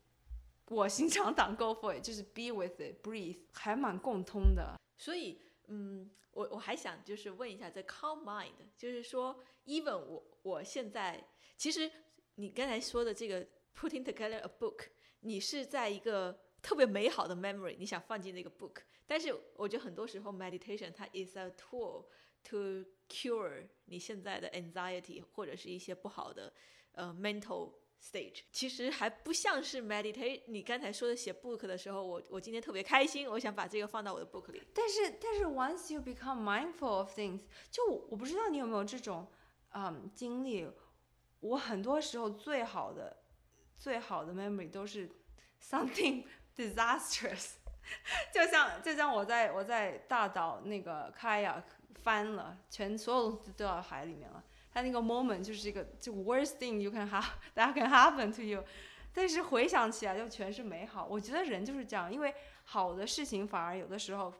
[0.66, 4.78] 我心肠党 go for it，就是 be with it，breathe，还蛮共通的。
[4.96, 6.08] 所以嗯。
[6.40, 11.22] 我我还想就是问一下，在 calm mind，就是说，even 我我现在
[11.54, 11.90] 其实
[12.36, 13.46] 你刚才说的这个
[13.76, 14.86] putting together a book，
[15.20, 18.76] 你是在一个特别美好的 memory，你想放进那个 book，
[19.06, 22.06] 但是我觉得很多时候 meditation 它 is a tool
[22.44, 26.50] to cure 你现在的 anxiety 或者是一些不好的
[26.92, 27.74] 呃 mental。
[28.02, 30.42] Stage 其实还不像是 meditate。
[30.46, 34.62] 你刚才说的写 book 的时候，我我今天特别开心，我想把这个放到我的 book 里。
[34.74, 37.40] 但是但是 once you become mindful of things，
[37.70, 39.26] 就我不知道你有没有这种
[39.74, 40.68] 嗯经历。
[41.40, 43.16] 我很多时候最好的
[43.78, 45.10] 最好的 memory 都是
[45.62, 46.24] something
[46.54, 47.52] disastrous，
[48.30, 51.62] 就像就像我在我在大岛那个 kayak
[52.02, 54.44] 翻了，全所有东西都到海里面了。
[54.72, 57.24] 他那个 moment 就是一个就 worst thing you can have
[57.54, 58.64] that can happen to you，
[59.12, 61.04] 但是回想起来就全是美好。
[61.06, 62.32] 我觉得人就是这样，因为
[62.64, 64.32] 好的事情反而有的时候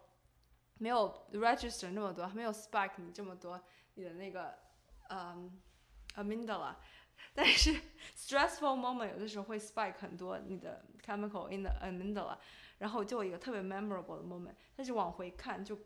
[0.78, 3.60] 没有 register 那么多，没有 spike 你这么多
[3.94, 4.54] 你的那个
[5.08, 5.60] 嗯
[6.14, 6.76] amygdala，
[7.34, 7.74] 但是
[8.16, 12.38] stressful moment 有的时候会 spike 很多你的 chemical in the amygdala，
[12.78, 15.76] 然后就有一个特别 memorable 的 moment，但是往回看就。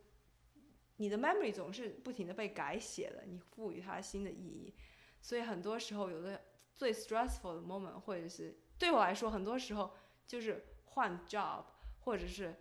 [0.97, 4.73] 你的 memory 总是不停的被改写的，你赋予它新的意义，
[5.21, 6.41] 所以很多时候有的
[6.73, 9.93] 最 stressful 的 moment，或者是对我来说，很多时候
[10.27, 11.65] 就是换 job，
[12.01, 12.55] 或者是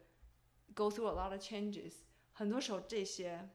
[0.73, 1.93] go through a lot of changes，
[2.31, 3.49] 很多时候这些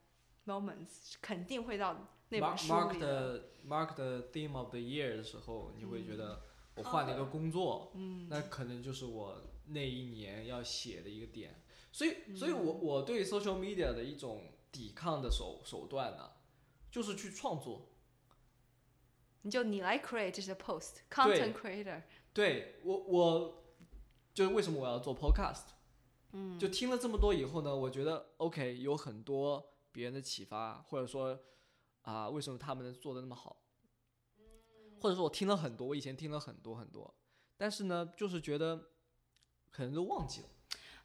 [0.47, 3.51] moments 肯定会到那本书里的。
[3.67, 6.43] Mark 的 theme of the year 的时候，你会觉得
[6.77, 11.63] 我换了一个工作，嗯那可能就是我那一年要写的一个点。
[11.91, 14.53] 所以，所以我我对 social media 的一种。
[14.79, 16.31] 抵抗的手手段呢，
[16.89, 17.89] 就是去创作。
[19.43, 22.01] 你就你来 create 这些 post，content creator。
[22.33, 23.65] 对我，我
[24.33, 25.65] 就是为什么我要做 podcast？
[26.31, 31.41] 嗯，就听了这么多以后呢，我觉得 OK，有很多别人的启发，或者说
[32.03, 33.65] 啊，为什么他们能做的那么好？
[35.01, 37.13] 或者说我听了很多，我以前听了很多很多，
[37.57, 38.91] 但是呢，就是觉得
[39.73, 40.49] 可能都忘记了。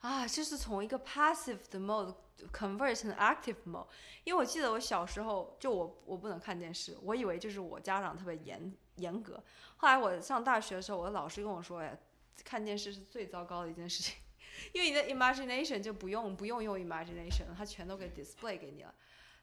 [0.04, 2.14] 啊，就是从一个 passive 的 mode
[2.52, 3.88] convert 成 active mode，
[4.26, 9.42] 因为我记得我小时候就我我不能看电视，我以为就是我家长特别严严格。
[9.78, 11.98] 后来我上大学的时候，我的老师跟我说呀，
[12.44, 14.18] 看电视是最糟糕的一件事情，
[14.74, 18.94] 因为你的 imagination 就不用不用用 imagination，它全都给 display 给你了。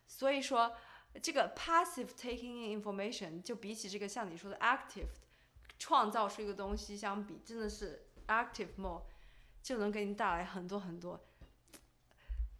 [0.06, 0.76] 所以说
[1.22, 5.08] 这个 passive taking in information 就比起这个像你说的 active
[5.78, 9.04] 创造出一个东西相比，真的是 active mode。
[9.62, 11.20] 就能给你带来很多很多，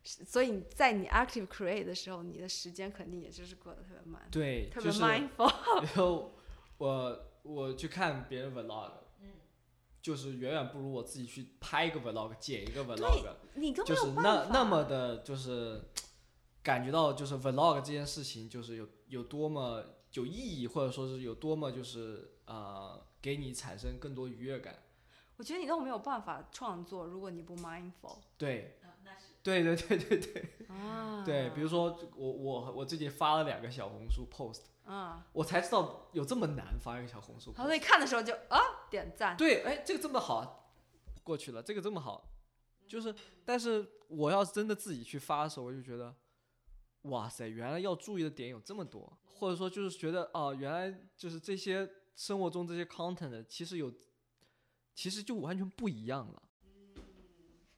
[0.05, 5.53] 所以你在你 active create 的时候，你的时间肯定也就是过得特别慢，对，特别 mindful。
[5.83, 6.35] 然后
[6.79, 9.29] 我我去看别人 vlog，嗯，
[10.03, 15.83] 就是远远不如我自己去拍一个 vlog，剪一个 vlog，你就是那那么的，就是
[16.63, 19.83] 感觉到就是 vlog 这件事情就是有有多么
[20.13, 24.83] 有意义，或者说是有多么就是呃给你产生更多愉悦感。
[25.41, 28.19] 我觉得你都没有办法创作，如果你不 mindful。
[28.37, 28.79] 对，
[29.43, 30.67] 对对对对对。
[30.69, 31.25] 啊。
[31.25, 37.55] 对，比如说我我我最近发了两个小红书 post，啊，我才知道有这么难发一个小红书。
[37.57, 38.61] 然后你看的时候就啊
[38.91, 39.35] 点赞。
[39.35, 40.75] 对，哎，这个这么好，
[41.25, 42.31] 过去了，这个这么好，
[42.87, 46.15] 就是，但是我要是真的自己去发的时候，我就觉得，
[47.05, 53.91] 哇塞，原来要注意的点有这么多，或者说就是觉得啊，原来就是这些生活中这些 content 其实有。
[55.01, 56.43] 其实就完全不一样了。
[56.67, 57.03] 嗯，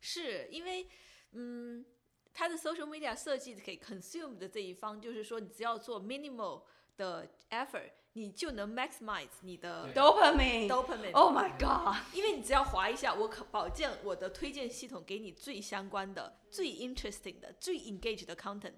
[0.00, 0.88] 是因为，
[1.30, 1.86] 嗯，
[2.34, 6.64] 它的 social media 设计给 consume 的这一方，就是说，你只要做 minimal
[6.96, 10.66] 的 effort，你就能 maximize 你的 dopamine。
[10.66, 11.12] dopamine。
[11.12, 11.94] Oh my god！
[12.12, 18.74] 因为你只要划一下，我可保证我的推荐系统给你最相关的、最 interesting 的、最 engage 的 content。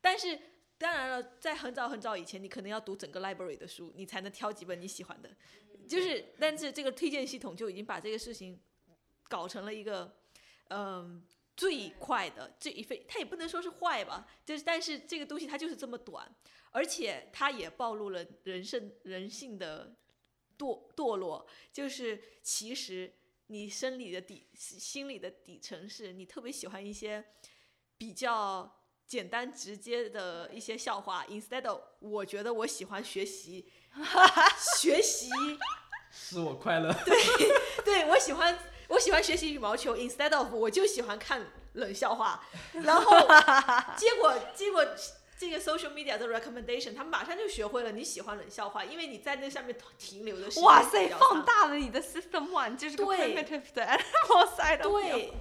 [0.00, 0.40] 但是，
[0.78, 5.36] 当然了，在很早很早以前，你可能要读整个 library 的书，你才能挑几本你喜欢的。
[5.88, 8.60] 就是，但是这个推荐系统就已经把这个事情
[9.28, 10.16] 搞成了一个，
[10.68, 11.24] 嗯，
[11.56, 16.30] 最快的这一飞，它也不能说是坏吧，就是但是这个东西它就是这么短，
[16.70, 19.96] 而且它也暴露了人生人性的
[20.58, 23.12] 堕堕落，就是其实
[23.46, 27.24] 你生理的底心理的底层是你特别喜欢一些
[27.96, 33.70] 比较简单直接的一些笑话，instead of 我觉得我喜欢学习，
[34.78, 35.30] 学习。
[36.12, 36.92] 使我快乐。
[37.04, 37.16] 对
[37.84, 38.58] 对我喜欢
[38.88, 41.44] 我喜欢学习羽毛球，instead of 我就喜欢看
[41.74, 42.40] 冷笑话，
[42.72, 43.16] 然后
[43.96, 44.84] 结果结果
[45.38, 55.32] 这个 social media 的 recommendation，他马上就学会了你喜欢冷笑话，因为你在那上面停留的时间哇塞，放大了你的 system one，就是 primitive 的 animal side 对，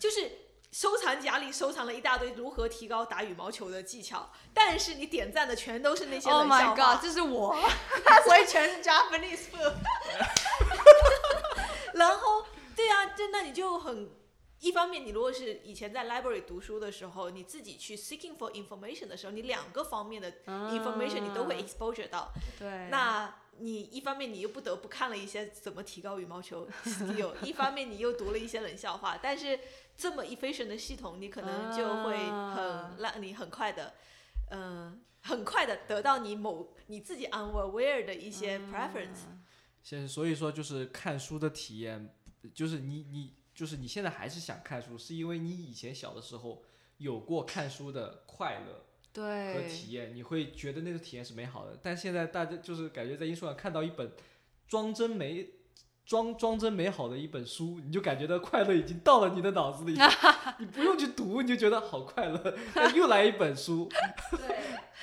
[0.00, 0.45] 就是
[0.76, 7.56] 收藏夹里收藏了一大堆如何提高打羽毛球的技巧，但是你点赞的全都是那些 Oh 冷笑 my 话 god，这是我，
[8.26, 9.72] 所以全是 Japanese food。
[11.94, 12.44] 然后，
[12.76, 14.10] 对啊，这那你就很，
[14.60, 22.30] 一方面你如果是以前在 library 读书的时候，你自己去 seeking for information 的时候，你两个方面的 information 你都会 exposure 到。
[22.58, 29.58] 对，那你一方面你又不得不看了一些怎么提高羽毛球 skill，一方面你又读了一些冷笑话，但是
[29.96, 33.94] 这么 efficient 的系统，你可能就会啊很让你很快的，
[34.50, 39.24] 嗯、 很快的得到你某你自己 unaware 的一些 preference。
[39.82, 42.14] 现在所以说就是看书的体验，
[42.54, 46.62] 就是你你就是你现在还是想看书，是因为你以前小的时候
[46.98, 51.78] 有过看书的快乐对和，体验，你会觉得那个体验是美好的。
[51.82, 54.12] 但现在大家就是感觉在英书上看到一本
[54.68, 55.54] 装真美。
[56.06, 59.98] 装装真美好的一本书，你就感觉到快乐已经到了你的脑子里，
[60.58, 62.56] 你不用去读，你就觉得好快乐。
[62.94, 63.88] 又来一本书，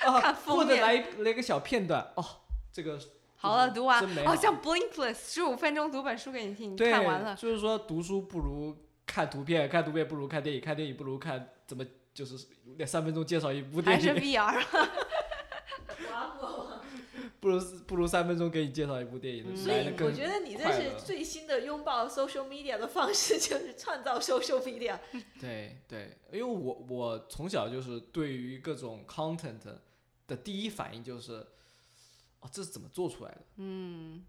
[0.46, 2.24] 或者来一来个小片段，哦，
[2.72, 2.98] 这个
[3.36, 7.34] 好了，读完，好好像 Blinkless，十五分钟读本书给你听，你，看完了。
[7.34, 8.74] 就是说读书不如
[9.04, 12.46] 看图片，看图片不如看电影，看电影不如看怎么就是
[12.78, 14.64] 两三分钟介绍一部还是电影，VR，
[17.44, 24.98] 不如不如三分钟给你介绍一部电影，嗯所以我觉得你这是最新的拥抱 social media 的方式， 就是创造 social media。
[25.38, 29.60] 对对，因为我我从小就是对于各种 content
[30.26, 31.46] 的第一反应就是，
[32.40, 33.40] 哦，这是怎么做出来的？
[33.56, 34.24] 嗯，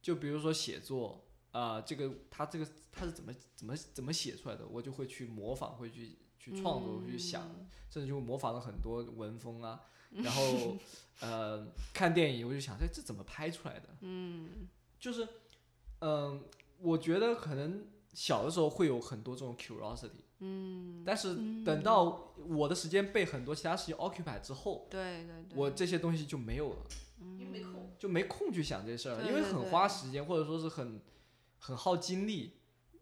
[0.00, 7.42] 就比如说写作啊、这个他这个他是怎么怎么怎么写出来的，我就会去模仿，会去去创作，会去想，
[7.90, 9.82] 甚至就模仿了很多文风啊。
[10.14, 10.76] 然后
[11.22, 13.88] 呃，看电影我就想，哎，这怎么拍出来的？
[14.00, 14.68] 嗯，
[15.00, 15.26] 就是
[16.00, 16.44] 嗯、
[16.80, 26.86] 我觉得可能小的时候会有很多这种 curiosity，嗯，但是等到我的时间被很多其他事情 occupy 之后，对对对，我这些东西就没有了。
[27.38, 27.92] 因为没空。
[27.98, 31.00] 就没空去想这事儿，对因为很花时间，或者说是很
[31.60, 32.54] 很耗精力。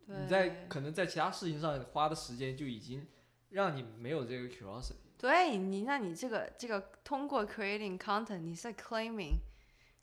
[0.05, 3.07] 你在可能在其他事情上花的时间就已经
[3.49, 5.09] 让你没有这个 curiosity。
[5.21, 9.41] 对你，那你这个这个通过 creating content，你是在 claiming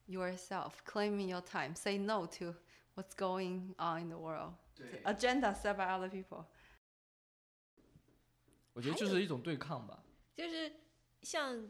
[0.08, 2.54] yourself，claiming your time，say no to
[2.94, 4.54] what's going on in the world。
[4.76, 6.46] 对，agenda set by other people。
[8.74, 10.04] 我觉得就是一种对抗吧。
[10.36, 10.72] 就是
[11.24, 11.68] 像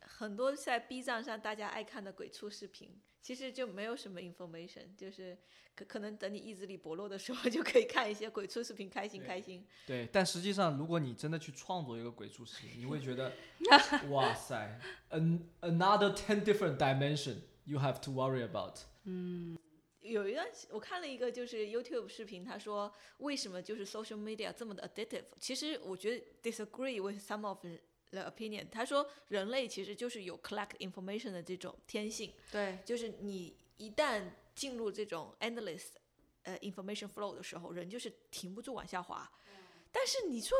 [0.00, 5.36] 很多在 B 站上大家爱看的鬼畜视频，其实就没有什么 information，就是
[5.74, 9.66] 可可能等你意志力薄弱的时候，就可以看一些鬼畜视频，开心开心。
[9.84, 13.32] 对，但实际上，如果你真的去创作一个鬼畜视频，你会觉得，
[14.10, 14.80] 哇塞
[15.10, 18.78] ，an another ten different dimension you have to worry about。
[19.02, 19.58] 嗯
[20.02, 25.24] 有一段我看了一个就是 YouTube 视频，他说为什么就是 social media 这么的 addictive？
[25.40, 27.58] 其实我觉得 disagree with some of
[28.10, 28.66] the opinion。
[28.70, 34.22] 他说人类其实就是有 collect information 的这种天性，对，就是你一旦
[34.54, 35.82] 进入这种 endless
[36.44, 39.30] 呃 information flow 的时候，人就是停不住往下滑。
[39.92, 40.56] 但是你说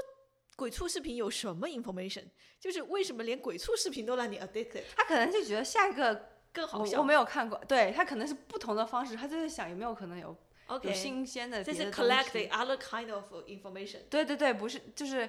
[0.57, 2.25] 鬼畜视频有什么 information？
[2.59, 4.83] 就是为什么连鬼畜视频都让你 addicted？
[4.97, 6.97] 他可能就觉得下一个更好笑。
[6.97, 10.35] 我我没有看过，对他可能是不同的方式，他就在想有没有可能有
[10.69, 15.29] OK，有新鲜的这是 collect the other kind of information，对对对，不是就是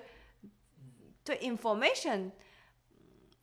[1.28, 2.32] 对 information，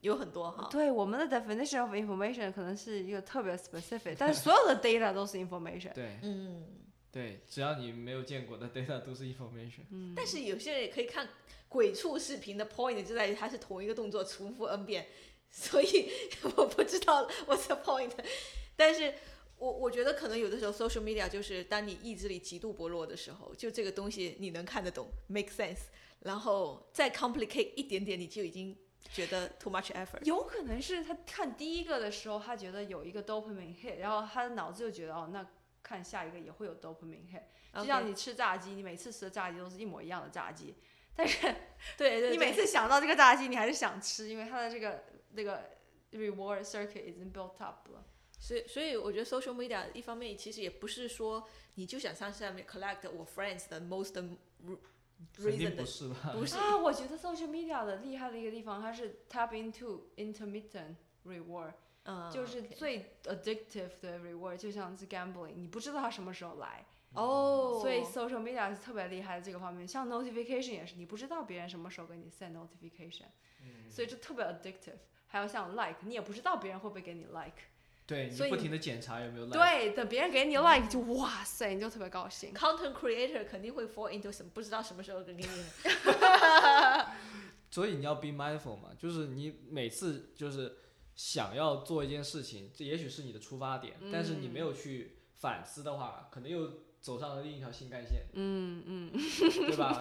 [0.01, 0.71] 有很多哈。
[0.71, 5.93] 对我们的 definition of information 可能是一个特别 specific，但是所有的 data 都是 information。
[5.93, 6.65] 对嗯，
[7.13, 9.83] 对，只要你没有见过的 data 都是 information。
[9.91, 11.29] 嗯但是有些人也可以看
[11.69, 15.07] 鬼畜视频的 point 就在于它是同一个动作重复 n 遍，
[15.51, 16.09] 所以
[16.57, 18.13] 我不知道 what's the point。
[18.75, 19.13] 但是
[19.59, 25.89] 我我觉得可能有的时候 social media 就是当你意志力极度薄弱的时候，就这个东西你能看得懂，make sense，
[26.25, 28.77] 然后再 complicate 一点点，你就已经
[29.13, 30.23] 觉得 too much effort。
[30.25, 35.47] 有可能是他看第一个的时候，他觉得有一个 dopamine hit，然后他的脑子就觉得哦，那
[35.83, 37.43] 看下一个也会有 dopamine hit。
[37.75, 40.75] 就像你吃炸鸡，你每次吃的炸鸡都是一模一样的炸鸡，
[41.15, 41.55] 但是
[41.97, 45.71] 对对，你每次想到这个炸鸡，你还是想吃，因为它的这个那个
[46.13, 48.05] reward circuit 已经 built up 了。
[48.39, 54.13] 所以，所以我觉得 social media 一方面其实也不是说你就想上上面 collect 我 friends 的 most
[55.39, 56.33] reason 的，不是吧？
[56.33, 61.73] 不是啊，我觉得 social media 的厉害的一个地方，它是 tap into intermittent reward，、
[62.05, 66.85] 嗯，就是最 addictive 的 reward，就像是 gambling，你不知道它什么时候来。
[67.15, 73.27] 哦，所以 social media 是特别厉害的这个方面，像 notification 也是，你不知道别人什么时候给你 send notification，、
[73.89, 74.99] 所以这特别 addictive。
[75.29, 77.63] 还有像 like，你也不知道别人会不会给你 like，
[78.07, 79.59] 对你所以不停的检查有没有 like。
[79.59, 82.53] 对，等别人给你 like 就哇塞，你就特别高兴。
[82.53, 85.43] content creator 肯定会 fall into 什么不知道什么时候给你
[87.71, 90.77] 所以你要 be mindful 嘛，就是你每次就是
[91.17, 96.71] 想要做一件事情，这也许是你的出发点，但是你没有去反思的话，可能又
[97.01, 99.99] 走上了另一条新干线，嗯嗯，对吧？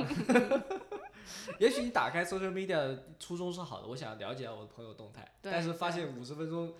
[1.57, 6.73] 也许你打开 social media 的初衷是好的，我想了解我的朋友动态，但是发现五十分钟、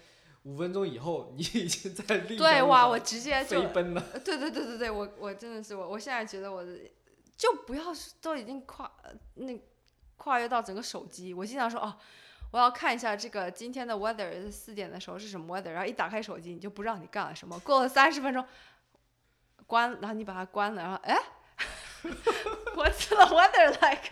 [0.44, 4.02] 五分钟以后，你已经在另一条对哇，我直接就飞奔了。
[4.24, 6.78] 对对对对对，我我真的是我，我现在觉得我的
[7.38, 7.86] 就不要
[8.22, 9.60] 都已经跨呃那
[10.18, 11.98] 跨越到整个手机，我经常说哦，
[12.52, 18.46] 我要看一下这个今天的 weather 四点的时候是什么 weather，然后一打开手机你就不知道你干了什么，过了三十分钟
[19.66, 21.18] 关，然后你把它关了，然后哎
[22.76, 24.12] ，What's the weather like？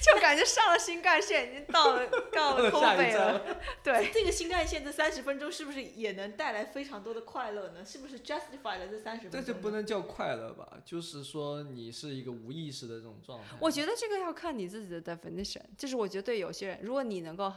[0.00, 3.42] 就感觉上了新干线，已经到了到了东北了，
[3.82, 4.10] 对。
[4.12, 7.84] 这个新干线这三十分钟是不是也能带来非常多的快乐呢？
[7.84, 9.32] 是不是 justify 了这三十分钟呢？
[9.32, 10.78] 但是不能叫快乐吧？
[10.84, 13.56] 就是说你是一个无意识的这种状态。
[13.58, 17.50] 我觉得这个要看你自己的 definition，就是我觉得对有些人，如果你能够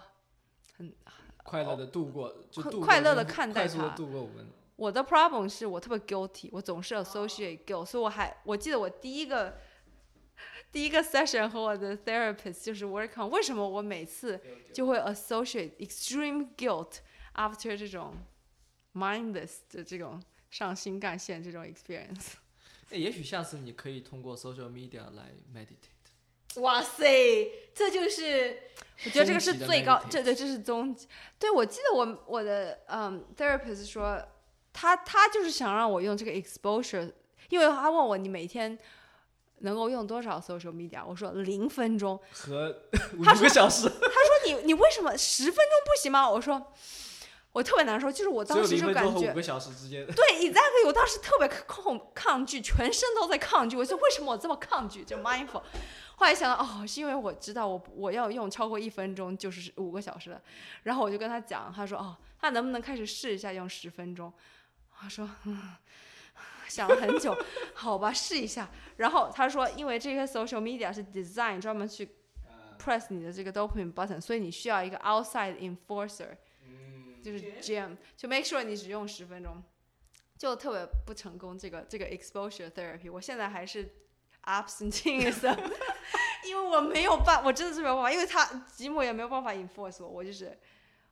[0.78, 0.94] 很
[1.44, 4.54] 快乐的度过，就快度过快乐的看待快速的度过五分钟。
[4.78, 9.58] 我的 problem 是我特别 guilty，我总是 associate guilt，、所以我还我记得我第一个
[10.72, 14.40] 第一个 session 和我的 therapist 就是 work on 为什么我每次
[14.72, 17.00] 就会 associate extreme guilt
[17.34, 18.16] after 这种
[18.94, 22.34] mindless 的这种上新干线这种 experience。
[22.92, 26.62] 哎，也许下次你可以通过 social media 来 meditate。
[26.62, 27.06] 哇塞，
[27.74, 28.58] 这就是
[29.06, 31.08] 我觉得这个是最高这对这是终极。
[31.38, 34.24] 对，我记得我我的嗯 therapist 说，
[34.80, 37.12] 他他就是想让我用这个 exposure，
[37.50, 38.78] 因为他问我你每天
[39.62, 42.20] 能够用多少 social media，我说零分钟。
[42.32, 42.84] 和
[43.18, 46.30] 五个小时，他说你你为什么十分钟不行吗？
[46.30, 46.74] 我说
[47.54, 50.06] 我特别难受，就是我当时就感觉五个小时之间。
[50.06, 50.16] 对
[50.48, 53.76] ，exactly，我当时特别抗抗拒，全身都在抗拒。
[53.76, 55.04] 我说为什么我这么抗拒？
[55.04, 55.64] 就 mindful。
[56.18, 60.40] 后来想到，哦，是因为我知道我我要用超过一分钟就是五个小时了。
[60.84, 64.32] 然后我就跟他讲，他说，哦，他能不能开始试一下用十分钟？
[65.00, 65.76] 他说，嗯，
[66.68, 67.38] 想了很久，
[67.74, 68.70] 好吧，试一下。
[68.98, 72.10] 然后他说，因为这个 social media 是 design 专门去
[72.80, 76.36] press 你的这个 dopamine button，所以你需要一个 outside enforcer。
[77.24, 79.62] 就是 gym，就 make sure 你只用十分钟，
[80.38, 81.58] 就特别不成功。
[81.58, 83.92] 这个这个 exposure therapy，我现在还是
[84.44, 85.72] abstinence，的
[86.48, 90.58] 因为我没有办，我真的是没有办法，因为他吉姆也没有办法 enforce 我，我就是，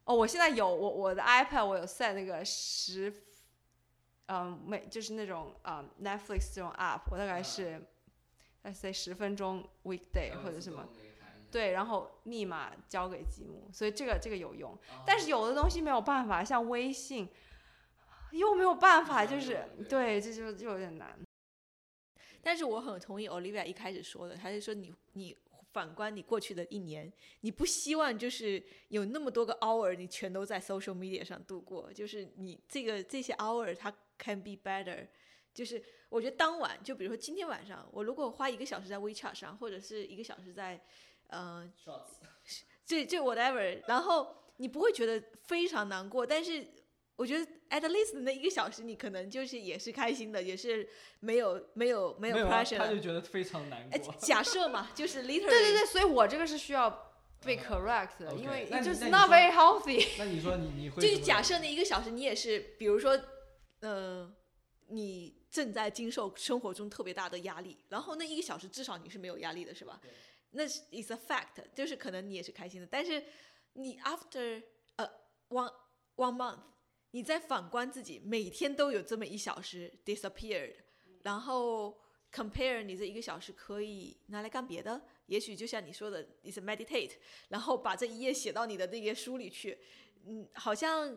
[0.06, 3.14] 哦，我现在有我我的 iPad 我有 set 那个十，
[4.28, 7.82] 嗯，每就是那种嗯 Netflix 这种 app，我大概是
[8.64, 10.88] ，let's say 十分钟 weekday 或者什么。
[11.52, 14.78] 对，然后密码交给吉姆，所以这个这个有用。
[15.06, 17.30] 但是有的东西没有办法，像微信，
[18.32, 21.18] 又没有办法，就是对，这就就有点难。
[22.42, 25.38] 但是我很同意 Olivia 一开始说的，她就说你你
[25.72, 27.10] 反观你过去的一年，
[27.42, 35.08] 你不希望就是有那么多个 hour 你全都在 social media 上度过，就是你这个这些 hour 它 can be better。
[35.54, 40.82] 就是我觉得当晚，就比如说今天晚上，我如果花一个小时在 WeChat 上，或者是一个小时在，
[41.28, 41.72] 呃，
[42.86, 46.68] 这这 whatever，然后你不会觉得非常难过，但是
[47.16, 50.88] 我觉得 at least 那一个小时你可能就是也是开心的，也是
[51.22, 52.78] 没有没有没有 pressure。
[52.78, 57.14] 他就觉得非常难哎过。，假设嘛，就是 literally 对对对，所以我这个是需要
[57.46, 60.06] 被 correct 因为那你 just 那你 not very healthy。
[60.18, 63.18] 那你说你你会就是假设那一个小时你也是，比如说，
[63.86, 64.36] 呃，
[64.88, 70.02] 你正在经受生活中特别大的压力，然后那一个小时至少你是没有压力的，是吧？
[70.52, 73.24] 那是 is a fact，就是可能你也是开心的，但是
[73.74, 74.64] 你 after
[74.96, 75.08] 呃
[75.50, 75.72] one
[76.16, 76.62] one month，
[77.12, 80.78] 你再反观自己，每天都有这么一小时 disappeared，
[81.22, 82.02] 然后
[82.32, 87.12] compare 你这一个小时可以拿来干别的，也许就像你说的，is meditate，
[87.50, 89.78] 然后把这一页写到你的那页书里去，
[90.26, 91.16] 嗯，好像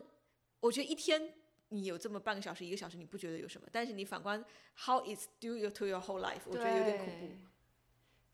[0.59, 1.33] 我觉得一天
[1.69, 4.43] 你有这么半个小时、一个小时，你不觉得有什么，但是你反观
[4.75, 7.27] how it's do you to your whole life，我觉得有点恐怖。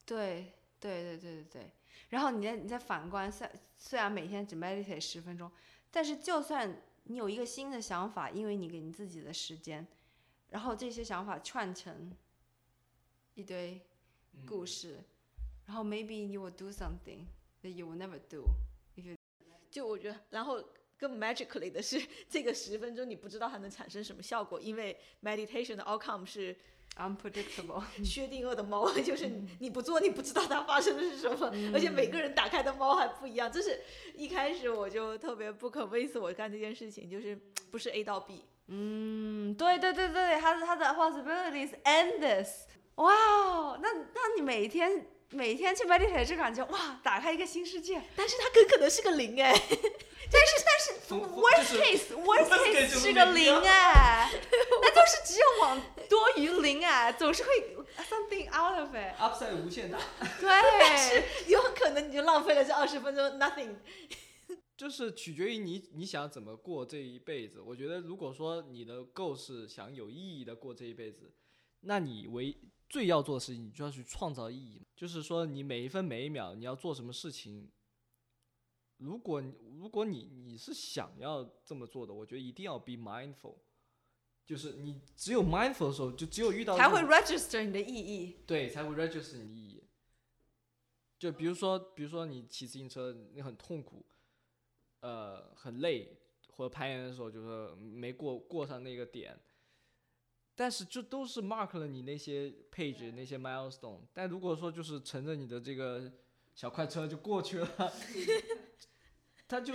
[0.05, 1.71] 对对对对对对。
[2.09, 5.51] 然后你再你再反观，虽虽然每天只 meditate 十分钟，
[5.91, 9.85] 但是就算你有一个新的想法，因为你给你自己的时间，
[10.49, 12.15] 然后这些想法串成
[13.33, 13.81] 一堆
[14.45, 15.03] 故事，
[15.65, 17.25] 然后 maybe you will do something
[17.61, 18.45] that you will never do。
[19.71, 20.63] 就我觉得，然后
[20.97, 26.55] 更 magically 的是，这个十分钟你不知道它能产生什么效果，因为 meditation 的 outcome 是
[26.97, 27.83] unpredictable。
[28.03, 33.51] 薛定谔的猫，就是你不做你不知道它发生的是什么， 而且每个人打开的猫还不一样。
[33.51, 33.81] 这是
[34.15, 37.35] 一开始我就特别不可为 e 我干这件事情，就是
[37.69, 38.45] 不是 A 到 B。
[38.67, 42.63] 嗯，对对对对，它的它的 possibilities endless。
[42.95, 45.07] 哇，那那你每天。
[45.31, 47.99] 每天去 meditate 就感觉哇，打开一个新世界。
[48.15, 49.51] 但是它很可能是个零哎，
[50.31, 54.29] 但是但是 worst case worst case 是个零哎，
[54.81, 57.49] 那就是只有往多于零哎，总是会
[58.09, 59.15] something out of it。
[59.19, 59.97] upside 无限大。
[60.39, 60.49] 对，
[60.79, 63.75] 但是有可能你就浪费了这二十分钟 nothing。
[64.77, 67.61] 就是取决于你你想怎么过这一辈子。
[67.61, 71.31] 我觉得如果说你的 goal 是想有意义的过这一辈子，
[71.81, 72.53] 那你唯
[72.89, 74.81] 最要做的事情，你就要去创造意义。
[74.93, 77.69] 就是说，你每一分每一秒你要做什么事情，
[78.97, 79.43] 如果
[79.77, 83.55] 如果你你是想要这么做的，我觉得一定要 be mindful。
[84.45, 88.37] 就是你只有 mindful 的时候，就只有遇到才会 register 你的意义。
[88.45, 89.83] 对，才会 register 你的意义。
[91.17, 94.05] 就比如说，比如说你骑自行车，你很痛苦，
[94.99, 96.19] 呃，很累，
[96.49, 99.39] 或者攀岩的时候，就是没过过上那个点。
[100.53, 106.11] 但是就都是 mark 了你那些 page 那些 milestone，但如果说就是乘着你的这个
[106.55, 107.93] 小快车就过去了，
[109.47, 109.73] 他就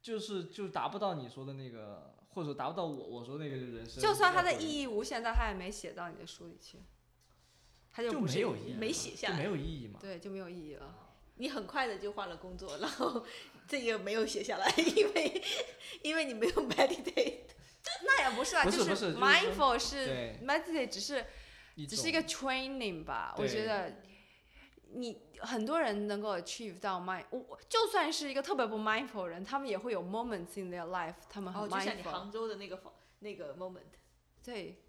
[0.00, 4.00] 就是就达不到你说的那个，或者达不到我我说那个人生。
[4.00, 6.78] 就算它的意义无限大，他也没写到你的书里去，
[7.90, 9.98] 他就没有意义，没写下来，没有意义嘛？
[10.00, 10.94] 对，就没有意义了。
[11.34, 13.26] 你很快的就换了工作，然后
[13.66, 15.42] 这个没有写下来，因为
[16.02, 17.40] 因为你没有 meditate。
[18.04, 21.24] 那也不是啊，就是 mindful 是 meditate，只是
[21.88, 23.34] 只是一个 training 吧。
[23.38, 24.02] 我觉得
[24.92, 31.78] 你很多人能够 achieve 到 mind，我就算是一个特别不 mindful 人，他们也会有 moments in their life，他们很 mindful。
[31.78, 32.82] 就像你杭州的那个
[33.20, 33.82] 那个 moment，
[34.44, 34.82] 对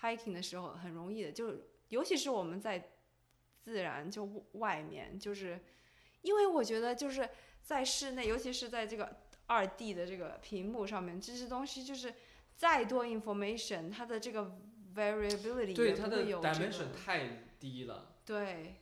[0.00, 1.54] ，hiking 的时候很容易的，就
[1.88, 2.92] 尤其是我们在
[3.60, 5.60] 自然就外面，就是
[6.22, 7.28] 因为我觉得就是
[7.62, 9.20] 在室内，尤其是在这个。
[9.48, 12.12] 二 D 的这个屏幕上面，这些东西就是
[12.56, 14.58] 再多 information，它的这个
[14.92, 18.16] variability 对它的 dimension 太低了。
[18.24, 18.80] 对，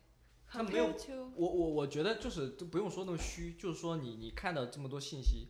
[0.54, 0.94] 它没有。
[1.34, 5.48] 我我我觉得就是都不用说那么虚，就是说你你看到这么多信息，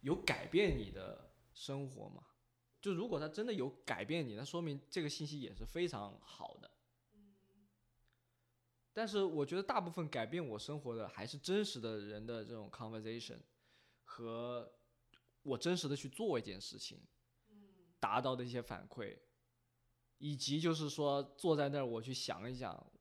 [0.00, 2.24] 有改变你的生活吗？
[2.80, 6.68] 就如果他真的有改变你，那说明这个信息也是非常好的。
[8.92, 13.38] 但是我觉得大部分改变我生活的还是真实的人的这种 conversation。
[14.04, 14.70] 和
[15.42, 17.00] 我真实的去做一件事情，
[17.98, 19.16] 达到的一些反馈，
[20.18, 22.91] 以及就是说坐在那儿我去想一想，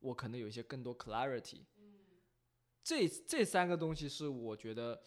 [0.00, 1.64] 我可能有一些更多 clarity，
[2.82, 5.00] 这这三个东西是我觉得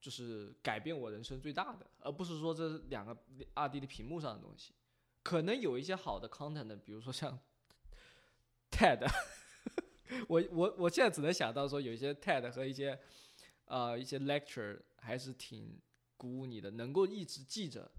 [0.00, 3.16] 就是改变我人生最大的，而不是说这两个
[3.54, 4.74] 二 D 的屏幕上的东西，
[5.22, 7.38] 可能有一些好的 content，比如说像
[8.70, 9.06] TED，
[10.28, 12.98] 我我我现在只能想到说有一些 TED 和一些
[13.66, 14.80] 呃一些 lecture。
[15.06, 15.78] 还是挺
[16.16, 17.92] 鼓舞你的，能够一直记着。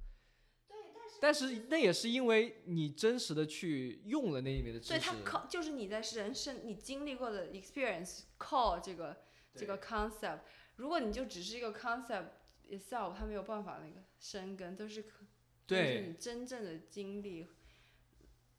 [1.15, 4.93] 对，但是那也是因为你真实的去用了那里面的知识。
[4.93, 9.17] 对，它靠就是你在人生你经历过的 experience call 这个
[9.55, 10.39] 这个 concept。
[10.75, 12.27] 如果你就只是一个 concept
[12.69, 15.25] itself，它没有办法那个生根，都是可
[15.65, 17.47] 对你真正的经历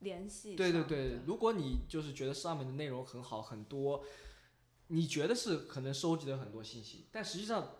[0.01, 0.57] 联系。
[0.57, 4.05] 对对对，如果你就是觉得上面的内容很好很多，
[4.89, 7.77] 你觉得是可能收集了很多信息，但实际上。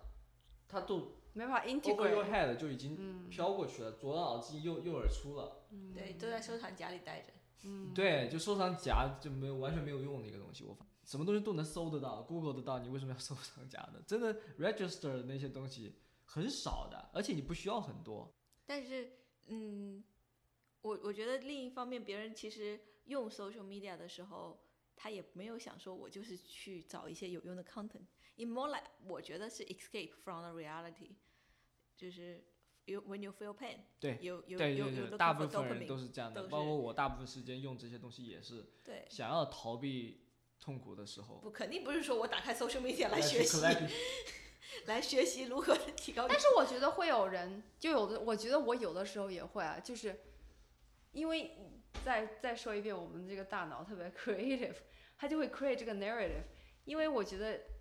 [0.69, 5.67] 它都没法 integrate your head 就已经飘过去了，左耳进右右耳出了。
[5.93, 7.31] 对，都在收藏夹里待着。
[7.63, 10.63] 嗯，对，就收藏夹就没有完全没有用的一个东西。
[10.63, 14.01] 我什么东西都能搜得到，Google 得到，你为什么要收藏夹呢？
[14.07, 15.95] 真的 register 那些东西
[16.25, 18.33] 很少的，而且你不需要很多。
[18.65, 19.11] 但是，
[19.45, 20.03] 嗯，
[20.81, 24.59] 我我觉得另一方面，别人其实用 social media 的时候，
[24.95, 28.07] 他也没有想说我就是去找一些有用的 content。
[28.35, 31.15] In more like，我觉得是 escape from the reality，
[31.97, 32.43] 就是
[32.85, 40.21] you when you feel pain，对，有有有有大部分人都是这样的，包括我大部分时间用这些东西也是，对，想要逃避
[40.59, 41.37] 痛苦的时候。
[41.39, 43.59] 不，肯定不是说我打开 social media 来学习，
[44.85, 46.27] 来学习如何提高。
[46.27, 50.19] 但是我觉得会有人，就有的，我觉得我有的时候也会啊，就是
[51.11, 51.57] 因为
[52.05, 54.75] 再再说一遍，我们这个大脑特别 creative，
[55.17, 56.43] 它就会 create 这个 narrative。
[56.85, 57.76] 因为我觉得呃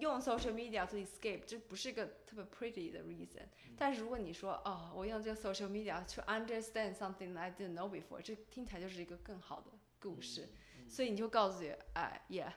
[0.00, 3.46] 用 social media to escape 这不是一个特别 pretty 的 reason。
[3.76, 9.70] 但是如果你说哦，我用这个 social media to understand something I didn't know before，这听起来就是一个更好的
[10.00, 10.48] 故事。
[10.88, 12.52] 所以你就告诉自己，哎，yeah。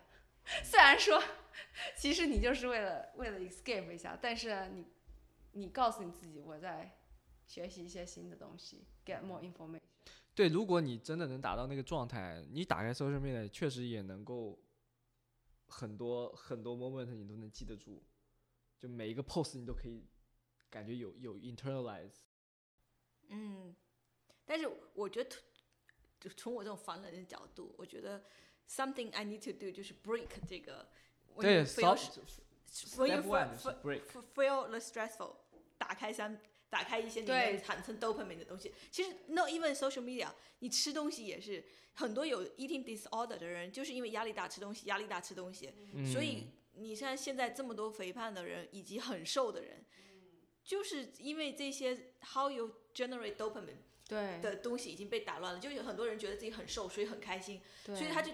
[0.64, 1.22] 虽然说，
[1.95, 4.86] 其实你就是为了为了 escape 一下，但是你
[5.52, 6.98] 你告诉你自己，我在
[7.45, 9.82] 学习一些新的东西，get more information。
[10.34, 14.57] 对，如果你真的能达到那个状态，你打开 social media 确实也能够
[15.70, 18.02] 很多很多 moment 你都能记得住，
[18.78, 20.06] 就每一个 pose 你都可以
[20.70, 22.24] 感觉有有 internalize。
[23.30, 23.76] 嗯，
[24.46, 25.36] 但是我觉得，
[26.20, 28.26] 就从我这种凡人的角度，我觉得
[28.68, 30.90] something I need to do 就是 break 这个。
[31.40, 31.98] 对 you feel，stop
[32.98, 34.02] when you step one feel- 是 break。
[34.08, 35.36] f- feel the stressful，
[35.78, 38.74] 打开三，打开一些里对面产生 dopamine 的东西。
[38.91, 40.30] 其实 not even social media，
[40.60, 41.64] 你吃东西也是，
[41.94, 45.74] 很多有 eating disorder 的人，就是因为压力大吃东西，压力大吃东西。
[46.12, 49.84] 所以你像现在这么多肥胖的人以及很瘦的人，
[50.64, 53.78] 就是因为这些 how you generate dopamine
[54.08, 55.60] 对的东西已经被打乱了。
[55.60, 58.32] 就有很多人觉得自己很瘦，所以很开心，所以他就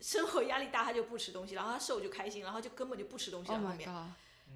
[0.00, 3.70] 生活压力大，他就不吃东西，然后他瘦就开心，然后就根本就不吃东西 Oh 了。
[3.70, 3.88] 后面。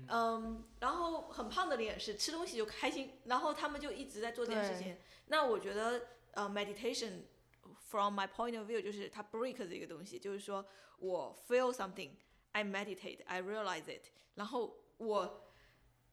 [0.07, 4.97] 嗯，然后很胖的人也是吃东西就开心，然后他们就一直在做这件事情。
[5.27, 6.01] 那我觉得
[6.33, 7.23] 呃，meditation
[7.89, 10.65] from my point of view 就是它 break 这个东西，就是说
[10.99, 15.51] 我 feel something，I meditate，I realize it，然后我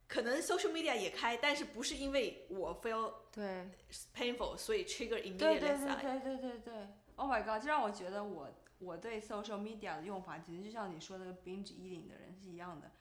[0.07, 3.69] 可能 social media 也开，但是不是因为我 feel 对
[4.13, 5.77] painful 所以 trigger immediate 对对。
[5.77, 6.73] 对对对对
[7.15, 8.49] ，Oh my god，就让我觉得我
[8.79, 12.91] 我对 social media 的用法，其实就像你说的那个 binge eating 的人是一样的。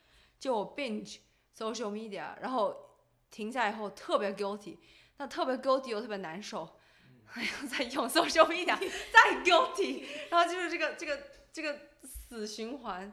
[0.45, 1.21] 就 binge
[1.57, 3.01] social media，然后
[3.31, 4.77] 停下以后特别 guilty，
[5.17, 6.77] 那特别 guilty 又特别难受，
[7.25, 8.77] 还要再用 social media，
[9.11, 11.19] 再 guilty，然后就是这个这个
[11.51, 13.11] 这个死循环。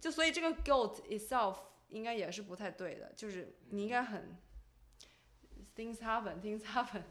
[0.00, 1.56] 就所以这个 guilt itself
[1.88, 4.38] 应该也是不太对的，就是你应该很
[5.74, 7.02] things happen things happen，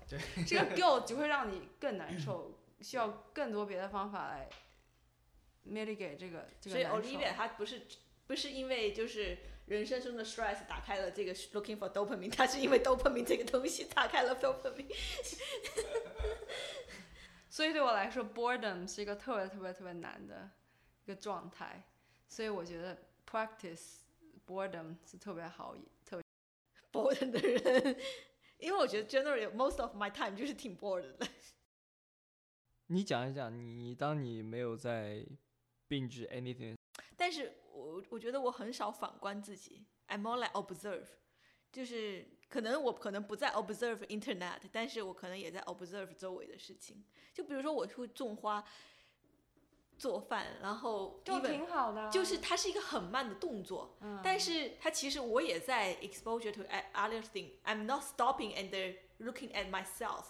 [0.47, 4.47] 这个 guilt 只会让你更难受，需要更多别的方法来
[5.67, 7.09] mitigate 这个这所以个难受。
[7.09, 7.85] Olivia 她不是
[8.27, 14.93] 不是因为就是人生中的 stress 打开了这个 looking for dopamine，它是因为 dopamine 这个东西打开了 dopamine。
[17.49, 20.51] 所以对我来说，boredom 是一个特别特别特别难的
[21.03, 21.81] 一个状态，
[22.27, 22.95] 所以我觉得
[23.27, 24.01] practice
[24.45, 25.75] boredom 是特别好，
[26.05, 26.23] 特别
[26.91, 27.97] bored 的人，
[28.59, 31.27] 因为我觉得 generally most of my time 就是挺 bored 的。
[32.87, 35.25] 你讲一讲，你当你没有在
[35.89, 36.76] binge anything，
[37.17, 41.07] 但是我我觉得我很少反观自己，I'm more like observe，
[41.71, 47.03] 就是可能我可能不在 observe internet，但是我可能也在 observe 周围的事情。
[47.33, 48.63] 就比如说我会种花、
[49.97, 56.61] 做饭，然后就挺好的啊、就是它是一个很慢的动作，嗯但是它其实我也在 exposure to
[56.93, 57.53] other thing。
[57.65, 60.25] I'm not stopping and looking at myself，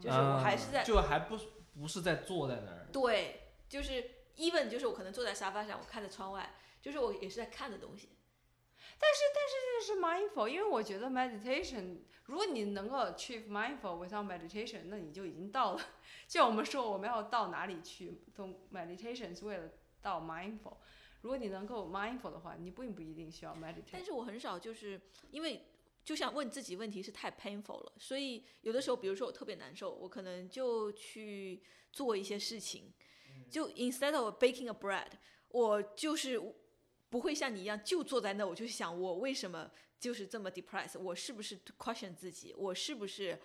[0.00, 1.36] 就是我还是在、就还不
[1.74, 2.86] 不是在坐在那儿。
[2.92, 8.08] 对，就是 even 就是我可能坐在沙发上，我看着窗外，就是我也是在看的东西。
[8.98, 9.52] 但是但是
[9.86, 15.80] 这是 mindful，因为我觉得 meditation，如果你能够 achieve mindful without meditation，那你就已经到了。
[16.26, 20.76] 就我们说我们要到哪里去，从 meditation 是为了到 mindful。
[21.20, 23.92] 如果你能够 mindful 的话，你并不一定需要 meditation。
[23.92, 25.00] 但是我很少就是
[25.30, 25.66] 因为
[26.02, 31.62] 就像问自己问题是太 painful 了，所以有的时候，比如说我特别难受，我可能就去
[31.92, 32.92] 做一些事情，
[33.50, 35.10] 就 instead of baking a bread，
[35.48, 36.40] 我就是
[37.08, 43.38] 不会像你一样就坐在那，我就想我为什么就是这么 depressed，我是不是 question 自己，我是不是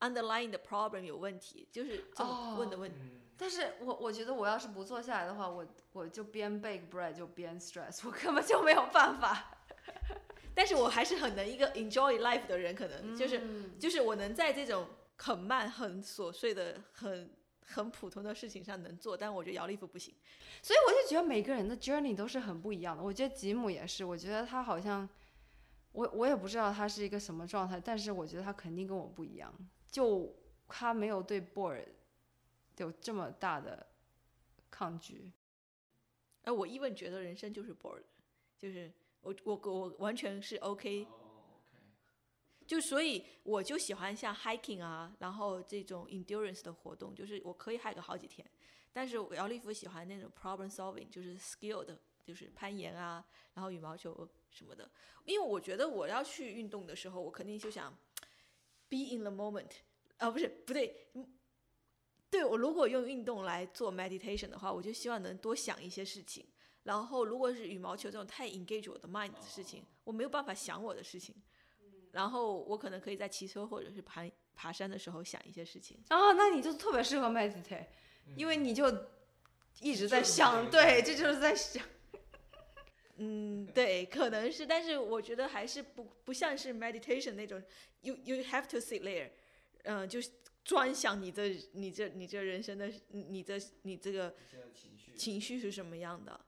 [0.00, 2.98] underlying the problem 有问题，就是这么问的问题。
[3.36, 9.58] 但是我我觉得我要是不坐下来的话，我我就边 bake bread 就边 stress，我根本就没有办法。
[10.54, 17.30] 但是我还是很能一个 enjoy life 的人，可能就是、嗯就是我能在这种很慢、很琐碎的、很
[17.70, 20.14] 很普通的事情上能做，但我觉得姚丽夫不行。
[20.62, 23.02] 所以我就觉得每个人的 journey 都是很不一样的。
[23.02, 25.06] 我觉得吉姆也是，我觉得他好像，
[25.92, 29.54] 我我也不知道他是一个什么状态，但是我觉得他肯定跟我不一样。
[29.90, 30.34] 就
[30.66, 31.86] 他没有对 bored
[32.78, 33.86] 有这么大的
[34.70, 35.30] 抗拒。
[36.44, 38.02] 而我 even 觉得人生就是 bored，
[38.58, 38.90] 就是
[39.20, 41.06] 我我我完全是 OK。
[42.68, 48.46] 就所以我就喜欢像 hiking 啊，然后这种 endurance 的活动，就是我可以 hike 好几天。
[48.92, 53.24] 但是姚立夫喜欢那种 problem solving，就是 skill 的就是攀岩啊，
[53.54, 54.88] 然后羽毛球什么的。
[55.24, 57.90] 因为我觉得我要去运动的时候，我肯定就想
[58.90, 59.70] be in the moment，
[60.18, 61.26] 啊，不是不对，嗯
[62.28, 66.46] 对我如果用运动来做 meditation 的话，我就希望能多想一些事情。
[66.82, 71.34] 然后如果是羽毛球这种太 engage 我的 mind 的事情，我没有办法想我的事情。
[72.12, 74.24] 然后我可能可以在骑车或者是爬
[74.54, 75.98] 爬山的时候想一些事情。
[76.10, 77.86] 哦，那你就特别适合 meditate，
[78.36, 79.06] 因为你就
[79.80, 81.84] 一直在想，对，这就是在想。
[83.16, 87.62] 嗯，对，可能是，但是我觉得还是不不像是 meditation 那种
[88.00, 89.30] ，you you have to sit there，
[89.84, 90.30] 嗯、就是
[90.64, 94.34] 专想你这你这你这人生的你你的你这个
[95.16, 96.40] 情绪是什么样的。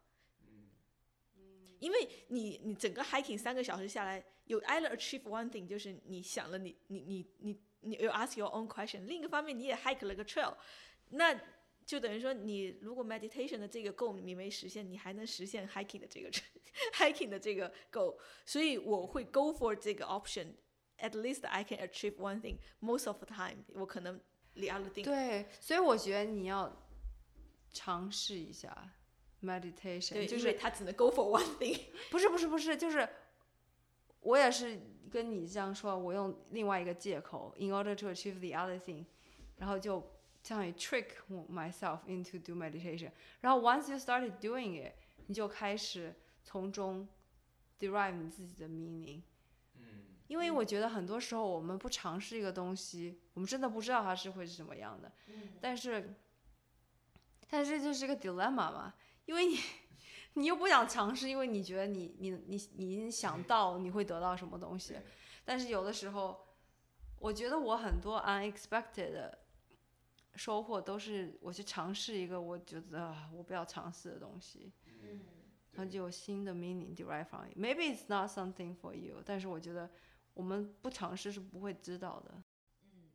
[1.80, 10.52] 因为你你整个 hiking 三个小时下来，有 either achieve one thing，就是你想了你你你你你 you ask your own question，另一个方面你也 hike 了个 trail，
[11.10, 11.40] 那
[11.86, 16.28] 就等于说你如果 meditation 的这个 goal 你没实现，你还能实现 hiking 的这个
[16.94, 20.54] hiking 的这个 goal，所以我会 go for 这个 option。
[20.98, 22.58] At least I can achieve one thing.
[22.80, 24.20] Most of the time，我可能
[24.54, 25.04] the other thing。
[25.04, 26.86] 对，所以我觉得你要
[27.72, 28.92] 尝试一下
[29.40, 31.80] meditation，对，就是他只能 go for one thing。
[32.10, 33.08] 不是不是不是，就是
[34.20, 34.80] 我也是
[35.10, 39.04] 跟你这样说，我用另外一个借口，in order to achieve the other thing，
[39.56, 40.00] 然后就
[40.42, 41.06] 相当于 trick
[41.50, 43.10] myself into do meditation。
[43.40, 44.94] 然后 once you started doing it，
[45.26, 47.08] 你就开始从中
[47.78, 49.22] derive 你自己的 meaning。
[50.28, 55.10] 因为我觉得很多时候我们不尝试一个东西，我们真的不知道它是会是什么样的。
[55.60, 56.14] 但是，
[57.48, 58.94] 但是这就是一个 dilemma 嘛，
[59.24, 59.58] 因为你
[60.34, 64.96] 你又不想尝试，因为你觉得你你你你已经想到你会得到什么东西，
[65.44, 66.46] 但是有的时候，
[67.18, 69.38] 我觉得我很多 unexpected 的
[70.36, 74.72] 收获都是我去尝试一个我觉得、啊我不要尝试的东西，
[75.72, 77.56] 然后就有新的 meaning derive from it.
[77.56, 79.90] Maybe it's not something for you，但是我觉得
[80.34, 82.42] 我们不尝试是不会知道的。
[82.82, 83.10] 嗯。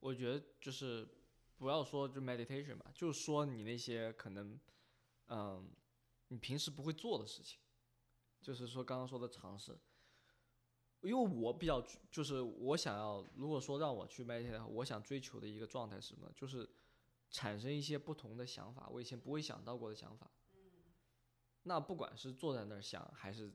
[0.00, 1.06] 我觉得就是
[1.56, 4.58] 不要说就 meditation 吧，就是说你那些可能，
[5.28, 5.70] 嗯，
[6.30, 7.60] 你平时不会做的事情，
[8.40, 9.78] 就是说刚刚说的尝试。
[11.02, 11.80] 因为我比较
[12.10, 16.32] 就是我想要，如果说让我去 meditate 的话，我想追求的一个状态是什么呢？
[16.36, 16.68] 就是
[17.30, 20.30] 产生一些不同的想法，我以前不会想到过的想法。
[21.62, 23.52] 那不管是坐在那儿想，还是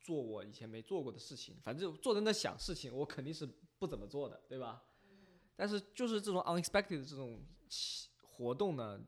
[0.00, 3.44] 做我以前没做过的事情，反正坐在那想事情，我肯定是
[3.78, 4.82] 不怎么做的，对吧？
[5.56, 7.44] 但是就是这种 unexpected 的这种
[8.22, 9.04] 活动呢，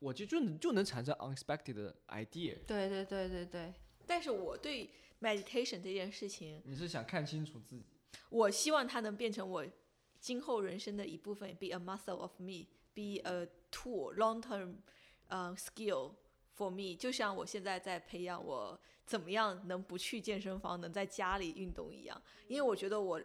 [0.00, 2.58] 我就就能就能产生 unexpected 的 idea。
[2.66, 3.72] 对对对对对，
[4.06, 4.90] 但是我对
[5.20, 7.84] meditation 这件事情，你是想看清楚自己？
[8.28, 9.64] 我希望它能变成我
[10.18, 14.76] 今后人生的一部分，be a muscle of me，be a tool long term，
[15.28, 16.14] 呃、skill
[16.56, 16.98] for me。
[16.98, 22.20] 就像我现在在培养我怎么样能不去健身房，能在家里运动一样。
[22.48, 23.20] 因为我觉得我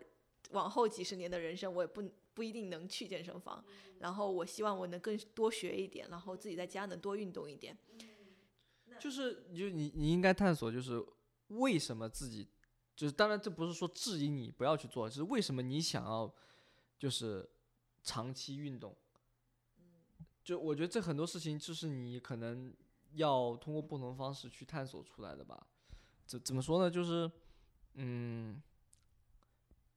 [0.52, 2.04] 往后几十年的人生，我也不
[2.36, 3.66] 不一定能去健身房。
[4.00, 7.76] 然后我希望我能更多学一点，然后自己在家能多运动一点。
[9.00, 11.04] 就是就你你应该探索，就是
[11.48, 12.48] 为什么自己，
[12.96, 16.34] 就是当然这不是说质疑你不要去做，就是为什么你想要
[17.00, 17.50] 就是
[18.04, 18.96] 长期运动。
[20.44, 22.72] 就我觉得这很多事情就是你可能
[23.14, 25.68] 要通过不同方式去探索出来的吧。
[26.26, 26.90] 怎怎么说呢？
[26.90, 27.30] 就是
[27.96, 28.62] 嗯，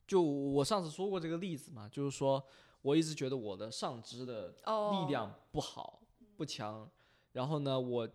[0.09, 2.43] 就我上次说过这个例子嘛，就是说
[2.83, 6.03] 我一直觉得我的上肢的哦力量不好、
[6.35, 6.91] 不强，
[7.33, 8.09] 然后呢，我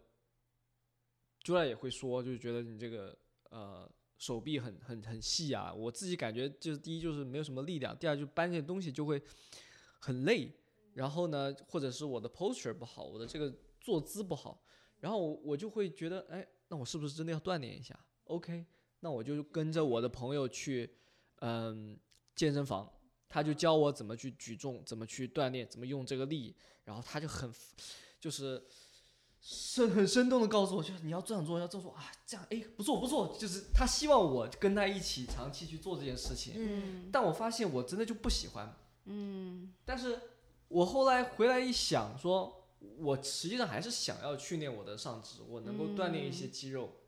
[1.44, 3.15] Julia 也会说，就是觉得你这个
[3.52, 3.88] 呃
[4.18, 9.22] 手臂很很很细啊，我自己感觉就是第一就是没有什么力量，第二就搬这些东西就会
[9.99, 10.52] 很累，
[10.94, 14.64] 然后呢，或者是我的 posture 不好，我的这个坐姿不好，
[14.99, 18.65] 然后我我就会觉得，哎，那我是不是真的要锻炼一下？OK，
[19.02, 20.90] 那我就跟着我的朋友去，
[21.45, 21.99] 嗯，
[22.36, 22.90] 健身房，
[23.28, 26.56] 他就教我怎么去举重，怎么去锻炼，怎么用这个力，
[26.86, 27.53] 然后他就很，
[28.18, 28.65] 就是
[29.41, 37.10] 生很生动的告诉我，就是你要这样做，要这样做啊，这样哎不错不错，就是他希望我跟他一起长期去做这件事情，嗯。
[37.11, 39.74] 但我发现我真的就不喜欢，嗯。
[39.84, 40.18] 但是
[40.70, 47.02] 我后来回来一想说，我实际上还是想要训练我的上肢，我能够锻炼一些肌肉，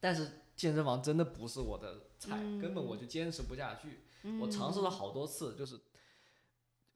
[0.00, 3.98] 但是健身房真的不是我的菜，根本我就坚持不下去。
[4.40, 5.76] 我尝试了好多次，就是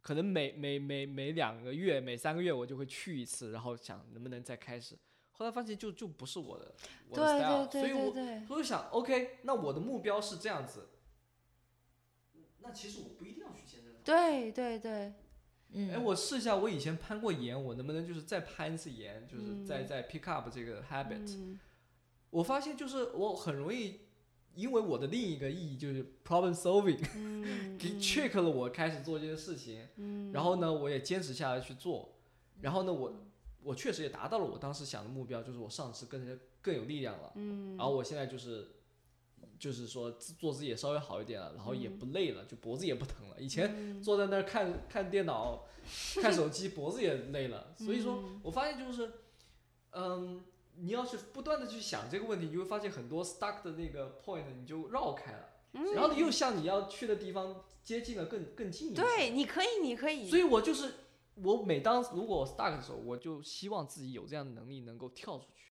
[0.01, 4.97] 可能每每每每两个月、每三个月我就会去一次，然后想能不能再开始。
[5.32, 6.72] 后来发现就就不是我的
[7.09, 10.90] 我的 style，对对所以我对对，所以想，OK，那我的目标是这样子，
[12.60, 14.01] 那其实我不一定要去健身房。
[14.05, 15.12] 对对对，
[15.72, 19.86] 嗯，哎，我试一下，我以前攀过岩，我能不能就是再攀一次岩，就是再嗯。
[19.88, 21.59] 再 pick up 这个 habit？、嗯
[22.36, 24.00] 我发现就是我很容易，
[24.54, 32.14] 因为我的另一个意义就是 problem solving，嗯给 trick 了我开始做这件事情，嗯然后呢，我也坚持下来去做，
[32.60, 33.14] 然后呢，我
[33.62, 38.72] 我确实也达到了我当时想的目标，就是我上肢更更有力量了，嗯，然后我现在就是。
[39.58, 43.40] 就是说自坐姿也稍微好一点了，然后也不累了，就脖子也不疼了。
[43.40, 45.64] 以前嗯坐在那儿看看电脑、
[46.20, 47.74] 看手机，脖子也累了。
[47.78, 49.10] 所以说嗯我发现就是，
[49.92, 50.44] 嗯，
[50.78, 59.03] 你要是不断的去想这个问题，你就会发现很多 stuck 的那个 point 你就绕开了，嗯然后你又向你要去的地方接近了更更近一些。
[59.03, 60.93] 对，你可以，你可以，所以我就是
[61.35, 65.73] 我每当如果我 stuck 的时候，我就希望自己有这样的能力能够跳出去。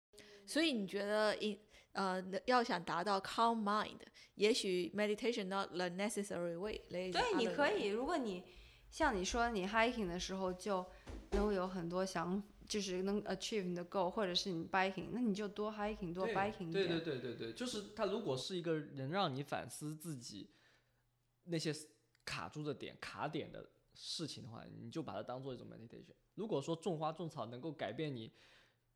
[0.47, 1.59] 所以你觉得 in
[1.93, 3.99] 呃要想达到 calm mind，
[4.35, 6.81] 也许 meditation not the necessary way。
[6.89, 7.89] 对，你可以。
[7.89, 8.45] 如果你
[8.91, 10.85] 像你说你 hiking 的时候就
[11.31, 17.01] 能有很多想，就是能 achieve 你的 goal，或者是你 biking，那你就多 hiking 多 biking 一对点。
[17.01, 20.51] 对对对对，就是它如果是一个能让你反思自己
[21.45, 21.75] 那些
[22.25, 26.15] 卡住的点、卡点的事情的话，你就把它当做一种 meditation。
[26.35, 28.33] 如果说种花种草能够改变你，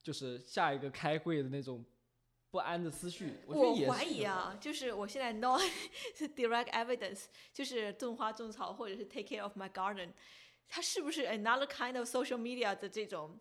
[0.03, 1.85] 就是下一个开会的那种
[2.51, 5.57] 不安的思绪，我觉得也是我怀疑啊，就是我现在 no
[6.15, 10.11] 是 direct evidence，就是种花种草或者是 take care of my garden，
[10.71, 13.39] 它是不是 another kind of social media 的这种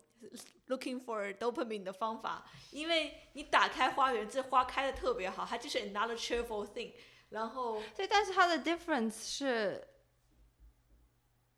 [0.66, 2.44] looking for dopamine 的方法？
[2.72, 6.92] 因为你打开花园，这花开的特别好，它就是 another cheerful thing。
[7.28, 9.86] 然后对，但是它的 difference 是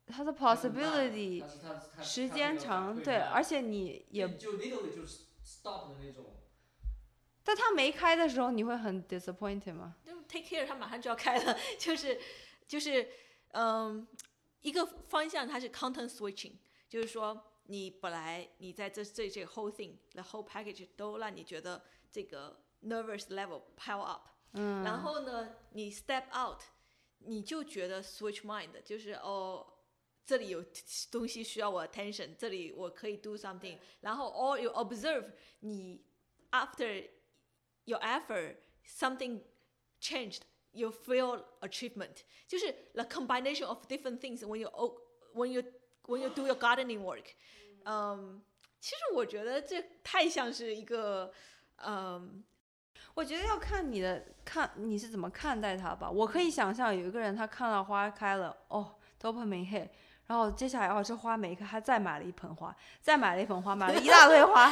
[0.05, 1.43] 它的 possibility
[1.99, 6.25] 时间长，对，而且你也，就 literally 就是 stop 的那种。
[7.43, 9.95] 但它没开的时候，你会很 disappointed 吗？
[10.05, 12.21] 就 take care，它马上就要开了，就是
[12.67, 13.09] 就是
[13.53, 14.07] 嗯，
[14.63, 16.53] 一个方向它是 content switching，
[16.89, 26.61] 就是说你本来你在这这这 whole thing the whole package 都让你觉得这个 nervous level pile up，嗯，然后呢你 step out，
[27.19, 29.69] 你就觉得 switch mind，就是哦。
[30.25, 30.63] 这里有
[31.11, 36.01] 东西需要我 attention，这里我可以 do something，然后 or you observe 你
[36.51, 37.09] after
[37.83, 38.55] your effort
[38.87, 39.41] something
[39.99, 40.39] changed
[40.73, 42.17] you feel achievement
[42.47, 44.69] 就是 the combination of different things when you
[45.33, 45.63] when you
[46.05, 47.25] when you do your gardening work
[47.85, 48.41] 嗯、
[48.79, 51.31] 其实我觉得这太像是一个
[51.85, 52.43] 嗯、
[53.13, 56.09] 我觉得要看你的看你是怎么看待它吧。
[56.09, 59.89] 我可以想象有一个人他看到花开了，哦，dopamine hit，
[60.27, 64.69] 然后接下来哦这花没开，他再买了一盆花，再买了一盆花，买了一大堆花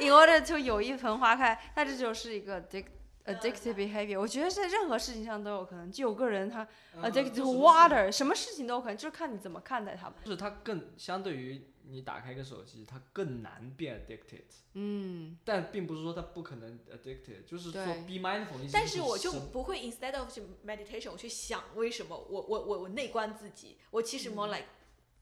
[0.00, 2.86] ，in order to 有一盆花开，那这就是一个 dick
[3.26, 4.20] addictive behavior。
[4.20, 10.16] 我觉得在任何事情上都有可能，就有个人他嗯 addicted 就 to water，什么事情都有可能，就是看你怎么看待它吧。
[10.24, 14.42] 就是它更相对于你打开一个手机，它更难变 addicted。
[14.72, 20.28] 嗯，但并不是说它不可能 addicted，就是说 be mindful 但是我就不会 instead of
[20.66, 24.66] meditation 我去想为什么我我我我内观自己，我其实 more like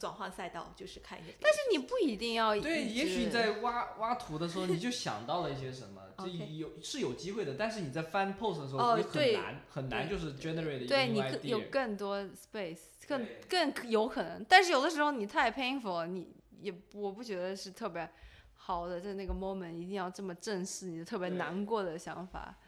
[0.03, 1.33] 转换赛道，就是看一个。
[1.41, 7.55] 但是你不一定要对，也许你在挖挖土的时候，你就 想到了一些什么，这有是有机会的。
[7.57, 11.61] 但是你在翻 post 的时候，哦你很难很难，就是 generate 对你更有。
[11.70, 14.45] 更多 space，更更有可能。
[14.49, 18.11] 但是有的时候你太 painful，了你也我不觉得是特别
[18.55, 22.59] 好的，在那个 moment 一定要这么正视你的特别难过的想法。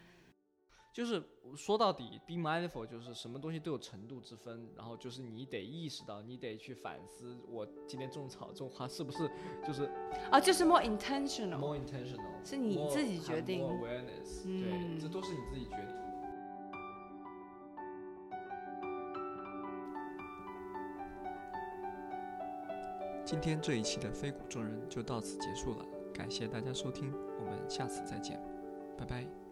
[0.94, 1.20] 就是
[1.56, 9.28] 说到底，be mindful 就是什么东西都有程度之分，然后就是你得意识到，你得去反思，我今天种草种花是不是
[9.66, 9.90] 就是
[10.30, 11.58] 啊，就是 more intentional。
[11.58, 15.96] more intentional，是你自己决定 more awareness，、嗯对，这都是你自己决定。
[23.24, 25.84] 今天这一期的非谷中人就到此结束了，
[26.14, 28.40] 感谢大家收听，我们下次再见，
[28.96, 29.43] 拜拜。